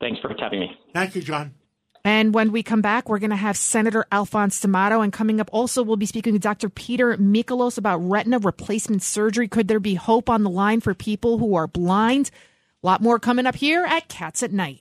Thanks 0.00 0.20
for 0.20 0.34
having 0.38 0.60
me. 0.60 0.76
Thank 0.92 1.14
you, 1.14 1.22
John. 1.22 1.54
And 2.04 2.34
when 2.34 2.50
we 2.50 2.64
come 2.64 2.82
back, 2.82 3.08
we're 3.08 3.20
going 3.20 3.30
to 3.30 3.36
have 3.36 3.56
Senator 3.56 4.04
Alphonse 4.10 4.60
D'Amato. 4.60 5.00
And 5.02 5.12
coming 5.12 5.40
up 5.40 5.48
also, 5.52 5.84
we'll 5.84 5.94
be 5.96 6.06
speaking 6.06 6.32
with 6.32 6.42
Dr. 6.42 6.68
Peter 6.68 7.16
Michalos 7.16 7.78
about 7.78 7.98
retina 7.98 8.40
replacement 8.40 9.04
surgery. 9.04 9.46
Could 9.46 9.68
there 9.68 9.78
be 9.78 9.94
hope 9.94 10.28
on 10.28 10.42
the 10.42 10.50
line 10.50 10.80
for 10.80 10.94
people 10.94 11.38
who 11.38 11.54
are 11.54 11.68
blind? 11.68 12.32
A 12.82 12.86
lot 12.86 13.00
more 13.00 13.20
coming 13.20 13.46
up 13.46 13.54
here 13.54 13.84
at 13.84 14.08
Cats 14.08 14.42
at 14.42 14.52
Night. 14.52 14.80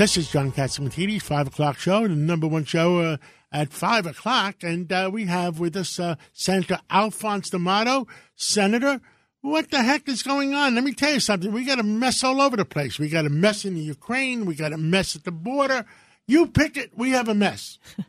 This 0.00 0.16
is 0.16 0.30
John 0.30 0.50
Catsimatidis, 0.50 1.20
5 1.20 1.48
o'clock 1.48 1.78
show, 1.78 2.08
the 2.08 2.16
number 2.16 2.46
one 2.48 2.64
show 2.64 3.00
uh, 3.00 3.16
at 3.52 3.70
5 3.70 4.06
o'clock. 4.06 4.62
And 4.62 4.90
uh, 4.90 5.10
we 5.12 5.26
have 5.26 5.60
with 5.60 5.76
us 5.76 6.00
uh, 6.00 6.14
Senator 6.32 6.78
Alphonse 6.88 7.50
D'Amato. 7.50 8.06
Senator, 8.34 9.02
what 9.42 9.70
the 9.70 9.82
heck 9.82 10.08
is 10.08 10.22
going 10.22 10.54
on? 10.54 10.74
Let 10.74 10.84
me 10.84 10.94
tell 10.94 11.12
you 11.12 11.20
something. 11.20 11.52
We 11.52 11.66
got 11.66 11.80
a 11.80 11.82
mess 11.82 12.24
all 12.24 12.40
over 12.40 12.56
the 12.56 12.64
place. 12.64 12.98
We 12.98 13.10
got 13.10 13.26
a 13.26 13.28
mess 13.28 13.66
in 13.66 13.74
the 13.74 13.82
Ukraine. 13.82 14.46
We 14.46 14.54
got 14.54 14.72
a 14.72 14.78
mess 14.78 15.16
at 15.16 15.24
the 15.24 15.32
border. 15.32 15.84
You 16.26 16.46
pick 16.46 16.78
it, 16.78 16.92
we 16.96 17.10
have 17.10 17.28
a 17.28 17.34
mess. 17.34 17.78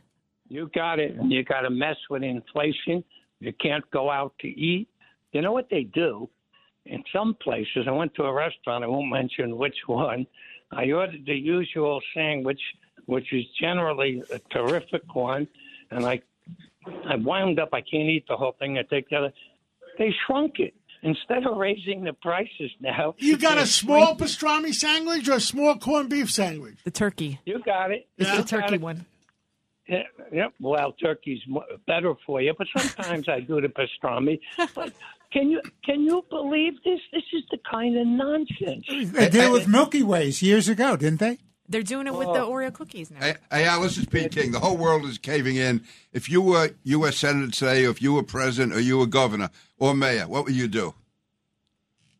You 0.48 0.70
got 0.74 0.98
it. 0.98 1.14
You 1.22 1.44
got 1.44 1.64
a 1.64 1.70
mess 1.70 1.96
with 2.10 2.22
inflation. 2.22 3.04
You 3.40 3.52
can't 3.54 3.90
go 3.90 4.10
out 4.10 4.34
to 4.40 4.48
eat. 4.48 4.88
You 5.32 5.40
know 5.40 5.52
what 5.52 5.68
they 5.70 5.84
do? 5.84 6.28
In 6.84 7.02
some 7.10 7.34
places, 7.42 7.86
I 7.86 7.90
went 7.90 8.14
to 8.16 8.24
a 8.24 8.32
restaurant, 8.32 8.84
I 8.84 8.86
won't 8.86 9.10
mention 9.10 9.56
which 9.56 9.76
one. 9.86 10.26
I 10.72 10.90
ordered 10.90 11.24
the 11.26 11.34
usual 11.34 12.00
sandwich, 12.14 12.60
which 13.06 13.32
is 13.32 13.44
generally 13.60 14.22
a 14.32 14.38
terrific 14.50 15.14
one. 15.14 15.46
And 15.90 16.04
I, 16.06 16.22
I 17.06 17.16
wound 17.16 17.60
up, 17.60 17.70
I 17.72 17.80
can't 17.82 18.08
eat 18.08 18.24
the 18.28 18.36
whole 18.36 18.56
thing. 18.58 18.78
I 18.78 18.82
take 18.82 19.08
the 19.10 19.16
other. 19.16 19.32
They 19.98 20.14
shrunk 20.26 20.58
it. 20.58 20.74
Instead 21.04 21.44
of 21.46 21.56
raising 21.56 22.04
the 22.04 22.12
prices 22.12 22.70
now, 22.80 23.16
You 23.18 23.36
got 23.36 23.58
a 23.58 23.66
small 23.66 24.16
shrinking- 24.16 24.26
pastrami 24.26 24.72
sandwich 24.72 25.28
or 25.28 25.32
a 25.34 25.40
small 25.40 25.76
corned 25.76 26.10
beef 26.10 26.30
sandwich? 26.30 26.76
The 26.84 26.92
turkey. 26.92 27.40
You 27.44 27.60
got 27.64 27.90
it. 27.90 28.06
It's 28.16 28.30
You 28.30 28.36
the 28.36 28.44
turkey 28.44 28.74
it. 28.76 28.80
one. 28.80 29.04
Yeah, 29.88 30.04
yep. 30.32 30.52
Well, 30.60 30.92
turkey's 30.92 31.40
better 31.88 32.14
for 32.24 32.40
you, 32.40 32.54
but 32.56 32.68
sometimes 32.76 33.28
I 33.28 33.40
do 33.40 33.60
the 33.60 33.66
pastrami. 33.68 34.38
But 34.76 34.92
can 35.32 35.50
you 35.50 35.60
can 35.84 36.02
you 36.02 36.24
believe 36.30 36.74
this? 36.84 37.00
This 37.12 37.22
is 37.32 37.42
the 37.50 37.58
kind 37.68 37.96
of 37.96 38.06
nonsense. 38.06 38.84
They 38.88 39.28
did 39.28 39.44
it 39.44 39.52
with 39.52 39.68
Milky 39.68 40.02
Ways 40.02 40.42
years 40.42 40.68
ago, 40.68 40.96
didn't 40.96 41.20
they? 41.20 41.38
They're 41.68 41.82
doing 41.82 42.06
it 42.06 42.14
with 42.14 42.26
the 42.28 42.40
Oreo 42.40 42.72
cookies 42.72 43.10
now. 43.10 43.20
Hey, 43.20 43.36
hey, 43.50 43.64
Al, 43.64 43.80
this 43.80 43.96
is 43.96 44.04
Pete 44.04 44.32
King. 44.32 44.52
The 44.52 44.60
whole 44.60 44.76
world 44.76 45.06
is 45.06 45.16
caving 45.16 45.56
in. 45.56 45.82
If 46.12 46.28
you 46.28 46.42
were 46.42 46.70
U.S. 46.84 47.16
Senator 47.16 47.50
today, 47.50 47.86
or 47.86 47.90
if 47.90 48.02
you 48.02 48.12
were 48.12 48.22
president, 48.22 48.74
or 48.74 48.80
you 48.80 48.98
were 48.98 49.06
governor 49.06 49.48
or 49.78 49.94
mayor, 49.94 50.28
what 50.28 50.44
would 50.44 50.54
you 50.54 50.68
do? 50.68 50.94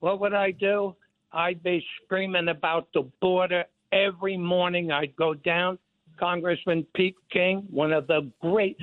What 0.01 0.21
would 0.21 0.33
I 0.33 0.53
do? 0.53 0.97
I'd 1.33 1.63
be 1.63 1.85
screaming 2.03 2.49
about 2.49 2.89
the 2.95 3.03
border 3.21 3.65
every 3.93 4.39
morning. 4.39 4.91
I'd 4.91 5.15
go 5.17 5.35
down, 5.35 5.79
Congressman 6.19 6.87
Pete 6.95 7.17
King, 7.31 7.67
one 7.69 7.93
of 7.93 8.07
the 8.07 8.31
great. 8.41 8.79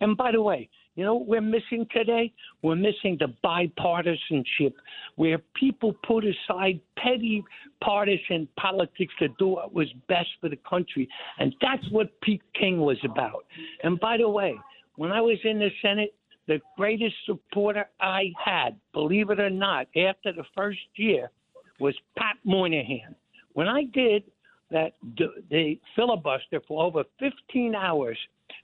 And 0.00 0.16
by 0.16 0.32
the 0.32 0.40
way, 0.40 0.70
you 0.96 1.04
know 1.04 1.14
what 1.14 1.28
we're 1.28 1.40
missing 1.42 1.86
today? 1.92 2.32
We're 2.62 2.74
missing 2.74 3.18
the 3.20 3.32
bipartisanship 3.44 4.72
where 5.16 5.38
people 5.54 5.94
put 6.06 6.24
aside 6.24 6.80
petty 6.98 7.44
partisan 7.82 8.48
politics 8.58 9.12
to 9.18 9.28
do 9.38 9.48
what 9.48 9.74
was 9.74 9.88
best 10.08 10.28
for 10.40 10.48
the 10.48 10.58
country. 10.68 11.08
And 11.38 11.54
that's 11.60 11.84
what 11.90 12.18
Pete 12.22 12.42
King 12.58 12.80
was 12.80 12.96
about. 13.04 13.44
And 13.82 14.00
by 14.00 14.16
the 14.16 14.28
way, 14.28 14.54
when 14.96 15.12
I 15.12 15.20
was 15.20 15.38
in 15.44 15.58
the 15.58 15.70
Senate, 15.82 16.14
the 16.48 16.60
greatest 16.76 17.14
supporter 17.26 17.86
I 18.00 18.32
had, 18.42 18.76
believe 18.92 19.30
it 19.30 19.38
or 19.38 19.50
not, 19.50 19.88
after 19.96 20.32
the 20.32 20.44
first 20.54 20.78
year 20.94 21.30
was 21.78 21.94
Pat 22.16 22.36
Moynihan. 22.44 23.14
When 23.52 23.68
I 23.68 23.84
did 23.84 24.24
that 24.70 24.92
the, 25.18 25.78
filibuster 25.94 26.60
for 26.66 26.84
over 26.84 27.04
15 27.20 27.74
hours 27.74 28.18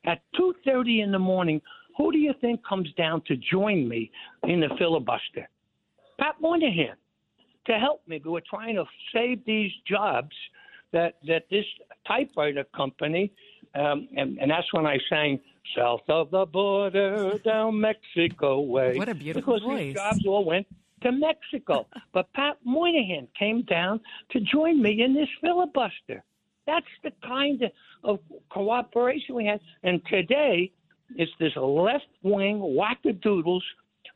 at 0.05 0.21
2:30 0.39 1.03
in 1.03 1.13
the 1.13 1.19
morning, 1.19 1.61
who 1.97 2.13
do 2.13 2.19
you 2.19 2.35
think 2.41 2.61
comes 2.67 2.93
down 2.95 3.23
to 3.27 3.37
join 3.37 3.89
me 3.89 4.11
in 4.45 4.61
the 4.61 4.69
filibuster? 4.79 5.49
Pat 6.19 6.37
Moynihan 6.41 6.97
to 7.67 7.79
help 7.79 8.07
me. 8.07 8.21
We 8.25 8.31
were 8.31 8.43
trying 8.49 8.77
to 8.77 8.85
save 9.13 9.45
these 9.45 9.71
jobs 9.89 10.35
that 10.93 11.15
that 11.27 11.45
this 11.51 11.65
typewriter 12.07 12.65
company, 12.77 13.33
um, 13.75 14.09
and, 14.17 14.39
and 14.39 14.51
that's 14.51 14.73
when 14.73 14.87
I 14.87 14.99
sang 15.09 15.41
"South 15.77 16.03
of 16.09 16.31
the 16.31 16.47
Border, 16.47 17.39
Down 17.45 17.81
Mexico 17.81 18.61
Way." 18.61 18.97
What 18.97 19.09
a 19.09 19.15
beautiful 19.15 19.55
because 19.55 19.63
voice. 19.63 19.79
these 19.79 19.95
jobs 19.95 20.27
all 20.27 20.45
went 20.45 20.67
to 21.03 21.13
Mexico. 21.13 21.87
but 22.13 22.33
Pat 22.35 22.59
Moynihan 22.65 23.29
came 23.39 23.63
down 23.63 24.01
to 24.31 24.41
join 24.41 24.83
me 24.83 25.03
in 25.03 25.15
this 25.15 25.29
filibuster. 25.41 26.23
That's 26.67 26.87
the 27.03 27.13
kind 27.25 27.71
of 28.05 28.21
cooperation 28.51 29.35
we 29.35 29.47
had. 29.47 29.61
And 29.83 30.01
today, 30.07 30.71
it's 31.17 31.33
this 31.39 31.53
left 31.57 32.07
wing 32.23 32.59
wackadoodles 32.59 33.63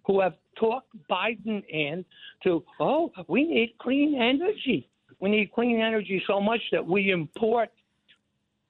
who 0.06 0.20
have 0.20 0.34
talked 0.58 0.88
Biden 1.10 1.62
in 1.68 2.04
to, 2.44 2.64
oh, 2.80 3.10
we 3.28 3.44
need 3.44 3.74
clean 3.80 4.14
energy. 4.20 4.88
We 5.20 5.30
need 5.30 5.52
clean 5.52 5.80
energy 5.80 6.22
so 6.26 6.40
much 6.40 6.60
that 6.72 6.86
we 6.86 7.10
import. 7.10 7.70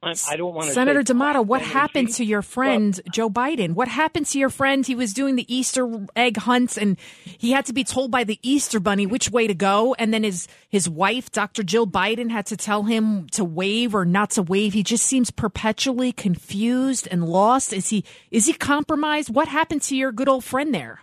I, 0.02 0.14
I 0.28 0.36
don't 0.36 0.54
want 0.54 0.68
to. 0.68 0.74
Senator 0.74 1.02
D'Amato, 1.02 1.42
what 1.42 1.62
energy, 1.62 1.72
happened 1.72 2.14
to 2.14 2.24
your 2.24 2.42
friend 2.42 3.00
Joe 3.12 3.30
Biden? 3.30 3.74
What 3.74 3.88
happened 3.88 4.26
to 4.26 4.38
your 4.38 4.50
friend? 4.50 4.86
He 4.86 4.94
was 4.94 5.12
doing 5.12 5.36
the 5.36 5.54
Easter 5.54 6.06
egg 6.14 6.36
hunts, 6.36 6.76
and 6.76 6.98
he 7.24 7.52
had 7.52 7.66
to 7.66 7.72
be 7.72 7.82
told 7.82 8.10
by 8.10 8.24
the 8.24 8.38
Easter 8.42 8.78
Bunny 8.78 9.06
which 9.06 9.30
way 9.30 9.46
to 9.46 9.54
go. 9.54 9.94
And 9.94 10.12
then 10.12 10.22
his 10.22 10.48
his 10.68 10.88
wife, 10.88 11.32
Dr. 11.32 11.62
Jill 11.62 11.86
Biden, 11.86 12.30
had 12.30 12.46
to 12.46 12.56
tell 12.56 12.84
him 12.84 13.26
to 13.32 13.44
wave 13.44 13.94
or 13.94 14.04
not 14.04 14.30
to 14.32 14.42
wave. 14.42 14.74
He 14.74 14.82
just 14.82 15.06
seems 15.06 15.30
perpetually 15.30 16.12
confused 16.12 17.08
and 17.10 17.24
lost. 17.24 17.72
Is 17.72 17.88
he 17.88 18.04
is 18.30 18.46
he 18.46 18.52
compromised? 18.52 19.34
What 19.34 19.48
happened 19.48 19.82
to 19.82 19.96
your 19.96 20.12
good 20.12 20.28
old 20.28 20.44
friend 20.44 20.74
there? 20.74 21.00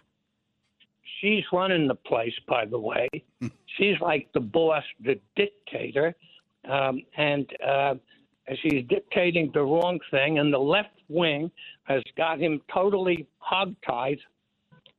she's 1.23 1.43
running 1.51 1.87
the 1.87 1.95
place, 1.95 2.33
by 2.47 2.65
the 2.65 2.79
way. 2.79 3.07
she's 3.77 3.95
like 4.01 4.27
the 4.33 4.39
boss, 4.39 4.83
the 5.03 5.19
dictator, 5.35 6.15
um, 6.69 7.01
and 7.17 7.49
uh, 7.65 7.95
she's 8.61 8.85
dictating 8.89 9.51
the 9.53 9.61
wrong 9.61 9.99
thing. 10.11 10.39
And 10.39 10.53
the 10.53 10.59
left 10.59 10.89
wing 11.09 11.51
has 11.83 12.01
got 12.17 12.39
him 12.39 12.61
totally 12.73 13.27
hogtied 13.39 14.19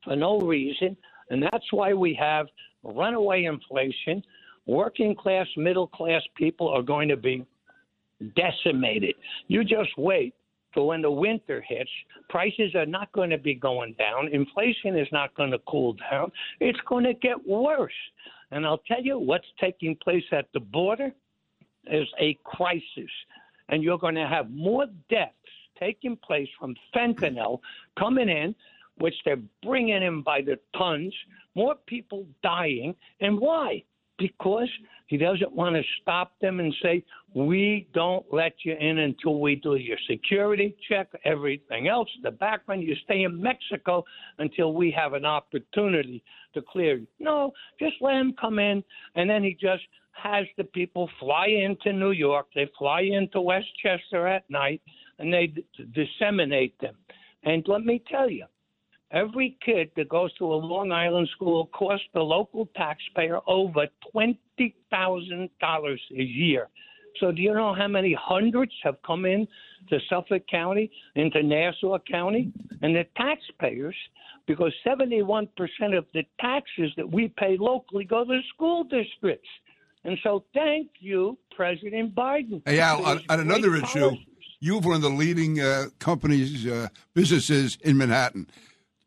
for 0.04 0.16
no 0.16 0.38
reason, 0.40 0.96
and 1.30 1.42
that's 1.42 1.72
why 1.72 1.94
we 1.94 2.14
have 2.20 2.46
runaway 2.82 3.44
inflation. 3.44 4.22
Working 4.66 5.14
class, 5.14 5.46
middle 5.56 5.86
class 5.86 6.22
people 6.36 6.68
are 6.68 6.82
going 6.82 7.08
to 7.08 7.16
be 7.16 7.44
decimated. 8.36 9.14
You 9.48 9.64
just 9.64 9.90
wait 9.96 10.34
till 10.72 10.86
when 10.86 11.02
the 11.02 11.10
winter 11.10 11.64
hits, 11.66 11.90
prices 12.28 12.74
are 12.74 12.86
not 12.86 13.10
going 13.12 13.30
to 13.30 13.38
be 13.38 13.54
going 13.54 13.94
down. 13.98 14.28
Inflation 14.28 14.96
is 14.96 15.08
not 15.12 15.34
going 15.34 15.50
to 15.52 15.58
cool 15.68 15.94
down. 16.10 16.30
It's 16.60 16.78
going 16.88 17.04
to 17.04 17.14
get 17.14 17.36
worse. 17.46 17.92
And 18.50 18.66
I'll 18.66 18.82
tell 18.86 19.02
you 19.02 19.18
what's 19.18 19.46
taking 19.60 19.96
place 19.96 20.24
at 20.32 20.46
the 20.52 20.60
border 20.60 21.12
is 21.90 22.08
a 22.18 22.38
crisis. 22.44 23.10
And 23.68 23.82
you're 23.82 23.98
going 23.98 24.14
to 24.16 24.26
have 24.26 24.50
more 24.50 24.86
deaths 25.08 25.34
taking 25.78 26.16
place 26.16 26.48
from 26.58 26.74
fentanyl 26.94 27.60
coming 27.98 28.28
in, 28.28 28.54
which 28.98 29.14
they're 29.24 29.42
bringing 29.62 30.02
in 30.02 30.22
by 30.22 30.40
the 30.40 30.58
tons, 30.76 31.14
more 31.54 31.74
people 31.86 32.26
dying. 32.42 32.94
And 33.20 33.38
why? 33.38 33.82
Because 34.18 34.68
he 35.06 35.16
doesn't 35.16 35.52
want 35.52 35.74
to 35.76 35.82
stop 36.00 36.32
them 36.40 36.60
and 36.60 36.74
say, 36.82 37.04
we 37.34 37.88
don't 37.94 38.24
let 38.32 38.52
you 38.64 38.74
in 38.78 38.98
until 38.98 39.40
we 39.40 39.56
do 39.56 39.74
your 39.74 39.98
security 40.08 40.76
check, 40.88 41.08
everything 41.24 41.88
else, 41.88 42.08
the 42.22 42.30
background. 42.30 42.82
You 42.82 42.94
stay 43.04 43.24
in 43.24 43.42
Mexico 43.42 44.04
until 44.38 44.72
we 44.72 44.90
have 44.92 45.14
an 45.14 45.24
opportunity 45.24 46.22
to 46.54 46.62
clear 46.62 46.98
you. 46.98 47.06
No, 47.18 47.52
just 47.80 47.96
let 48.00 48.14
him 48.14 48.34
come 48.40 48.58
in, 48.58 48.84
and 49.16 49.28
then 49.28 49.42
he 49.42 49.52
just 49.60 49.82
has 50.12 50.46
the 50.56 50.64
people 50.64 51.10
fly 51.18 51.48
into 51.48 51.92
New 51.92 52.12
York. 52.12 52.46
They 52.54 52.70
fly 52.78 53.00
into 53.02 53.40
Westchester 53.40 54.28
at 54.28 54.48
night, 54.48 54.80
and 55.18 55.32
they 55.32 55.48
d- 55.48 55.64
disseminate 55.92 56.78
them. 56.80 56.94
And 57.42 57.64
let 57.68 57.82
me 57.84 58.02
tell 58.08 58.30
you, 58.30 58.46
Every 59.10 59.56
kid 59.64 59.90
that 59.96 60.08
goes 60.08 60.32
to 60.38 60.44
a 60.44 60.56
Long 60.56 60.90
Island 60.90 61.28
school 61.34 61.66
costs 61.66 62.06
the 62.14 62.20
local 62.20 62.68
taxpayer 62.74 63.38
over 63.46 63.86
twenty 64.10 64.74
thousand 64.90 65.50
dollars 65.60 66.00
a 66.10 66.22
year. 66.22 66.68
So 67.20 67.30
do 67.30 67.40
you 67.40 67.54
know 67.54 67.74
how 67.74 67.86
many 67.86 68.12
hundreds 68.20 68.72
have 68.82 68.96
come 69.06 69.24
in 69.24 69.46
to 69.88 69.98
Suffolk 70.08 70.42
County, 70.50 70.90
into 71.14 71.42
Nassau 71.42 71.96
County, 72.10 72.52
and 72.82 72.96
the 72.96 73.06
taxpayers, 73.16 73.94
because 74.46 74.72
seventy-one 74.82 75.48
percent 75.56 75.94
of 75.94 76.06
the 76.12 76.24
taxes 76.40 76.90
that 76.96 77.08
we 77.08 77.28
pay 77.28 77.56
locally 77.58 78.04
go 78.04 78.24
to 78.24 78.28
the 78.28 78.40
school 78.54 78.82
districts. 78.84 79.48
And 80.06 80.18
so, 80.22 80.44
thank 80.52 80.88
you, 80.98 81.38
President 81.56 82.14
Biden. 82.14 82.62
Hey, 82.66 82.80
Al, 82.80 83.04
on, 83.06 83.22
on 83.28 83.40
another 83.40 83.74
issue, 83.76 84.00
policies. 84.00 84.26
you 84.60 84.74
have 84.74 84.84
one 84.84 84.96
of 84.96 85.02
the 85.02 85.08
leading 85.08 85.60
uh, 85.60 85.86
companies, 85.98 86.66
uh, 86.66 86.88
businesses 87.14 87.78
in 87.82 87.96
Manhattan. 87.96 88.48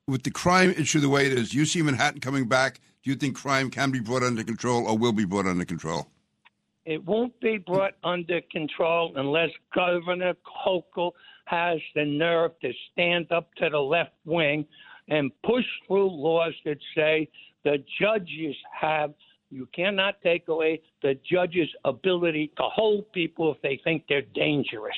With 0.08 0.24
the 0.24 0.32
crime 0.32 0.70
issue 0.72 1.02
the 1.02 1.10
way 1.10 1.26
it 1.26 1.34
is, 1.34 1.54
you 1.54 1.66
see 1.66 1.82
Manhattan 1.82 2.22
coming 2.22 2.48
back. 2.48 2.80
Do 3.04 3.10
you 3.10 3.18
think 3.18 3.36
crime 3.36 3.70
can 3.70 3.92
be 3.92 4.00
brought 4.00 4.24
under 4.24 4.42
control 4.42 4.88
or 4.88 4.98
will 4.98 5.12
be 5.12 5.26
brought 5.26 5.46
under 5.46 5.66
control? 5.66 6.08
It 6.86 7.04
won't 7.04 7.38
be 7.42 7.58
brought 7.58 7.96
under 8.06 8.40
control 8.50 9.12
unless 9.18 9.50
Governor 9.76 10.36
Hochul 10.66 11.12
has 11.44 11.80
the 11.94 12.06
nerve 12.06 12.52
to 12.62 12.72
stand 12.94 13.30
up 13.34 13.54
to 13.56 13.70
the 13.70 13.80
left 13.80 14.14
wing 14.24 14.66
and 15.10 15.30
push 15.44 15.66
through 15.86 16.10
laws 16.10 16.54
that 16.64 16.78
say 16.96 17.30
the 17.66 17.84
judges 18.00 18.56
have. 18.80 19.14
You 19.50 19.68
cannot 19.76 20.22
take 20.24 20.48
away 20.48 20.82
the 21.02 21.20
judge's 21.30 21.70
ability 21.84 22.54
to 22.56 22.64
hold 22.64 23.12
people 23.12 23.54
if 23.54 23.62
they 23.62 23.80
think 23.84 24.06
they're 24.08 24.22
dangerous. 24.34 24.96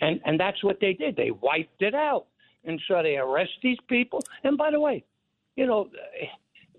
And 0.00 0.20
and 0.24 0.40
that's 0.40 0.62
what 0.64 0.80
they 0.80 0.94
did. 0.94 1.16
They 1.16 1.30
wiped 1.30 1.82
it 1.82 1.94
out. 1.94 2.26
And 2.66 2.80
so 2.88 3.02
they 3.02 3.16
arrest 3.16 3.52
these 3.62 3.78
people. 3.88 4.22
And 4.44 4.58
by 4.58 4.70
the 4.70 4.80
way, 4.80 5.04
you 5.54 5.66
know, 5.66 5.88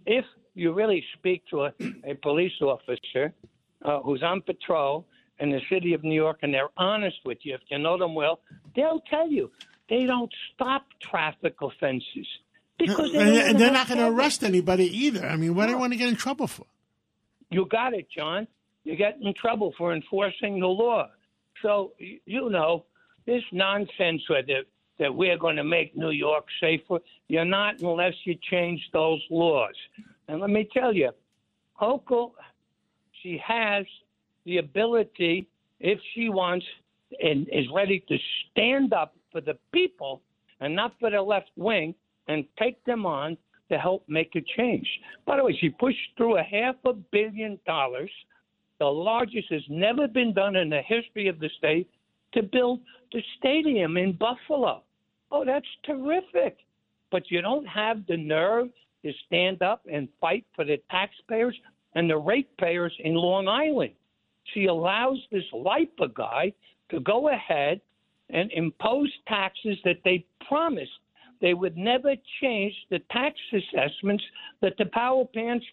if 0.05 0.25
you 0.53 0.73
really 0.73 1.03
speak 1.17 1.43
to 1.49 1.63
a, 1.63 1.73
a 2.03 2.15
police 2.15 2.53
officer 2.61 3.33
uh, 3.83 4.01
who's 4.01 4.21
on 4.21 4.41
patrol 4.41 5.05
in 5.39 5.49
the 5.49 5.61
city 5.71 5.93
of 5.93 6.03
New 6.03 6.15
York 6.15 6.39
and 6.41 6.53
they're 6.53 6.69
honest 6.77 7.17
with 7.25 7.39
you, 7.43 7.55
if 7.55 7.61
you 7.69 7.77
know 7.79 7.97
them 7.97 8.15
well, 8.15 8.39
they'll 8.75 9.01
tell 9.09 9.29
you 9.29 9.49
they 9.89 10.05
don't 10.05 10.31
stop 10.53 10.85
traffic 11.01 11.55
offenses 11.61 12.27
because 12.77 13.11
they 13.13 13.49
And, 13.49 13.59
they're 13.59 13.71
not 13.71 13.88
going 13.88 13.99
to 13.99 14.07
arrest 14.07 14.43
anybody 14.43 14.85
either. 15.05 15.25
I 15.25 15.38
mean, 15.38 15.55
what 15.55 15.65
do 15.65 15.71
you 15.71 15.77
want 15.77 15.93
to 15.93 15.97
get 15.97 16.09
in 16.09 16.15
trouble 16.15 16.47
for? 16.47 16.65
You 17.49 17.65
got 17.65 17.93
it, 17.93 18.07
John. 18.15 18.47
You 18.83 18.95
get 18.95 19.17
in 19.21 19.33
trouble 19.33 19.73
for 19.77 19.93
enforcing 19.93 20.59
the 20.59 20.67
law. 20.67 21.07
So 21.61 21.93
you 21.97 22.49
know 22.49 22.85
this 23.25 23.43
nonsense 23.51 24.21
with 24.29 24.49
it 24.49 24.67
that 25.00 25.14
we're 25.14 25.38
going 25.38 25.56
to 25.56 25.64
make 25.64 25.95
New 25.95 26.12
York 26.12 26.45
safer. 26.60 27.00
You're 27.28 27.45
not 27.45 27.82
unless 27.82 28.14
you 28.24 28.36
change 28.50 28.82
those 28.93 29.22
laws. 29.30 29.76
And 30.28 30.41
let 30.41 30.50
me 30.50 30.68
tell 30.74 30.93
you, 30.93 31.12
Hochul, 31.80 32.32
she 33.22 33.39
has 33.45 33.86
the 34.45 34.58
ability, 34.58 35.48
if 35.80 36.00
she 36.14 36.30
wants, 36.30 36.66
and 37.22 37.48
is 37.52 37.66
ready 37.74 38.04
to 38.08 38.18
stand 38.52 38.93
up 38.93 39.16
for 39.32 39.41
the 39.41 39.58
people 39.72 40.22
and 40.60 40.76
not 40.76 40.93
for 41.00 41.10
the 41.10 41.22
left 41.22 41.52
wing 41.56 41.93
and 42.28 42.45
take 42.60 42.84
them 42.86 43.06
on 43.06 43.38
to 43.70 43.78
help 43.78 44.04
make 44.08 44.36
a 44.36 44.41
change. 44.58 44.88
By 45.26 45.38
the 45.38 45.43
way, 45.43 45.58
she 45.60 45.70
pushed 45.70 45.98
through 46.16 46.38
a 46.38 46.43
half 46.43 46.76
a 46.86 46.93
billion 46.93 47.60
dollars, 47.66 48.12
the 48.80 48.86
largest 48.86 49.52
has 49.52 49.62
never 49.70 50.08
been 50.08 50.34
done 50.34 50.56
in 50.56 50.70
the 50.70 50.82
history 50.82 51.28
of 51.28 51.39
the 51.39 51.50
state, 51.58 51.89
to 52.34 52.43
build 52.43 52.80
the 53.12 53.22
stadium 53.38 53.98
in 53.98 54.14
Buffalo. 54.14 54.84
Oh, 55.32 55.43
that's 55.45 55.67
terrific. 55.86 56.57
But 57.11 57.30
you 57.30 57.41
don't 57.41 57.65
have 57.65 58.05
the 58.07 58.17
nerve 58.17 58.67
to 59.05 59.11
stand 59.25 59.61
up 59.61 59.82
and 59.91 60.07
fight 60.19 60.45
for 60.55 60.65
the 60.65 60.78
taxpayers 60.89 61.55
and 61.95 62.09
the 62.09 62.17
ratepayers 62.17 62.93
in 62.99 63.15
Long 63.15 63.47
Island. 63.47 63.93
She 64.53 64.65
allows 64.65 65.17
this 65.32 65.43
LIPA 65.53 66.09
guy 66.13 66.53
to 66.89 66.99
go 67.01 67.30
ahead 67.30 67.82
and 68.30 68.51
impose 68.51 69.11
taxes 69.28 69.78
that 69.84 69.97
they 70.03 70.25
promised 70.47 70.91
they 71.41 71.53
would 71.53 71.78
never 71.78 72.15
change 72.41 72.73
the 72.89 72.99
tax 73.11 73.36
assessments 73.53 74.23
that 74.61 74.73
the 74.78 74.86
power 74.86 75.25
plants, 75.25 75.65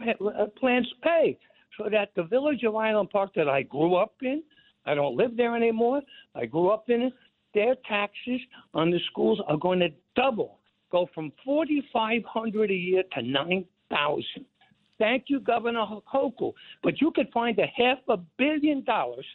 uh, 0.00 0.46
plants 0.58 0.88
pay. 1.02 1.38
So 1.78 1.88
that 1.90 2.10
the 2.14 2.24
village 2.24 2.62
of 2.64 2.76
Island 2.76 3.10
Park 3.10 3.30
that 3.34 3.48
I 3.48 3.62
grew 3.62 3.96
up 3.96 4.14
in, 4.22 4.42
I 4.86 4.94
don't 4.94 5.16
live 5.16 5.36
there 5.36 5.56
anymore. 5.56 6.02
I 6.34 6.46
grew 6.46 6.68
up 6.68 6.88
in 6.88 7.02
it. 7.02 7.12
Their 7.54 7.76
taxes 7.88 8.40
on 8.74 8.90
the 8.90 9.00
schools 9.10 9.40
are 9.46 9.56
going 9.56 9.80
to 9.80 9.88
double, 10.16 10.58
go 10.90 11.08
from 11.14 11.32
forty 11.44 11.82
five 11.92 12.22
hundred 12.24 12.70
a 12.70 12.74
year 12.74 13.04
to 13.12 13.22
nine 13.22 13.64
thousand. 13.90 14.44
Thank 14.98 15.24
you, 15.28 15.40
Governor 15.40 15.86
Hochul. 16.12 16.52
But 16.82 17.00
you 17.00 17.10
could 17.10 17.30
find 17.32 17.58
a 17.58 17.66
half 17.76 17.98
a 18.08 18.16
billion 18.38 18.84
dollars 18.84 19.26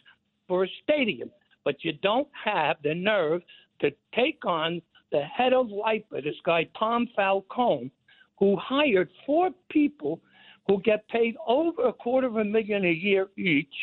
for 0.48 0.64
a 0.64 0.68
stadium, 0.82 1.30
but 1.64 1.84
you 1.84 1.92
don't 2.02 2.28
have 2.44 2.76
the 2.82 2.94
nerve 2.94 3.42
to 3.80 3.90
take 4.14 4.44
on 4.44 4.82
the 5.12 5.22
head 5.22 5.52
of 5.52 5.70
LIPA, 5.70 6.22
this 6.22 6.34
guy 6.44 6.68
Tom 6.78 7.08
Falcone, 7.16 7.90
who 8.38 8.56
hired 8.56 9.10
four 9.26 9.50
people 9.70 10.20
who 10.66 10.80
get 10.82 11.06
paid 11.08 11.36
over 11.46 11.88
a 11.88 11.92
quarter 11.92 12.26
of 12.26 12.36
a 12.36 12.44
million 12.44 12.84
a 12.84 12.92
year 12.92 13.28
each, 13.36 13.74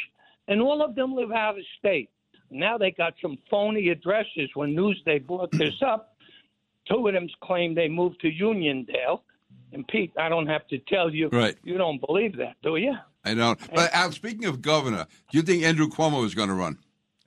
and 0.47 0.61
all 0.61 0.81
of 0.81 0.95
them 0.95 1.13
live 1.13 1.31
out 1.31 1.57
of 1.57 1.65
state. 1.79 2.09
Now 2.49 2.77
they 2.77 2.91
got 2.91 3.13
some 3.21 3.37
phony 3.49 3.89
addresses. 3.89 4.49
When 4.53 4.75
Newsday 4.75 5.25
brought 5.25 5.51
this 5.51 5.81
up, 5.85 6.15
two 6.89 7.07
of 7.07 7.13
them 7.13 7.27
claim 7.43 7.75
they 7.75 7.87
moved 7.89 8.21
to 8.21 8.27
Uniondale. 8.31 9.21
And 9.73 9.87
Pete, 9.87 10.13
I 10.17 10.29
don't 10.29 10.47
have 10.47 10.65
to 10.69 10.77
tell 10.79 11.13
you, 11.13 11.29
Right. 11.29 11.57
you 11.63 11.77
don't 11.77 11.99
believe 12.05 12.37
that, 12.37 12.55
do 12.63 12.77
you? 12.77 12.95
I 13.25 13.33
don't. 13.33 13.59
But 13.73 13.93
Al, 13.93 14.11
speaking 14.13 14.45
of 14.45 14.61
governor, 14.61 15.07
do 15.31 15.37
you 15.37 15.41
think 15.41 15.63
Andrew 15.63 15.87
Cuomo 15.87 16.25
is 16.25 16.33
going 16.35 16.47
to 16.47 16.53
run 16.55 16.77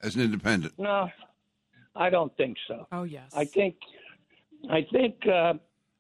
as 0.02 0.16
an 0.16 0.22
independent? 0.22 0.74
No, 0.78 1.10
I 1.94 2.08
don't 2.08 2.34
think 2.36 2.56
so. 2.66 2.86
Oh 2.92 3.02
yes. 3.02 3.30
I 3.34 3.44
think, 3.44 3.76
I 4.70 4.86
think 4.90 5.26
uh, 5.26 5.54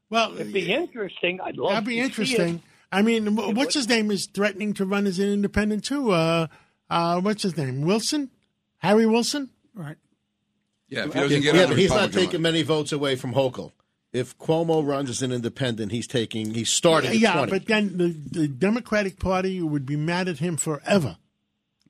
Well, 0.08 0.34
it'd 0.34 0.52
be 0.52 0.72
interesting. 0.72 1.40
I'd 1.42 1.58
love 1.58 1.72
That'd 1.72 1.86
be 1.88 1.96
to 1.96 2.00
see 2.00 2.04
interesting. 2.06 2.54
it. 2.56 2.60
I 2.92 3.02
mean, 3.02 3.36
what's 3.36 3.74
his 3.74 3.88
name 3.88 4.10
is 4.10 4.26
threatening 4.32 4.72
to 4.74 4.84
run 4.86 5.06
as 5.06 5.18
an 5.18 5.28
independent 5.30 5.84
too. 5.84 6.10
Uh, 6.10 6.46
uh, 6.88 7.20
what's 7.20 7.42
his 7.42 7.56
name? 7.56 7.82
Wilson, 7.82 8.30
Harry 8.80 9.06
Wilson. 9.06 9.48
Right. 9.74 9.96
Yeah, 10.88 11.06
if 11.06 11.14
he 11.14 11.20
doesn't 11.20 11.42
get 11.42 11.54
yeah, 11.54 11.62
on 11.62 11.68
but 11.68 11.78
he's 11.78 11.90
not 11.90 12.12
taking 12.12 12.42
many 12.42 12.62
votes 12.62 12.90
away 12.92 13.14
from 13.16 13.32
Hochul. 13.32 13.72
If 14.12 14.36
Cuomo 14.38 14.84
runs 14.84 15.08
as 15.08 15.22
an 15.22 15.30
independent, 15.30 15.92
he's 15.92 16.08
taking. 16.08 16.52
He's 16.52 16.68
starting. 16.70 17.14
yeah, 17.14 17.30
at 17.30 17.48
20. 17.48 17.50
but 17.52 17.66
then 17.66 17.96
the, 17.96 18.40
the 18.40 18.48
Democratic 18.48 19.20
Party 19.20 19.62
would 19.62 19.86
be 19.86 19.94
mad 19.94 20.26
at 20.26 20.38
him 20.38 20.56
forever. 20.56 21.16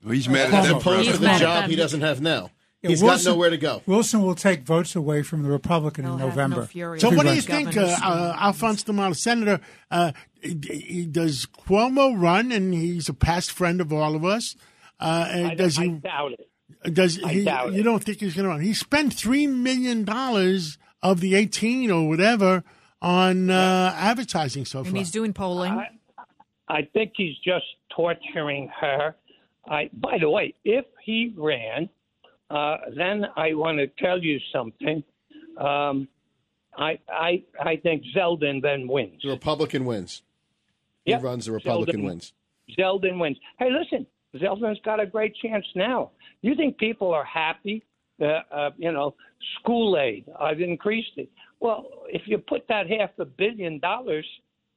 Well, 0.04 0.12
he's 0.12 0.28
mad 0.28 0.52
as 0.52 0.70
opposed 0.70 1.10
to 1.12 1.16
the 1.18 1.38
job 1.38 1.70
he 1.70 1.76
doesn't 1.76 2.02
have 2.02 2.20
now. 2.20 2.50
Yeah, 2.82 2.90
He's 2.90 3.02
Wilson- 3.02 3.24
got 3.32 3.36
nowhere 3.36 3.50
to 3.50 3.58
go. 3.58 3.82
Wilson 3.86 4.22
will 4.22 4.34
take 4.34 4.62
votes 4.62 4.96
away 4.96 5.22
from 5.22 5.42
the 5.42 5.50
Republican 5.50 6.06
in 6.06 6.16
November. 6.18 6.66
So, 6.98 7.10
what 7.10 7.26
do 7.26 7.34
you 7.34 7.42
think, 7.42 7.76
uh, 7.76 7.96
uh, 8.02 8.36
Alphonse 8.38 8.82
D'Amato, 8.82 9.12
Senator? 9.12 9.60
Uh, 9.90 10.12
d- 10.42 10.54
d- 10.54 11.06
does 11.06 11.46
Cuomo 11.46 12.18
run, 12.18 12.50
and 12.52 12.72
he's 12.72 13.08
a 13.10 13.14
past 13.14 13.50
friend 13.52 13.82
of 13.82 13.92
all 13.92 14.14
of 14.14 14.24
us? 14.24 14.56
Uh, 14.98 15.28
and 15.30 15.46
I, 15.48 15.54
does 15.54 15.78
I 15.78 15.84
he? 15.84 15.88
doubt 15.90 16.32
it. 16.32 16.49
Does 16.92 17.22
I 17.22 17.32
he? 17.32 17.44
doubt 17.44 17.72
You 17.72 17.80
it. 17.80 17.82
don't 17.84 18.02
think 18.02 18.18
he's 18.20 18.34
going 18.34 18.44
to 18.44 18.48
run? 18.50 18.60
He 18.60 18.74
spent 18.74 19.14
three 19.14 19.46
million 19.46 20.04
dollars 20.04 20.78
of 21.02 21.20
the 21.20 21.34
eighteen 21.34 21.90
or 21.90 22.08
whatever 22.08 22.62
on 23.02 23.50
uh, 23.50 23.94
advertising 23.96 24.64
so 24.64 24.82
far. 24.82 24.88
And 24.88 24.98
he's 24.98 25.10
doing 25.10 25.32
polling. 25.32 25.72
I, 25.72 25.88
I 26.68 26.82
think 26.92 27.12
he's 27.16 27.36
just 27.44 27.64
torturing 27.94 28.70
her. 28.80 29.14
I, 29.68 29.90
by 29.92 30.18
the 30.18 30.28
way, 30.28 30.54
if 30.64 30.84
he 31.04 31.32
ran, 31.36 31.88
uh, 32.50 32.76
then 32.96 33.24
I 33.36 33.54
want 33.54 33.78
to 33.78 33.86
tell 34.02 34.18
you 34.22 34.38
something. 34.52 35.02
Um, 35.56 36.08
I, 36.76 36.98
I, 37.08 37.42
I 37.60 37.76
think 37.76 38.04
Zeldin 38.16 38.62
then 38.62 38.86
wins. 38.88 39.20
The 39.22 39.30
Republican 39.30 39.84
wins. 39.84 40.22
Yep. 41.04 41.20
He 41.20 41.26
runs. 41.26 41.46
The 41.46 41.52
Republican 41.52 42.00
Zeldin- 42.00 42.04
wins. 42.04 42.32
Zeldin 42.78 43.18
wins. 43.18 43.36
Hey, 43.58 43.68
listen, 43.70 44.06
Zeldin's 44.36 44.80
got 44.84 45.00
a 45.00 45.06
great 45.06 45.34
chance 45.36 45.66
now. 45.74 46.10
You 46.42 46.54
think 46.54 46.78
people 46.78 47.12
are 47.12 47.24
happy? 47.24 47.84
Uh, 48.20 48.42
uh, 48.52 48.70
you 48.76 48.92
know, 48.92 49.14
school 49.58 49.96
aid, 49.98 50.26
I've 50.38 50.60
increased 50.60 51.12
it. 51.16 51.30
Well, 51.58 51.86
if 52.08 52.22
you 52.26 52.36
put 52.36 52.68
that 52.68 52.86
half 52.90 53.10
a 53.18 53.24
billion 53.24 53.78
dollars 53.78 54.26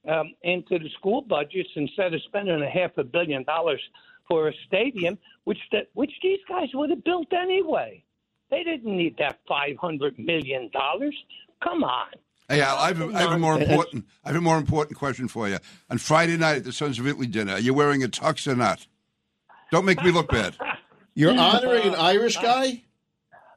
um, 0.08 0.34
into 0.44 0.80
the 0.80 0.90
school 0.98 1.22
budgets 1.22 1.70
instead 1.76 2.14
of 2.14 2.22
spending 2.24 2.62
a 2.62 2.70
half 2.70 2.98
a 2.98 3.04
billion 3.04 3.44
dollars 3.44 3.82
for 4.30 4.48
a 4.48 4.54
stadium, 4.68 5.18
which 5.44 5.60
which 5.94 6.12
these 6.22 6.40
guys 6.48 6.70
would 6.74 6.90
have 6.90 7.04
built 7.04 7.34
anyway, 7.34 8.02
they 8.50 8.64
didn't 8.64 8.96
need 8.96 9.18
that 9.18 9.40
five 9.46 9.76
hundred 9.78 10.18
million 10.18 10.70
dollars. 10.72 11.16
Come 11.62 11.84
on. 11.84 12.08
Hey, 12.48 12.62
Al, 12.62 12.78
I 12.78 12.88
have, 12.90 13.02
a, 13.02 13.06
I 13.14 13.22
have 13.22 13.32
a 13.32 13.40
more 13.40 13.60
important. 13.60 14.06
I 14.24 14.30
have 14.30 14.38
a 14.38 14.42
more 14.42 14.58
important 14.58 14.98
question 14.98 15.28
for 15.28 15.50
you. 15.50 15.58
On 15.90 15.98
Friday 15.98 16.38
night 16.38 16.58
at 16.58 16.64
the 16.64 16.72
Sons 16.72 16.98
of 17.00 17.08
Italy 17.08 17.28
dinner, 17.28 17.54
are 17.54 17.60
you 17.60 17.74
wearing 17.74 18.04
a 18.04 18.08
tux 18.08 18.48
or 18.48 18.56
not? 18.56 18.88
Don't 19.74 19.86
make 19.86 20.04
me 20.04 20.12
look 20.12 20.30
bad. 20.30 20.56
You're 21.16 21.36
honoring 21.36 21.82
an 21.88 21.96
Irish 21.96 22.38
guy. 22.38 22.84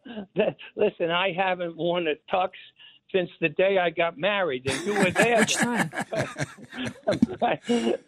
Listen, 0.75 1.11
I 1.11 1.33
haven't 1.37 1.77
worn 1.77 2.07
a 2.09 2.15
tux 2.35 2.53
since 3.13 3.29
the 3.39 3.51
day 3.51 3.77
I 3.77 3.91
got 3.91 4.17
married, 4.17 4.67
and 4.67 4.87
you 4.87 4.95
were 4.95 5.11
there. 5.11 5.41
Which 5.41 5.57
time? 5.57 5.91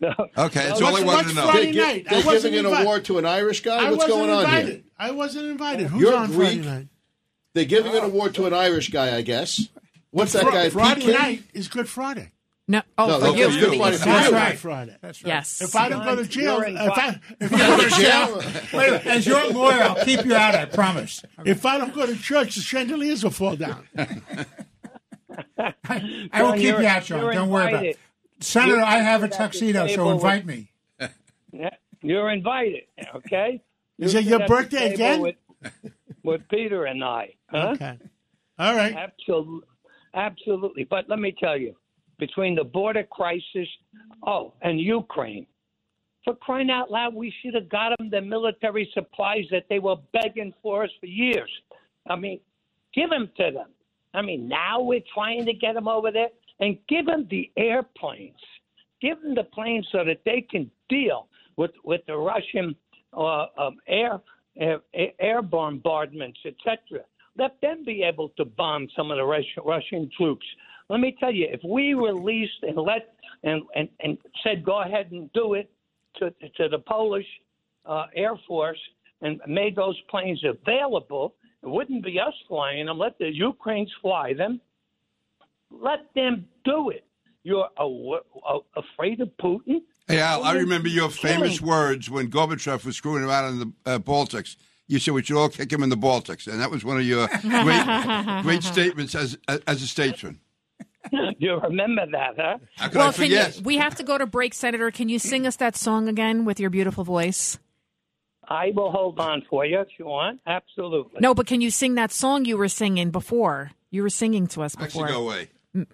no, 0.00 0.14
Okay, 0.38 0.68
that's 0.68 0.80
no, 0.80 0.86
all 0.86 0.96
I 0.96 1.02
wanted 1.04 1.28
to 1.28 1.34
know. 1.34 1.50
Friday 1.50 1.72
They're, 1.72 1.86
night. 1.86 2.06
They're 2.08 2.24
wasn't 2.24 2.54
giving 2.54 2.58
an 2.60 2.64
invited. 2.64 2.82
award 2.86 3.04
to 3.04 3.18
an 3.18 3.26
Irish 3.26 3.60
guy. 3.62 3.76
I 3.76 3.90
What's 3.90 4.08
wasn't 4.08 4.10
going 4.26 4.30
on 4.30 4.66
here? 4.66 4.80
I 4.98 5.10
wasn't 5.10 5.44
invited. 5.50 5.88
Who's 5.88 6.00
You're 6.00 6.16
on 6.16 6.28
Friday 6.30 6.62
night? 6.62 6.88
They're 7.52 7.66
giving 7.66 7.94
an 7.94 8.04
award 8.04 8.34
to 8.36 8.46
an 8.46 8.54
Irish 8.54 8.88
guy, 8.88 9.14
I 9.18 9.20
guess. 9.20 9.68
What's 10.12 10.32
that 10.32 10.44
Fri- 10.44 10.52
guy? 10.52 10.70
Friday 10.70 10.94
Pete 11.02 11.04
King? 11.10 11.14
night 11.14 11.42
is 11.52 11.68
Good 11.68 11.90
Friday. 11.90 12.32
No, 12.70 12.82
oh, 12.98 13.06
No, 13.06 13.18
for 13.20 13.26
that's 13.32 13.54
you. 13.56 13.60
Good 13.60 13.78
Friday 13.78 13.96
for 13.96 14.04
That's 14.04 14.28
you. 14.28 14.34
right. 14.34 14.58
Friday. 14.58 14.96
That's 15.00 15.22
right. 15.24 15.28
Yes. 15.28 15.62
If 15.62 15.74
I 15.74 15.88
don't 15.88 16.04
go 16.04 16.14
to 16.16 16.24
jail, 16.24 16.58
You're 16.58 16.68
if 16.68 16.76
I, 16.98 17.20
if 17.40 17.52
I 17.54 17.56
Go 17.58 17.76
go 17.76 17.82
to 17.82 17.88
to 17.88 17.96
jail, 17.96 18.40
jail. 18.40 18.62
Wait, 18.74 19.06
as 19.06 19.26
your 19.26 19.50
lawyer, 19.52 19.80
I'll 19.82 20.04
keep 20.04 20.24
you 20.26 20.34
out. 20.34 20.54
I 20.54 20.66
promise. 20.66 21.22
if 21.46 21.64
I 21.64 21.78
don't 21.78 21.94
go 21.94 22.04
to 22.04 22.14
church, 22.16 22.56
the 22.56 22.60
chandeliers 22.60 23.24
will 23.24 23.30
fall 23.30 23.56
down. 23.56 23.86
I 25.58 26.42
will 26.42 26.52
keep 26.54 26.62
you're- 26.64 26.86
out, 26.86 27.04
John. 27.04 27.34
Don't 27.34 27.48
worry 27.48 27.68
about 27.72 27.86
it. 27.86 27.98
Senator, 28.40 28.76
You're 28.76 28.84
I 28.84 28.98
have 28.98 29.22
a 29.22 29.24
invited 29.24 29.24
at 29.24 29.30
the 29.30 29.36
tuxedo, 29.58 29.86
so 29.88 30.10
invite 30.10 30.44
with- 30.46 30.54
me. 30.54 30.70
You're 32.02 32.30
invited, 32.30 32.82
okay? 33.16 33.60
Is 33.98 34.14
You 34.14 34.20
it 34.20 34.26
your 34.26 34.46
birthday 34.46 34.94
table 34.94 34.94
again? 34.94 35.20
With, 35.20 35.34
with 36.22 36.48
Peter 36.48 36.84
and 36.84 37.02
I, 37.02 37.34
huh? 37.50 37.70
Okay. 37.74 37.98
All 38.58 38.76
right. 38.76 38.94
Absolutely, 38.94 39.66
absolutely. 40.14 40.84
But 40.84 41.08
let 41.08 41.18
me 41.18 41.34
tell 41.40 41.56
you, 41.56 41.74
between 42.18 42.54
the 42.54 42.64
border 42.64 43.04
crisis, 43.04 43.68
oh, 44.26 44.52
and 44.62 44.80
Ukraine, 44.80 45.46
for 46.24 46.34
crying 46.34 46.70
out 46.70 46.90
loud, 46.90 47.14
we 47.14 47.32
should 47.40 47.54
have 47.54 47.68
got 47.68 47.96
them 47.98 48.10
the 48.10 48.20
military 48.20 48.90
supplies 48.92 49.44
that 49.50 49.64
they 49.68 49.78
were 49.78 49.96
begging 50.12 50.52
for 50.62 50.84
us 50.84 50.90
for 51.00 51.06
years. 51.06 51.50
I 52.08 52.16
mean, 52.16 52.40
give 52.94 53.10
them 53.10 53.30
to 53.36 53.50
them. 53.50 53.68
I 54.14 54.22
mean, 54.22 54.48
now 54.48 54.80
we're 54.80 55.02
trying 55.14 55.46
to 55.46 55.52
get 55.52 55.74
them 55.74 55.88
over 55.88 56.10
there 56.10 56.28
and 56.60 56.76
give 56.88 57.06
them 57.06 57.26
the 57.30 57.50
airplanes. 57.56 58.40
Give 59.00 59.20
them 59.22 59.34
the 59.34 59.44
planes 59.44 59.86
so 59.92 60.04
that 60.04 60.20
they 60.24 60.40
can 60.40 60.70
deal 60.88 61.28
with 61.56 61.70
with 61.84 62.00
the 62.06 62.16
Russian 62.16 62.74
uh, 63.16 63.46
um, 63.56 63.78
air, 63.86 64.20
air 64.58 64.80
air 65.20 65.42
bombardments, 65.42 66.40
etc. 66.44 67.04
Let 67.36 67.60
them 67.60 67.84
be 67.84 68.02
able 68.02 68.30
to 68.30 68.44
bomb 68.44 68.88
some 68.96 69.10
of 69.10 69.18
the 69.18 69.24
Russian, 69.24 69.62
Russian 69.64 70.10
troops. 70.16 70.44
Let 70.88 71.00
me 71.00 71.16
tell 71.20 71.32
you, 71.32 71.46
if 71.50 71.60
we 71.64 71.94
released 71.94 72.62
and 72.62 72.76
let 72.76 73.14
and, 73.44 73.62
and, 73.74 73.88
and 74.00 74.18
said 74.42 74.64
go 74.64 74.80
ahead 74.82 75.10
and 75.12 75.30
do 75.32 75.54
it 75.54 75.70
to 76.16 76.30
to 76.56 76.68
the 76.68 76.78
Polish 76.78 77.26
uh, 77.86 78.06
Air 78.14 78.34
Force 78.46 78.80
and 79.20 79.40
made 79.46 79.76
those 79.76 79.98
planes 80.10 80.42
available, 80.44 81.34
it 81.62 81.68
wouldn't 81.68 82.04
be 82.04 82.18
us 82.18 82.32
flying 82.48 82.86
them. 82.86 82.98
Let 82.98 83.18
the 83.18 83.30
Ukrainians 83.34 83.92
fly 84.00 84.32
them. 84.32 84.60
Let 85.70 86.00
them 86.14 86.46
do 86.64 86.90
it. 86.90 87.04
You're 87.42 87.68
aw- 87.78 88.20
a- 88.48 88.80
afraid 88.80 89.20
of 89.20 89.28
Putin? 89.40 89.82
Hey, 90.06 90.20
Al, 90.20 90.42
I 90.42 90.52
remember 90.54 90.88
your 90.88 91.10
famous 91.10 91.58
killing. 91.58 91.70
words 91.70 92.10
when 92.10 92.30
Gorbachev 92.30 92.84
was 92.84 92.96
screwing 92.96 93.22
around 93.24 93.52
in 93.52 93.58
the 93.84 93.92
uh, 93.92 93.98
Baltics. 93.98 94.56
You 94.86 94.98
said 94.98 95.12
we 95.12 95.22
should 95.22 95.36
all 95.36 95.50
kick 95.50 95.70
him 95.70 95.82
in 95.82 95.90
the 95.90 95.96
Baltics, 95.96 96.46
and 96.50 96.58
that 96.60 96.70
was 96.70 96.82
one 96.84 96.96
of 96.96 97.04
your 97.04 97.28
great, 97.42 98.42
great 98.42 98.62
statements 98.62 99.14
as 99.14 99.36
as 99.66 99.82
a 99.82 99.86
statesman. 99.86 100.40
you 101.38 101.58
remember 101.60 102.06
that, 102.12 102.34
huh? 102.36 102.58
How 102.76 102.88
could 102.88 102.98
Well, 102.98 103.08
I 103.08 103.12
can 103.12 103.30
you, 103.30 103.62
we 103.62 103.76
have 103.78 103.94
to 103.96 104.02
go 104.02 104.18
to 104.18 104.26
break, 104.26 104.54
Senator. 104.54 104.90
Can 104.90 105.08
you 105.08 105.18
sing 105.18 105.46
us 105.46 105.56
that 105.56 105.76
song 105.76 106.08
again 106.08 106.44
with 106.44 106.60
your 106.60 106.70
beautiful 106.70 107.04
voice? 107.04 107.58
I 108.48 108.72
will 108.74 108.90
hold 108.90 109.20
on 109.20 109.42
for 109.48 109.64
you 109.66 109.80
if 109.80 109.88
you 109.98 110.06
want. 110.06 110.40
Absolutely. 110.46 111.20
No, 111.20 111.34
but 111.34 111.46
can 111.46 111.60
you 111.60 111.70
sing 111.70 111.96
that 111.96 112.10
song 112.10 112.44
you 112.46 112.56
were 112.56 112.68
singing 112.68 113.10
before? 113.10 113.72
You 113.90 114.02
were 114.02 114.10
singing 114.10 114.46
to 114.48 114.62
us 114.62 114.74
before. 114.74 115.04
Actually, 115.04 115.18
go 115.18 115.24
away. 115.26 115.48
Mm. 115.76 115.86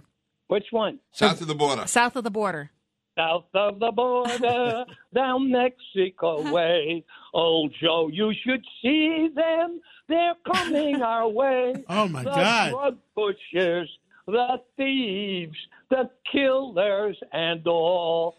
Which 0.46 0.66
one? 0.70 1.00
South 1.12 1.40
of 1.40 1.48
the 1.48 1.54
border. 1.54 1.86
South 1.86 2.16
of 2.16 2.24
the 2.24 2.30
border. 2.30 2.70
South 3.16 3.44
of 3.54 3.78
the 3.78 3.92
border, 3.92 4.84
down 5.14 5.50
Mexico 5.50 6.38
uh-huh. 6.38 6.52
way. 6.52 7.04
Oh, 7.32 7.68
Joe, 7.80 8.08
you 8.12 8.32
should 8.44 8.64
see 8.82 9.28
them. 9.34 9.80
They're 10.08 10.34
coming 10.52 11.00
our 11.02 11.28
way. 11.28 11.74
Oh, 11.88 12.08
my 12.08 12.24
the 12.24 12.30
God. 12.30 12.70
drug 12.70 12.98
pushers, 13.14 13.88
the 14.26 14.60
thieves, 14.76 15.56
the 15.90 16.10
killers, 16.30 17.16
and 17.32 17.66
all. 17.66 18.36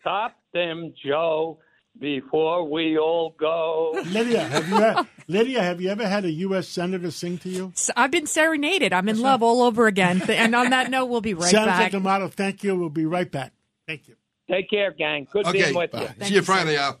Stop 0.00 0.36
them, 0.54 0.94
Joe, 1.04 1.58
before 1.98 2.68
we 2.70 2.96
all 2.96 3.34
go. 3.38 4.00
Lydia, 4.06 4.44
have 4.44 4.68
you 4.68 4.76
ever, 4.76 5.08
Lydia, 5.26 5.62
have 5.62 5.80
you 5.80 5.88
ever 5.90 6.06
had 6.06 6.24
a 6.24 6.30
U.S. 6.30 6.68
senator 6.68 7.10
sing 7.10 7.38
to 7.38 7.48
you? 7.48 7.72
So 7.74 7.92
I've 7.96 8.12
been 8.12 8.26
serenaded. 8.26 8.92
I'm 8.92 9.08
in 9.08 9.18
love 9.20 9.42
all 9.42 9.62
over 9.62 9.86
again. 9.88 10.22
And 10.28 10.54
on 10.54 10.70
that 10.70 10.90
note, 10.90 11.06
we'll 11.06 11.20
be 11.20 11.34
right 11.34 11.50
Sounds 11.50 11.66
back. 11.66 11.80
like 11.80 11.94
a 11.94 12.00
model. 12.00 12.28
Thank 12.28 12.62
you. 12.62 12.76
We'll 12.76 12.88
be 12.88 13.06
right 13.06 13.30
back. 13.30 13.52
Thank 13.88 14.06
you. 14.08 14.14
Take 14.48 14.70
care, 14.70 14.92
gang. 14.92 15.26
Good 15.32 15.44
Okay, 15.46 15.62
being 15.64 15.74
with 15.74 15.90
you. 15.92 16.08
see 16.26 16.34
you 16.34 16.42
Friday, 16.42 16.76
Al. 16.76 17.00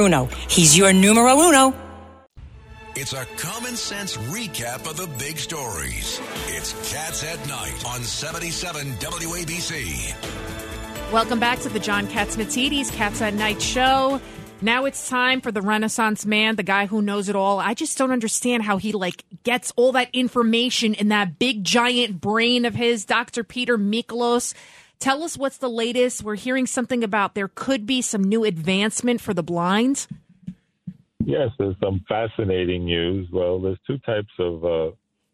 He's 0.49 0.77
your 0.77 0.93
numero 0.93 1.39
uno. 1.39 1.73
It's 2.95 3.13
a 3.13 3.25
common 3.37 3.75
sense 3.75 4.17
recap 4.17 4.89
of 4.89 4.97
the 4.97 5.07
big 5.17 5.37
stories. 5.37 6.19
It's 6.47 6.73
Cats 6.91 7.23
at 7.23 7.39
Night 7.47 7.85
on 7.85 8.01
77 8.01 8.87
WABC. 8.93 10.13
Welcome 11.11 11.39
back 11.39 11.59
to 11.59 11.69
the 11.69 11.79
John 11.79 12.07
Catsimatidis 12.07 12.91
Cats 12.91 13.21
at 13.21 13.33
Night 13.33 13.61
show. 13.61 14.19
Now 14.61 14.85
it's 14.85 15.07
time 15.09 15.41
for 15.41 15.51
the 15.51 15.61
Renaissance 15.61 16.25
man, 16.25 16.55
the 16.55 16.63
guy 16.63 16.85
who 16.85 17.01
knows 17.01 17.29
it 17.29 17.35
all. 17.35 17.59
I 17.59 17.73
just 17.73 17.97
don't 17.97 18.11
understand 18.11 18.63
how 18.63 18.77
he 18.77 18.91
like 18.91 19.23
gets 19.43 19.71
all 19.75 19.93
that 19.93 20.09
information 20.13 20.93
in 20.93 21.09
that 21.09 21.39
big 21.39 21.63
giant 21.63 22.19
brain 22.19 22.65
of 22.65 22.75
his, 22.75 23.05
Dr. 23.05 23.43
Peter 23.43 23.77
Michalos. 23.77 24.53
Tell 25.01 25.23
us 25.23 25.35
what's 25.35 25.57
the 25.57 25.67
latest. 25.67 26.23
We're 26.23 26.35
hearing 26.35 26.67
something 26.67 27.03
about 27.03 27.33
there 27.33 27.47
could 27.47 27.87
be 27.87 28.03
some 28.03 28.23
new 28.23 28.43
advancement 28.43 29.19
for 29.19 29.33
the 29.33 29.41
blind. 29.41 30.05
Yes, 31.25 31.49
there's 31.57 31.75
some 31.83 32.05
fascinating 32.07 32.85
news. 32.85 33.27
Well, 33.33 33.59
there's 33.59 33.79
two 33.87 33.97
types 33.97 34.29
of 34.37 34.63
uh, 34.63 34.91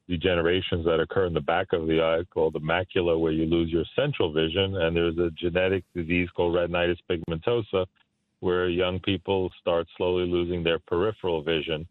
degenerations 0.09 0.85
that 0.85 1.01
occur 1.01 1.25
in 1.25 1.33
the 1.33 1.41
back 1.41 1.73
of 1.73 1.85
the 1.85 2.01
eye 2.01 2.23
called 2.33 2.53
the 2.53 2.61
macula, 2.61 3.19
where 3.19 3.33
you 3.33 3.45
lose 3.45 3.69
your 3.69 3.83
central 3.93 4.31
vision, 4.31 4.77
and 4.77 4.95
there's 4.95 5.17
a 5.17 5.31
genetic 5.31 5.83
disease 5.93 6.29
called 6.33 6.55
retinitis 6.55 6.99
pigmentosa, 7.11 7.85
where 8.39 8.69
young 8.69 9.01
people 9.01 9.51
start 9.59 9.85
slowly 9.97 10.29
losing 10.29 10.63
their 10.63 10.79
peripheral 10.79 11.43
vision. 11.43 11.85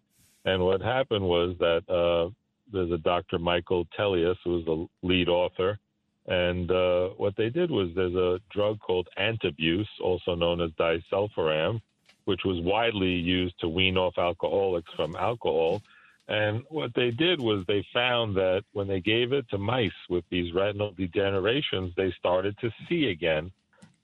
And 0.47 0.63
what 0.63 0.81
happened 0.81 1.27
was 1.27 1.55
that 1.59 1.83
uh, 1.91 2.31
there's 2.73 2.91
a 2.91 2.99
Dr. 2.99 3.39
Michael 3.39 3.87
Telias, 3.99 4.37
who 4.45 4.53
was 4.53 4.65
the 4.65 5.07
lead 5.07 5.29
author, 5.29 5.79
and 6.29 6.71
uh, 6.71 7.11
what 7.17 7.37
they 7.37 7.51
did 7.51 7.71
was 7.71 7.91
there's 7.95 8.15
a 8.15 8.41
drug 8.51 8.81
called 8.81 9.09
Antabuse, 9.19 9.87
also 10.03 10.35
known 10.35 10.61
as 10.61 10.71
disulfiram, 10.73 11.81
which 12.25 12.41
was 12.45 12.61
widely 12.65 13.13
used 13.13 13.59
to 13.61 13.69
wean 13.69 13.97
off 13.97 14.19
alcoholics 14.19 14.93
from 14.97 15.15
alcohol. 15.15 15.83
And 16.29 16.65
what 16.69 16.93
they 16.95 17.13
did 17.13 17.41
was 17.41 17.65
they 17.69 17.87
found 17.95 18.37
that 18.37 18.65
when 18.73 18.89
they 18.89 19.01
gave 19.01 19.33
it 19.33 19.49
to 19.51 19.59
mice 19.59 19.91
with 20.11 20.25
these 20.29 20.53
retinal 20.53 20.93
degenerations, 20.93 21.95
they 21.95 22.13
started 22.19 22.59
to 22.59 22.71
see 22.89 23.11
again. 23.11 23.53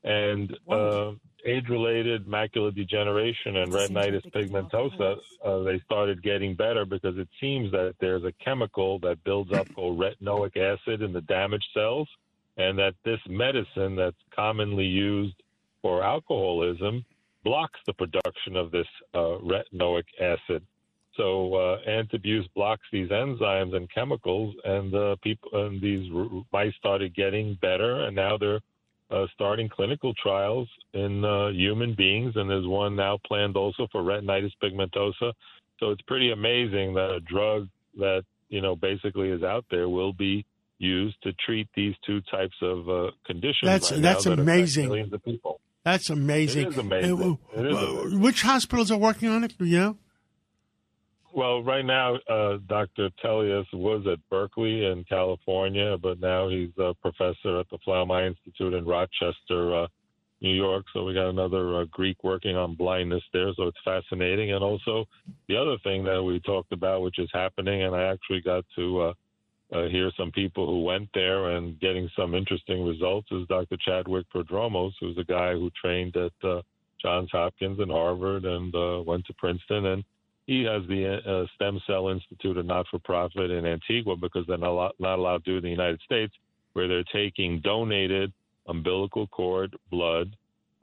And 0.05 0.57
uh, 0.68 1.12
age 1.44 1.68
related 1.68 2.26
macular 2.26 2.74
degeneration 2.74 3.57
and 3.57 3.72
retinitis 3.72 4.30
pigmentosa, 4.32 5.16
uh, 5.44 5.59
they 5.61 5.80
started 5.84 6.22
getting 6.22 6.55
better 6.55 6.84
because 6.84 7.16
it 7.18 7.28
seems 7.40 7.70
that 7.72 7.94
there's 8.00 8.24
a 8.24 8.32
chemical 8.44 8.98
that 9.00 9.22
builds 9.24 9.53
up 9.53 9.66
called 9.74 9.98
retinoic 9.98 10.57
acid 10.57 11.03
in 11.03 11.12
the 11.12 11.20
damaged 11.22 11.68
cells. 11.74 12.09
And 12.57 12.78
that 12.78 12.94
this 13.05 13.20
medicine 13.28 13.96
that's 13.96 14.16
commonly 14.34 14.84
used 14.84 15.42
for 15.80 16.03
alcoholism 16.03 17.05
blocks 17.44 17.80
the 17.86 17.94
production 17.94 18.57
of 18.57 18.70
this 18.70 18.86
uh, 19.14 19.38
retinoic 19.40 20.05
acid. 20.20 20.64
So 21.16 21.55
uh, 21.55 21.78
antabuse 21.86 22.48
blocks 22.55 22.84
these 22.90 23.11
enzymes 23.11 23.74
and 23.74 23.90
chemicals, 23.92 24.55
and 24.64 24.94
uh, 24.94 25.16
people 25.22 25.50
and 25.53 25.80
these 25.80 26.11
r- 26.14 26.42
mice 26.53 26.74
started 26.78 27.14
getting 27.14 27.59
better, 27.61 28.05
and 28.07 28.16
now 28.16 28.38
they're 28.38 28.61
uh, 29.12 29.26
starting 29.34 29.68
clinical 29.68 30.12
trials 30.14 30.68
in 30.94 31.24
uh, 31.24 31.48
human 31.48 31.94
beings, 31.94 32.32
and 32.36 32.48
there's 32.48 32.66
one 32.66 32.96
now 32.96 33.18
planned 33.26 33.56
also 33.56 33.86
for 33.92 34.02
retinitis 34.02 34.52
pigmentosa. 34.62 35.32
So 35.78 35.90
it's 35.90 36.02
pretty 36.02 36.30
amazing 36.32 36.94
that 36.94 37.10
a 37.10 37.20
drug 37.20 37.68
that 37.98 38.22
you 38.48 38.60
know 38.60 38.74
basically 38.76 39.28
is 39.28 39.42
out 39.42 39.64
there 39.70 39.88
will 39.88 40.12
be 40.12 40.44
used 40.78 41.16
to 41.22 41.32
treat 41.44 41.68
these 41.74 41.94
two 42.06 42.20
types 42.22 42.56
of 42.62 42.88
uh, 42.88 43.10
conditions. 43.26 43.64
That's 43.64 43.92
right 43.92 44.02
that's 44.02 44.24
that 44.24 44.38
amazing. 44.38 44.88
Millions 44.88 45.12
of 45.12 45.24
people. 45.24 45.60
That's 45.84 46.10
amazing. 46.10 46.66
It 46.66 46.68
is 46.68 46.78
amazing. 46.78 47.22
Uh, 47.22 47.60
It 47.60 47.66
is 47.66 47.76
uh, 47.76 47.78
amazing. 47.78 48.20
Which 48.20 48.42
hospitals 48.42 48.90
are 48.90 48.98
working 48.98 49.28
on 49.28 49.44
it? 49.44 49.56
Do 49.58 49.64
you 49.64 49.78
know? 49.78 49.96
Well, 51.35 51.62
right 51.62 51.85
now, 51.85 52.16
uh, 52.28 52.59
Dr. 52.68 53.09
Telias 53.24 53.64
was 53.72 54.07
at 54.07 54.18
Berkeley 54.28 54.85
in 54.85 55.03
California, 55.05 55.97
but 55.97 56.20
now 56.20 56.51
he's 56.51 56.76
a 56.78 56.93
professor 57.01 57.59
at 57.59 57.70
the 57.70 57.78
Flaum 57.83 58.11
Institute 58.11 58.74
in 58.74 58.85
Rochester, 58.85 59.85
uh, 59.85 59.87
New 60.43 60.53
York. 60.53 60.85
So 60.93 61.05
we 61.05 61.14
got 61.14 61.30
another 61.30 61.80
uh, 61.80 61.85
Greek 61.91 62.22
working 62.22 62.55
on 62.55 62.74
blindness 62.74 63.22
there. 63.33 63.51
So 63.57 63.68
it's 63.68 63.78
fascinating. 63.83 64.53
And 64.53 64.62
also, 64.62 65.07
the 65.49 65.57
other 65.57 65.78
thing 65.83 66.05
that 66.05 66.22
we 66.22 66.39
talked 66.41 66.72
about, 66.72 67.01
which 67.01 67.18
is 67.18 67.30
happening, 67.33 67.83
and 67.83 67.97
I 67.97 68.12
actually 68.12 68.43
got 68.43 68.66
to 68.76 69.01
uh, 69.01 69.14
uh, 69.72 69.89
hear 69.89 70.11
some 70.18 70.33
people 70.33 70.66
who 70.66 70.85
went 70.85 71.09
there 71.14 71.53
and 71.53 71.80
getting 71.80 72.11
some 72.14 72.35
interesting 72.35 72.85
results, 72.85 73.28
is 73.33 73.49
Dr. 73.49 73.78
Chadwick 73.83 74.26
Prodromos, 74.35 74.93
who's 75.01 75.16
a 75.16 75.24
guy 75.24 75.55
who 75.55 75.70
trained 75.80 76.14
at 76.14 76.33
uh, 76.45 76.61
Johns 77.01 77.30
Hopkins 77.33 77.80
and 77.80 77.91
Harvard 77.91 78.45
and 78.45 78.74
uh, 78.74 79.03
went 79.07 79.24
to 79.26 79.35
Princeton. 79.35 79.87
And 79.87 80.05
he 80.47 80.64
has 80.64 80.82
the 80.88 81.20
uh, 81.24 81.47
Stem 81.55 81.80
Cell 81.86 82.09
Institute, 82.09 82.57
a 82.57 82.62
not-for-profit 82.62 83.51
in 83.51 83.64
Antigua, 83.64 84.16
because 84.16 84.45
they're 84.47 84.59
not, 84.59 84.95
not 84.99 85.18
allowed 85.18 85.45
to 85.45 85.57
in 85.57 85.62
the 85.62 85.70
United 85.70 86.01
States, 86.05 86.32
where 86.72 86.88
they're 86.88 87.05
taking 87.12 87.61
donated 87.61 88.32
umbilical 88.66 89.26
cord 89.28 89.76
blood, 89.90 90.34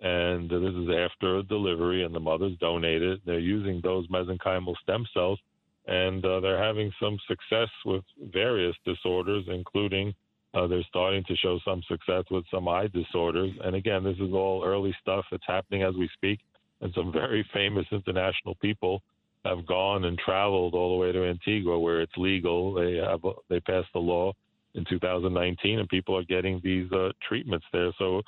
and 0.02 0.50
this 0.50 0.74
is 0.74 0.88
after 0.90 1.44
delivery, 1.44 2.04
and 2.04 2.16
the 2.16 2.20
mother's 2.20 2.58
donated. 2.60 3.22
They're 3.26 3.40
using 3.40 3.82
those 3.82 4.08
mesenchymal 4.08 4.76
stem 4.82 5.06
cells, 5.14 5.40
and 5.88 6.24
uh, 6.24 6.40
they're 6.40 6.64
having 6.64 6.92
some 7.02 7.18
success 7.28 7.70
with 7.86 8.04
various 8.32 8.76
disorders, 8.86 9.46
including 9.48 10.14
uh, 10.54 10.68
they're 10.68 10.84
starting 10.88 11.24
to 11.26 11.36
show 11.36 11.60
some 11.66 11.82
success 11.88 12.24
with 12.32 12.46
some 12.52 12.68
eye 12.68 12.88
disorders. 12.88 13.52
And 13.64 13.76
again, 13.76 14.04
this 14.04 14.18
is 14.18 14.34
all 14.34 14.64
early 14.66 14.96
stuff. 15.02 15.26
It's 15.32 15.44
happening 15.48 15.84
as 15.84 15.96
we 15.96 16.10
speak, 16.14 16.40
and 16.82 16.94
some 16.94 17.12
very 17.12 17.46
famous 17.54 17.86
international 17.92 18.56
people 18.56 19.02
have 19.46 19.66
gone 19.66 20.06
and 20.06 20.18
traveled 20.18 20.74
all 20.74 20.98
the 20.98 21.02
way 21.02 21.12
to 21.12 21.26
Antigua 21.26 21.80
where 21.80 22.02
it's 22.02 22.18
legal. 22.18 22.74
They 22.74 22.96
have 22.96 23.22
they 23.50 23.60
passed 23.62 23.88
the 23.94 24.00
law 24.00 24.34
in 24.76 24.86
2019, 24.90 25.80
and 25.80 25.90
people 25.90 26.16
are 26.18 26.24
getting 26.24 26.62
these 26.64 26.92
uh, 26.92 27.10
treatments 27.28 27.66
there. 27.72 27.92
So 27.98 28.22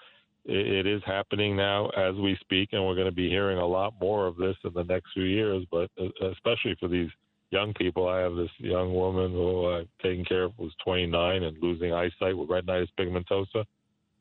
it, 0.45 0.86
it 0.86 0.88
is 0.88 1.01
happening 1.05 1.55
now 1.55 1.89
as 1.89 2.16
we 2.16 2.38
speak, 2.41 2.70
and 2.72 2.86
we're 2.86 2.95
going 2.95 3.05
to 3.05 3.12
be 3.12 3.30
hearing 3.30 3.57
a 3.57 3.66
lot 3.66 3.93
more 3.99 4.28
of 4.28 4.38
this 4.38 4.55
in 4.64 4.74
the 4.74 4.84
next 4.84 5.12
few 5.14 5.24
years. 5.24 5.66
But 5.70 5.89
uh, 5.99 6.30
especially 6.32 6.76
for 6.80 6.88
these 6.88 7.09
young 7.51 7.74
people, 7.74 8.07
I 8.07 8.20
have 8.20 8.36
this 8.36 8.49
young 8.57 8.93
woman 8.93 9.32
who 9.32 9.68
I've 9.74 9.88
taken 10.01 10.26
care 10.26 10.43
of 10.43 10.57
was 10.57 10.72
29 10.84 11.43
and 11.43 11.57
losing 11.62 11.93
eyesight 11.93 12.38
with 12.38 12.49
retinitis 12.49 12.88
pigmentosa. 12.97 13.66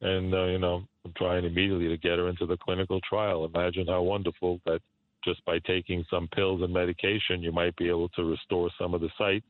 And, 0.03 0.35
uh, 0.35 0.47
you 0.47 0.59
know, 0.59 0.83
I'm 1.05 1.13
trying 1.17 1.45
immediately 1.45 1.89
to 1.89 1.97
get 1.97 2.19
her 2.19 2.29
into 2.29 2.47
the 2.47 2.57
clinical 2.57 3.01
trial. 3.03 3.45
Imagine 3.45 3.87
how 3.87 4.03
wonderful 4.03 4.61
that 4.65 4.81
just 5.25 5.45
by 5.45 5.59
taking 5.61 6.05
some 6.11 6.29
pills 6.29 6.63
and 6.63 6.73
medication, 6.73 7.43
you 7.43 7.53
might 7.53 7.77
be 7.77 7.89
able 7.89 8.09
to 8.11 8.25
restore 8.25 8.71
some 8.79 8.95
of 8.95 9.01
the 9.01 9.11
sight 9.19 9.45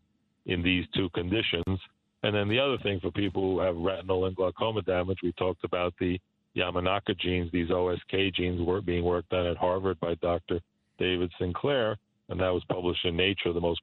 in 0.46 0.62
these 0.62 0.84
two 0.94 1.08
conditions. 1.10 1.78
And 2.22 2.34
then 2.34 2.48
the 2.48 2.58
other 2.58 2.78
thing 2.78 3.00
for 3.00 3.10
people 3.10 3.42
who 3.42 3.60
have 3.60 3.76
retinal 3.76 4.26
and 4.26 4.36
glaucoma 4.36 4.82
damage, 4.82 5.18
we 5.22 5.32
talked 5.32 5.64
about 5.64 5.94
the 5.98 6.18
Yamanaka 6.56 7.18
genes, 7.18 7.50
these 7.52 7.70
OSK 7.70 8.34
genes 8.34 8.60
were 8.60 8.80
being 8.80 9.04
worked 9.04 9.32
on 9.32 9.46
at 9.46 9.56
Harvard 9.56 9.98
by 10.00 10.14
Dr. 10.16 10.60
David 10.98 11.30
Sinclair, 11.38 11.96
and 12.28 12.40
that 12.40 12.52
was 12.52 12.62
published 12.68 13.04
in 13.04 13.16
Nature, 13.16 13.52
the 13.52 13.60
most 13.60 13.80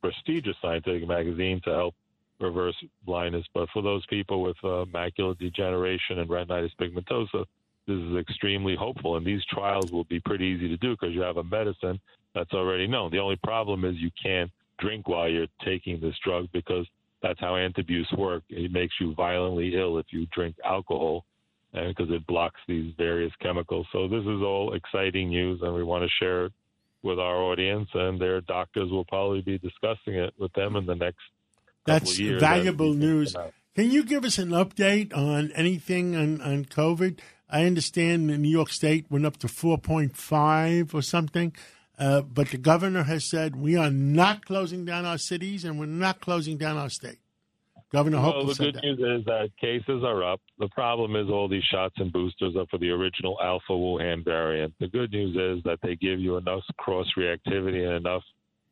prestigious 0.00 0.56
scientific 0.62 1.06
magazine 1.08 1.60
to 1.64 1.70
help 1.70 1.94
reverse 2.40 2.76
blindness. 3.04 3.44
But 3.52 3.68
for 3.72 3.82
those 3.82 4.04
people 4.06 4.42
with 4.42 4.56
uh, 4.62 4.84
macular 4.92 5.38
degeneration 5.38 6.18
and 6.18 6.28
retinitis 6.28 6.70
pigmentosa, 6.80 7.44
this 7.90 8.10
is 8.10 8.16
extremely 8.16 8.76
hopeful. 8.76 9.16
And 9.16 9.26
these 9.26 9.44
trials 9.46 9.90
will 9.90 10.04
be 10.04 10.20
pretty 10.20 10.46
easy 10.46 10.68
to 10.68 10.76
do 10.76 10.90
because 10.92 11.14
you 11.14 11.22
have 11.22 11.36
a 11.36 11.44
medicine 11.44 12.00
that's 12.34 12.52
already 12.52 12.86
known. 12.86 13.10
The 13.10 13.18
only 13.18 13.36
problem 13.42 13.84
is 13.84 13.96
you 13.96 14.10
can't 14.22 14.50
drink 14.78 15.08
while 15.08 15.28
you're 15.28 15.48
taking 15.64 16.00
this 16.00 16.14
drug 16.24 16.48
because 16.52 16.86
that's 17.22 17.40
how 17.40 17.52
antabuse 17.52 18.16
work. 18.16 18.44
It 18.48 18.72
makes 18.72 18.94
you 19.00 19.14
violently 19.14 19.74
ill 19.74 19.98
if 19.98 20.06
you 20.10 20.26
drink 20.32 20.56
alcohol 20.64 21.24
and 21.72 21.94
because 21.94 22.12
it 22.12 22.26
blocks 22.26 22.60
these 22.66 22.94
various 22.96 23.32
chemicals. 23.40 23.86
So 23.92 24.08
this 24.08 24.22
is 24.22 24.42
all 24.42 24.74
exciting 24.74 25.28
news, 25.28 25.60
and 25.62 25.74
we 25.74 25.84
want 25.84 26.04
to 26.04 26.10
share 26.18 26.46
it 26.46 26.52
with 27.02 27.18
our 27.18 27.36
audience. 27.36 27.88
And 27.94 28.20
their 28.20 28.40
doctors 28.40 28.90
will 28.90 29.04
probably 29.04 29.42
be 29.42 29.58
discussing 29.58 30.14
it 30.14 30.32
with 30.38 30.52
them 30.54 30.76
in 30.76 30.86
the 30.86 30.94
next 30.94 31.20
couple 31.86 32.06
That's 32.06 32.18
valuable 32.18 32.94
news. 32.94 33.36
Can 33.76 33.90
you 33.90 34.02
give 34.02 34.24
us 34.24 34.38
an 34.38 34.50
update 34.50 35.16
on 35.16 35.52
anything 35.52 36.16
on, 36.16 36.40
on 36.40 36.64
COVID? 36.64 37.20
I 37.50 37.64
understand 37.64 38.30
that 38.30 38.38
New 38.38 38.48
York 38.48 38.68
State 38.70 39.06
went 39.10 39.26
up 39.26 39.36
to 39.38 39.48
4.5 39.48 40.94
or 40.94 41.02
something, 41.02 41.52
uh, 41.98 42.22
but 42.22 42.48
the 42.48 42.58
governor 42.58 43.02
has 43.02 43.24
said 43.24 43.56
we 43.56 43.76
are 43.76 43.90
not 43.90 44.44
closing 44.46 44.84
down 44.84 45.04
our 45.04 45.18
cities 45.18 45.64
and 45.64 45.78
we're 45.78 45.86
not 45.86 46.20
closing 46.20 46.56
down 46.56 46.76
our 46.76 46.88
state. 46.88 47.18
Governor 47.92 48.20
Well, 48.20 48.34
Hochul 48.34 48.46
the 48.48 48.54
said 48.54 48.64
good 48.66 48.74
that. 48.76 48.84
news 48.84 49.20
is 49.20 49.24
that 49.26 49.50
cases 49.60 50.04
are 50.04 50.22
up. 50.22 50.40
The 50.60 50.68
problem 50.68 51.16
is 51.16 51.28
all 51.28 51.48
these 51.48 51.64
shots 51.64 51.94
and 51.98 52.12
boosters 52.12 52.54
are 52.56 52.66
for 52.70 52.78
the 52.78 52.90
original 52.90 53.36
Alpha 53.42 53.72
Wuhan 53.72 54.24
variant. 54.24 54.72
The 54.78 54.86
good 54.86 55.10
news 55.10 55.34
is 55.36 55.64
that 55.64 55.80
they 55.82 55.96
give 55.96 56.20
you 56.20 56.36
enough 56.36 56.62
cross 56.78 57.06
reactivity 57.18 57.84
and 57.84 57.96
enough 58.06 58.22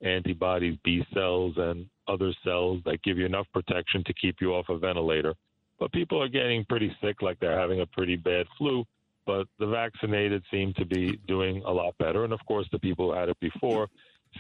antibodies, 0.03 0.79
B 0.85 1.05
cells, 1.13 1.55
and 1.57 1.87
other 2.07 2.33
cells 2.45 2.81
that 2.85 3.03
give 3.03 3.19
you 3.19 3.27
enough 3.27 3.47
protection 3.53 4.05
to 4.05 4.15
keep 4.15 4.37
you 4.41 4.55
off 4.55 4.67
a 4.69 4.79
ventilator. 4.79 5.35
But 5.79 5.93
people 5.93 6.23
are 6.23 6.29
getting 6.29 6.65
pretty 6.65 6.95
sick, 7.03 7.23
like 7.23 7.39
they're 7.41 7.59
having 7.59 7.81
a 7.81 7.87
pretty 7.87 8.17
bad 8.17 8.47
flu. 8.57 8.85
But 9.27 9.47
the 9.59 9.67
vaccinated 9.67 10.43
seem 10.51 10.73
to 10.75 10.87
be 10.87 11.19
doing 11.29 11.63
a 11.67 11.71
lot 11.73 11.95
better. 11.99 12.25
And 12.25 12.33
of 12.33 12.41
course, 12.47 12.67
the 12.73 12.79
people 12.79 13.13
who 13.13 13.19
had 13.19 13.29
it 13.29 13.39
before 13.41 13.89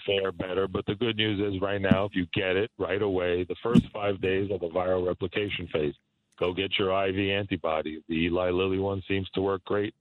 fare 0.07 0.33
better. 0.33 0.67
But 0.67 0.87
the 0.87 0.95
good 0.95 1.17
news 1.17 1.41
is, 1.41 1.61
right 1.61 1.81
now, 1.81 2.05
if 2.05 2.15
you 2.15 2.27
get 2.35 2.57
it 2.57 2.71
right 2.79 3.03
away, 3.03 3.45
the 3.45 3.57
first 3.63 3.83
five 3.93 4.21
days 4.21 4.51
are 4.51 4.59
the 4.59 4.69
viral 4.69 5.07
replication 5.07 5.69
phase. 5.73 5.95
Go 6.39 6.53
get 6.53 6.79
your 6.79 6.91
IV 7.07 7.19
antibody. 7.19 8.03
The 8.09 8.15
Eli 8.15 8.51
Lilly 8.51 8.79
one 8.79 9.03
seems 9.09 9.29
to 9.31 9.41
work 9.41 9.65
great, 9.65 9.95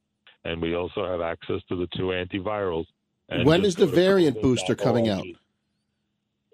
and 0.45 0.61
we 0.61 0.75
also 0.75 1.05
have 1.05 1.21
access 1.21 1.61
to 1.69 1.75
the 1.75 1.87
two 1.95 2.07
antivirals. 2.09 2.85
And 3.29 3.45
When 3.45 3.65
is 3.65 3.75
the 3.75 3.87
variant 3.87 4.41
booster 4.41 4.75
coming 4.75 5.09
out? 5.09 5.25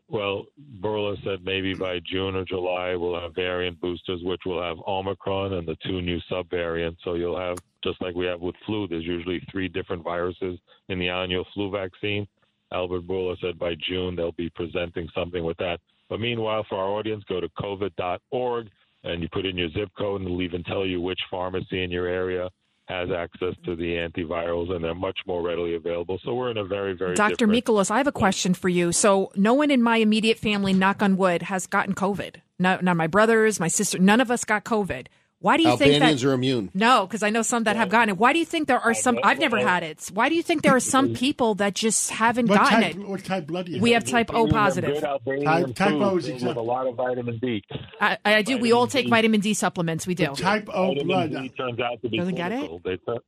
Well, 0.09 0.45
Bourla 0.79 1.21
said 1.23 1.43
maybe 1.43 1.73
by 1.73 1.99
June 1.99 2.35
or 2.35 2.45
July 2.45 2.95
we'll 2.95 3.19
have 3.19 3.33
variant 3.33 3.79
boosters, 3.79 4.21
which 4.23 4.41
will 4.45 4.61
have 4.61 4.77
Omicron 4.85 5.53
and 5.53 5.67
the 5.67 5.77
two 5.85 6.01
new 6.01 6.19
subvariants. 6.31 6.97
So 7.03 7.15
you'll 7.15 7.39
have, 7.39 7.57
just 7.83 8.01
like 8.01 8.13
we 8.13 8.25
have 8.25 8.41
with 8.41 8.55
flu, 8.65 8.87
there's 8.87 9.05
usually 9.05 9.41
three 9.51 9.67
different 9.67 10.03
viruses 10.03 10.59
in 10.89 10.99
the 10.99 11.09
annual 11.09 11.45
flu 11.53 11.71
vaccine. 11.71 12.27
Albert 12.71 13.07
Bourla 13.07 13.39
said 13.39 13.57
by 13.57 13.75
June 13.87 14.15
they'll 14.15 14.33
be 14.33 14.49
presenting 14.49 15.07
something 15.15 15.43
with 15.43 15.57
that. 15.57 15.79
But 16.09 16.19
meanwhile, 16.19 16.65
for 16.67 16.77
our 16.77 16.89
audience, 16.89 17.23
go 17.29 17.39
to 17.39 17.49
covid.org 17.49 18.69
and 19.03 19.21
you 19.21 19.29
put 19.31 19.45
in 19.45 19.57
your 19.57 19.69
zip 19.69 19.89
code 19.97 20.21
and 20.21 20.29
it'll 20.29 20.41
even 20.41 20.63
tell 20.63 20.85
you 20.85 21.01
which 21.01 21.19
pharmacy 21.29 21.83
in 21.83 21.91
your 21.91 22.07
area 22.07 22.49
has 22.93 23.09
access 23.11 23.55
to 23.65 23.75
the 23.75 23.95
antivirals 23.95 24.71
and 24.71 24.83
they're 24.83 24.93
much 24.93 25.19
more 25.25 25.41
readily 25.41 25.75
available. 25.75 26.19
So 26.23 26.33
we're 26.33 26.51
in 26.51 26.57
a 26.57 26.63
very, 26.63 26.93
very 26.93 27.15
Dr. 27.15 27.47
Michalos, 27.47 27.91
I 27.91 27.97
have 27.97 28.07
a 28.07 28.11
question 28.11 28.53
for 28.53 28.69
you. 28.69 28.91
So, 28.91 29.31
no 29.35 29.53
one 29.53 29.71
in 29.71 29.81
my 29.81 29.97
immediate 29.97 30.37
family, 30.37 30.73
knock 30.73 31.01
on 31.01 31.17
wood, 31.17 31.41
has 31.43 31.67
gotten 31.67 31.95
COVID. 31.95 32.35
No, 32.59 32.79
not 32.81 32.95
my 32.95 33.07
brothers, 33.07 33.59
my 33.59 33.67
sister, 33.67 33.99
none 33.99 34.21
of 34.21 34.29
us 34.31 34.43
got 34.43 34.63
COVID. 34.63 35.07
Why 35.43 35.57
do 35.57 35.63
you 35.63 35.75
think 35.77 35.93
Albanians 35.95 36.21
that? 36.21 36.29
are 36.29 36.33
immune. 36.33 36.71
No, 36.73 37.05
because 37.05 37.21
I 37.21 37.29
know 37.29 37.41
some 37.41 37.65
that 37.65 37.75
have 37.75 37.89
gotten 37.89 38.09
it. 38.09 38.17
Why 38.17 38.31
do 38.31 38.39
you 38.39 38.45
think 38.45 38.69
there 38.69 38.79
are 38.79 38.93
some? 38.93 39.19
I've 39.25 39.39
never 39.39 39.59
had 39.59 39.83
it. 39.83 40.09
Why 40.13 40.29
do 40.29 40.35
you 40.35 40.41
think 40.41 40.61
there 40.63 40.73
are 40.73 40.79
some 40.79 41.13
people 41.25 41.55
that 41.55 41.73
just 41.75 42.11
haven't 42.11 42.47
What 42.47 42.59
gotten 42.59 42.81
type, 42.81 42.95
it? 42.95 43.07
what 43.07 43.23
type 43.25 43.47
blood 43.47 43.65
do 43.65 43.73
you 43.73 43.81
We 43.81 43.91
have? 43.91 44.03
have 44.03 44.09
type 44.11 44.33
O 44.33 44.47
positive. 44.47 44.93
Good 44.93 45.03
Albanian 45.03 45.45
Type- 45.45 45.75
type 45.75 45.89
food 45.89 46.01
O 46.01 46.17
is 46.17 46.25
filled 46.25 46.35
exact- 46.37 46.47
with 46.49 46.57
a 46.57 46.61
lot 46.61 46.87
of 46.87 46.95
vitamin 46.95 47.37
D. 47.39 47.61
I, 47.99 48.17
I 48.23 48.41
do. 48.41 48.57
We 48.57 48.71
all 48.71 48.87
take 48.87 49.09
vitamin 49.09 49.41
D 49.41 49.53
supplements. 49.53 50.07
We 50.07 50.15
do. 50.15 50.27
Type 50.33 50.69
O 50.73 50.87
vitamin 50.93 51.07
blood. 51.07 51.31
D 51.31 51.49
turns 51.49 51.79
out 51.81 52.01
to 52.03 52.07
be 52.09 52.17
Doesn't 52.19 52.35
get 52.35 52.53
it? 52.53 52.59
critical. 52.59 52.81
They 52.85 52.95
tur- 53.05 53.19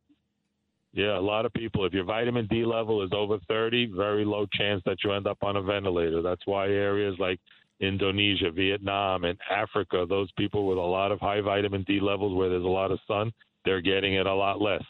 yeah, 0.93 1.17
a 1.17 1.19
lot 1.19 1.45
of 1.45 1.51
people. 1.53 1.85
If 1.85 1.91
your 1.91 2.05
vitamin 2.05 2.47
D 2.47 2.63
level 2.63 3.03
is 3.03 3.09
over 3.13 3.37
30, 3.49 3.87
very 3.93 4.23
low 4.23 4.45
chance 4.53 4.81
that 4.85 4.95
you 5.03 5.11
end 5.11 5.27
up 5.27 5.39
on 5.41 5.57
a 5.57 5.61
ventilator. 5.61 6.21
That's 6.21 6.41
why 6.45 6.67
areas 6.67 7.15
like 7.19 7.41
Indonesia, 7.79 8.51
Vietnam, 8.51 9.25
and 9.25 9.37
Africa, 9.51 10.05
those 10.07 10.31
people 10.33 10.65
with 10.67 10.77
a 10.77 10.81
lot 10.81 11.11
of 11.11 11.19
high 11.19 11.41
vitamin 11.41 11.83
D 11.83 11.99
levels 11.99 12.35
where 12.35 12.49
there's 12.49 12.63
a 12.63 12.67
lot 12.67 12.91
of 12.91 12.99
sun, 13.07 13.31
they're 13.65 13.81
getting 13.81 14.13
it 14.13 14.27
a 14.27 14.33
lot 14.33 14.61
less. 14.61 14.83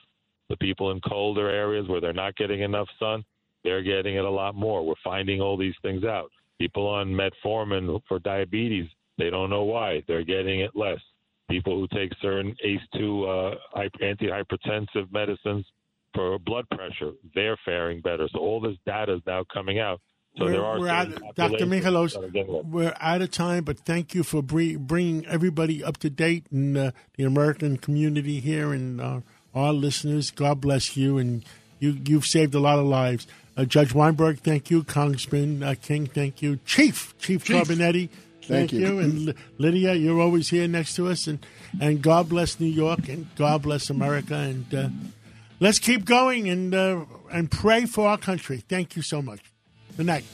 The 0.50 0.58
people 0.58 0.92
in 0.92 1.02
colder 1.02 1.50
areas 1.50 1.88
where 1.88 2.00
they're 2.00 2.14
not 2.14 2.36
getting 2.36 2.62
enough 2.62 2.88
sun, 3.00 3.24
they're 3.64 3.82
getting 3.82 4.16
it 4.16 4.26
a 4.26 4.30
lot 4.30 4.54
more. 4.54 4.86
We're 4.86 4.94
finding 5.04 5.42
all 5.42 5.58
these 5.58 5.74
things 5.82 6.04
out. 6.04 6.30
People 6.60 6.88
on 6.88 7.08
metformin 7.08 8.00
for 8.08 8.20
diabetes, 8.20 8.88
they 9.18 9.30
don't 9.30 9.50
know 9.50 9.64
why. 9.64 10.04
They're 10.08 10.24
getting 10.24 10.60
it 10.60 10.76
less. 10.76 11.00
People 11.50 11.80
who 11.80 11.88
take 11.88 12.12
certain 12.22 12.56
ACE2 12.66 13.54
uh, 13.54 13.56
hy- 13.74 13.90
antihypertensive 14.02 15.12
medicines 15.12 15.66
for 16.14 16.40
blood 16.40 16.66
pressure, 16.70 17.12
they're 17.34 17.58
faring 17.66 18.02
better. 18.02 18.28
So 18.32 18.40
all 18.40 18.62
this 18.62 18.78
data 18.86 19.16
is 19.16 19.22
now 19.28 19.44
coming 19.54 19.80
out. 19.80 20.00
So 20.38 20.46
we're, 20.46 20.52
there 20.52 20.66
are 20.66 20.88
out, 20.90 21.10
Dr. 21.10 21.34
populations 21.36 21.86
Michalos, 21.86 22.14
that 22.14 22.24
are 22.24 22.30
getting 22.30 22.56
it. 22.56 22.66
we're 22.66 22.94
out 23.00 23.22
of 23.22 23.32
time, 23.32 23.64
but 23.64 23.80
thank 23.80 24.14
you 24.14 24.24
for 24.24 24.42
bring, 24.42 24.80
bringing 24.80 25.26
everybody 25.28 25.82
up 25.84 25.98
to 25.98 26.10
date 26.10 26.46
in 26.52 26.76
uh, 26.76 26.92
the 27.16 27.24
American 27.24 27.78
community 27.78 28.42
here 28.42 28.74
and 28.74 29.00
uh, 29.00 29.22
our 29.54 29.72
listeners. 29.72 30.32
God 30.32 30.60
bless 30.60 30.98
you, 30.98 31.18
and 31.18 31.46
you, 31.80 31.98
you've 32.06 32.26
saved 32.26 32.54
a 32.54 32.60
lot 32.60 32.80
of 32.80 32.86
lives. 32.86 33.28
Uh, 33.56 33.64
Judge 33.64 33.94
Weinberg, 33.94 34.40
thank 34.40 34.70
you. 34.70 34.84
Congressman 34.84 35.64
uh, 35.64 35.76
King, 35.82 36.06
thank 36.06 36.42
you. 36.42 36.60
Chief, 36.66 37.18
Chief, 37.18 37.46
Chief. 37.46 37.56
Carbonetti, 37.56 38.10
thank, 38.42 38.72
Thank 38.72 38.74
you. 38.74 39.00
And 39.00 39.34
Lydia, 39.58 39.94
you're 39.94 40.20
always 40.20 40.50
here 40.50 40.68
next 40.68 40.96
to 40.96 41.08
us. 41.08 41.28
And, 41.28 41.46
and 41.80 42.02
God 42.02 42.28
bless 42.28 42.60
New 42.60 42.66
York, 42.68 43.08
and 43.08 43.28
God 43.38 43.62
bless 43.62 43.90
America. 43.90 44.36
And 44.36 44.76
uh, 44.76 44.90
let's 45.62 45.80
keep 45.80 46.04
going 46.04 46.50
and, 46.50 46.76
uh, 46.76 47.06
and 47.32 47.50
pray 47.50 47.86
for 47.86 48.10
our 48.10 48.18
country. 48.18 48.58
Thank 48.68 48.98
you 48.98 49.02
so 49.02 49.22
much. 49.22 49.40
Good 49.98 50.08
night. 50.08 50.26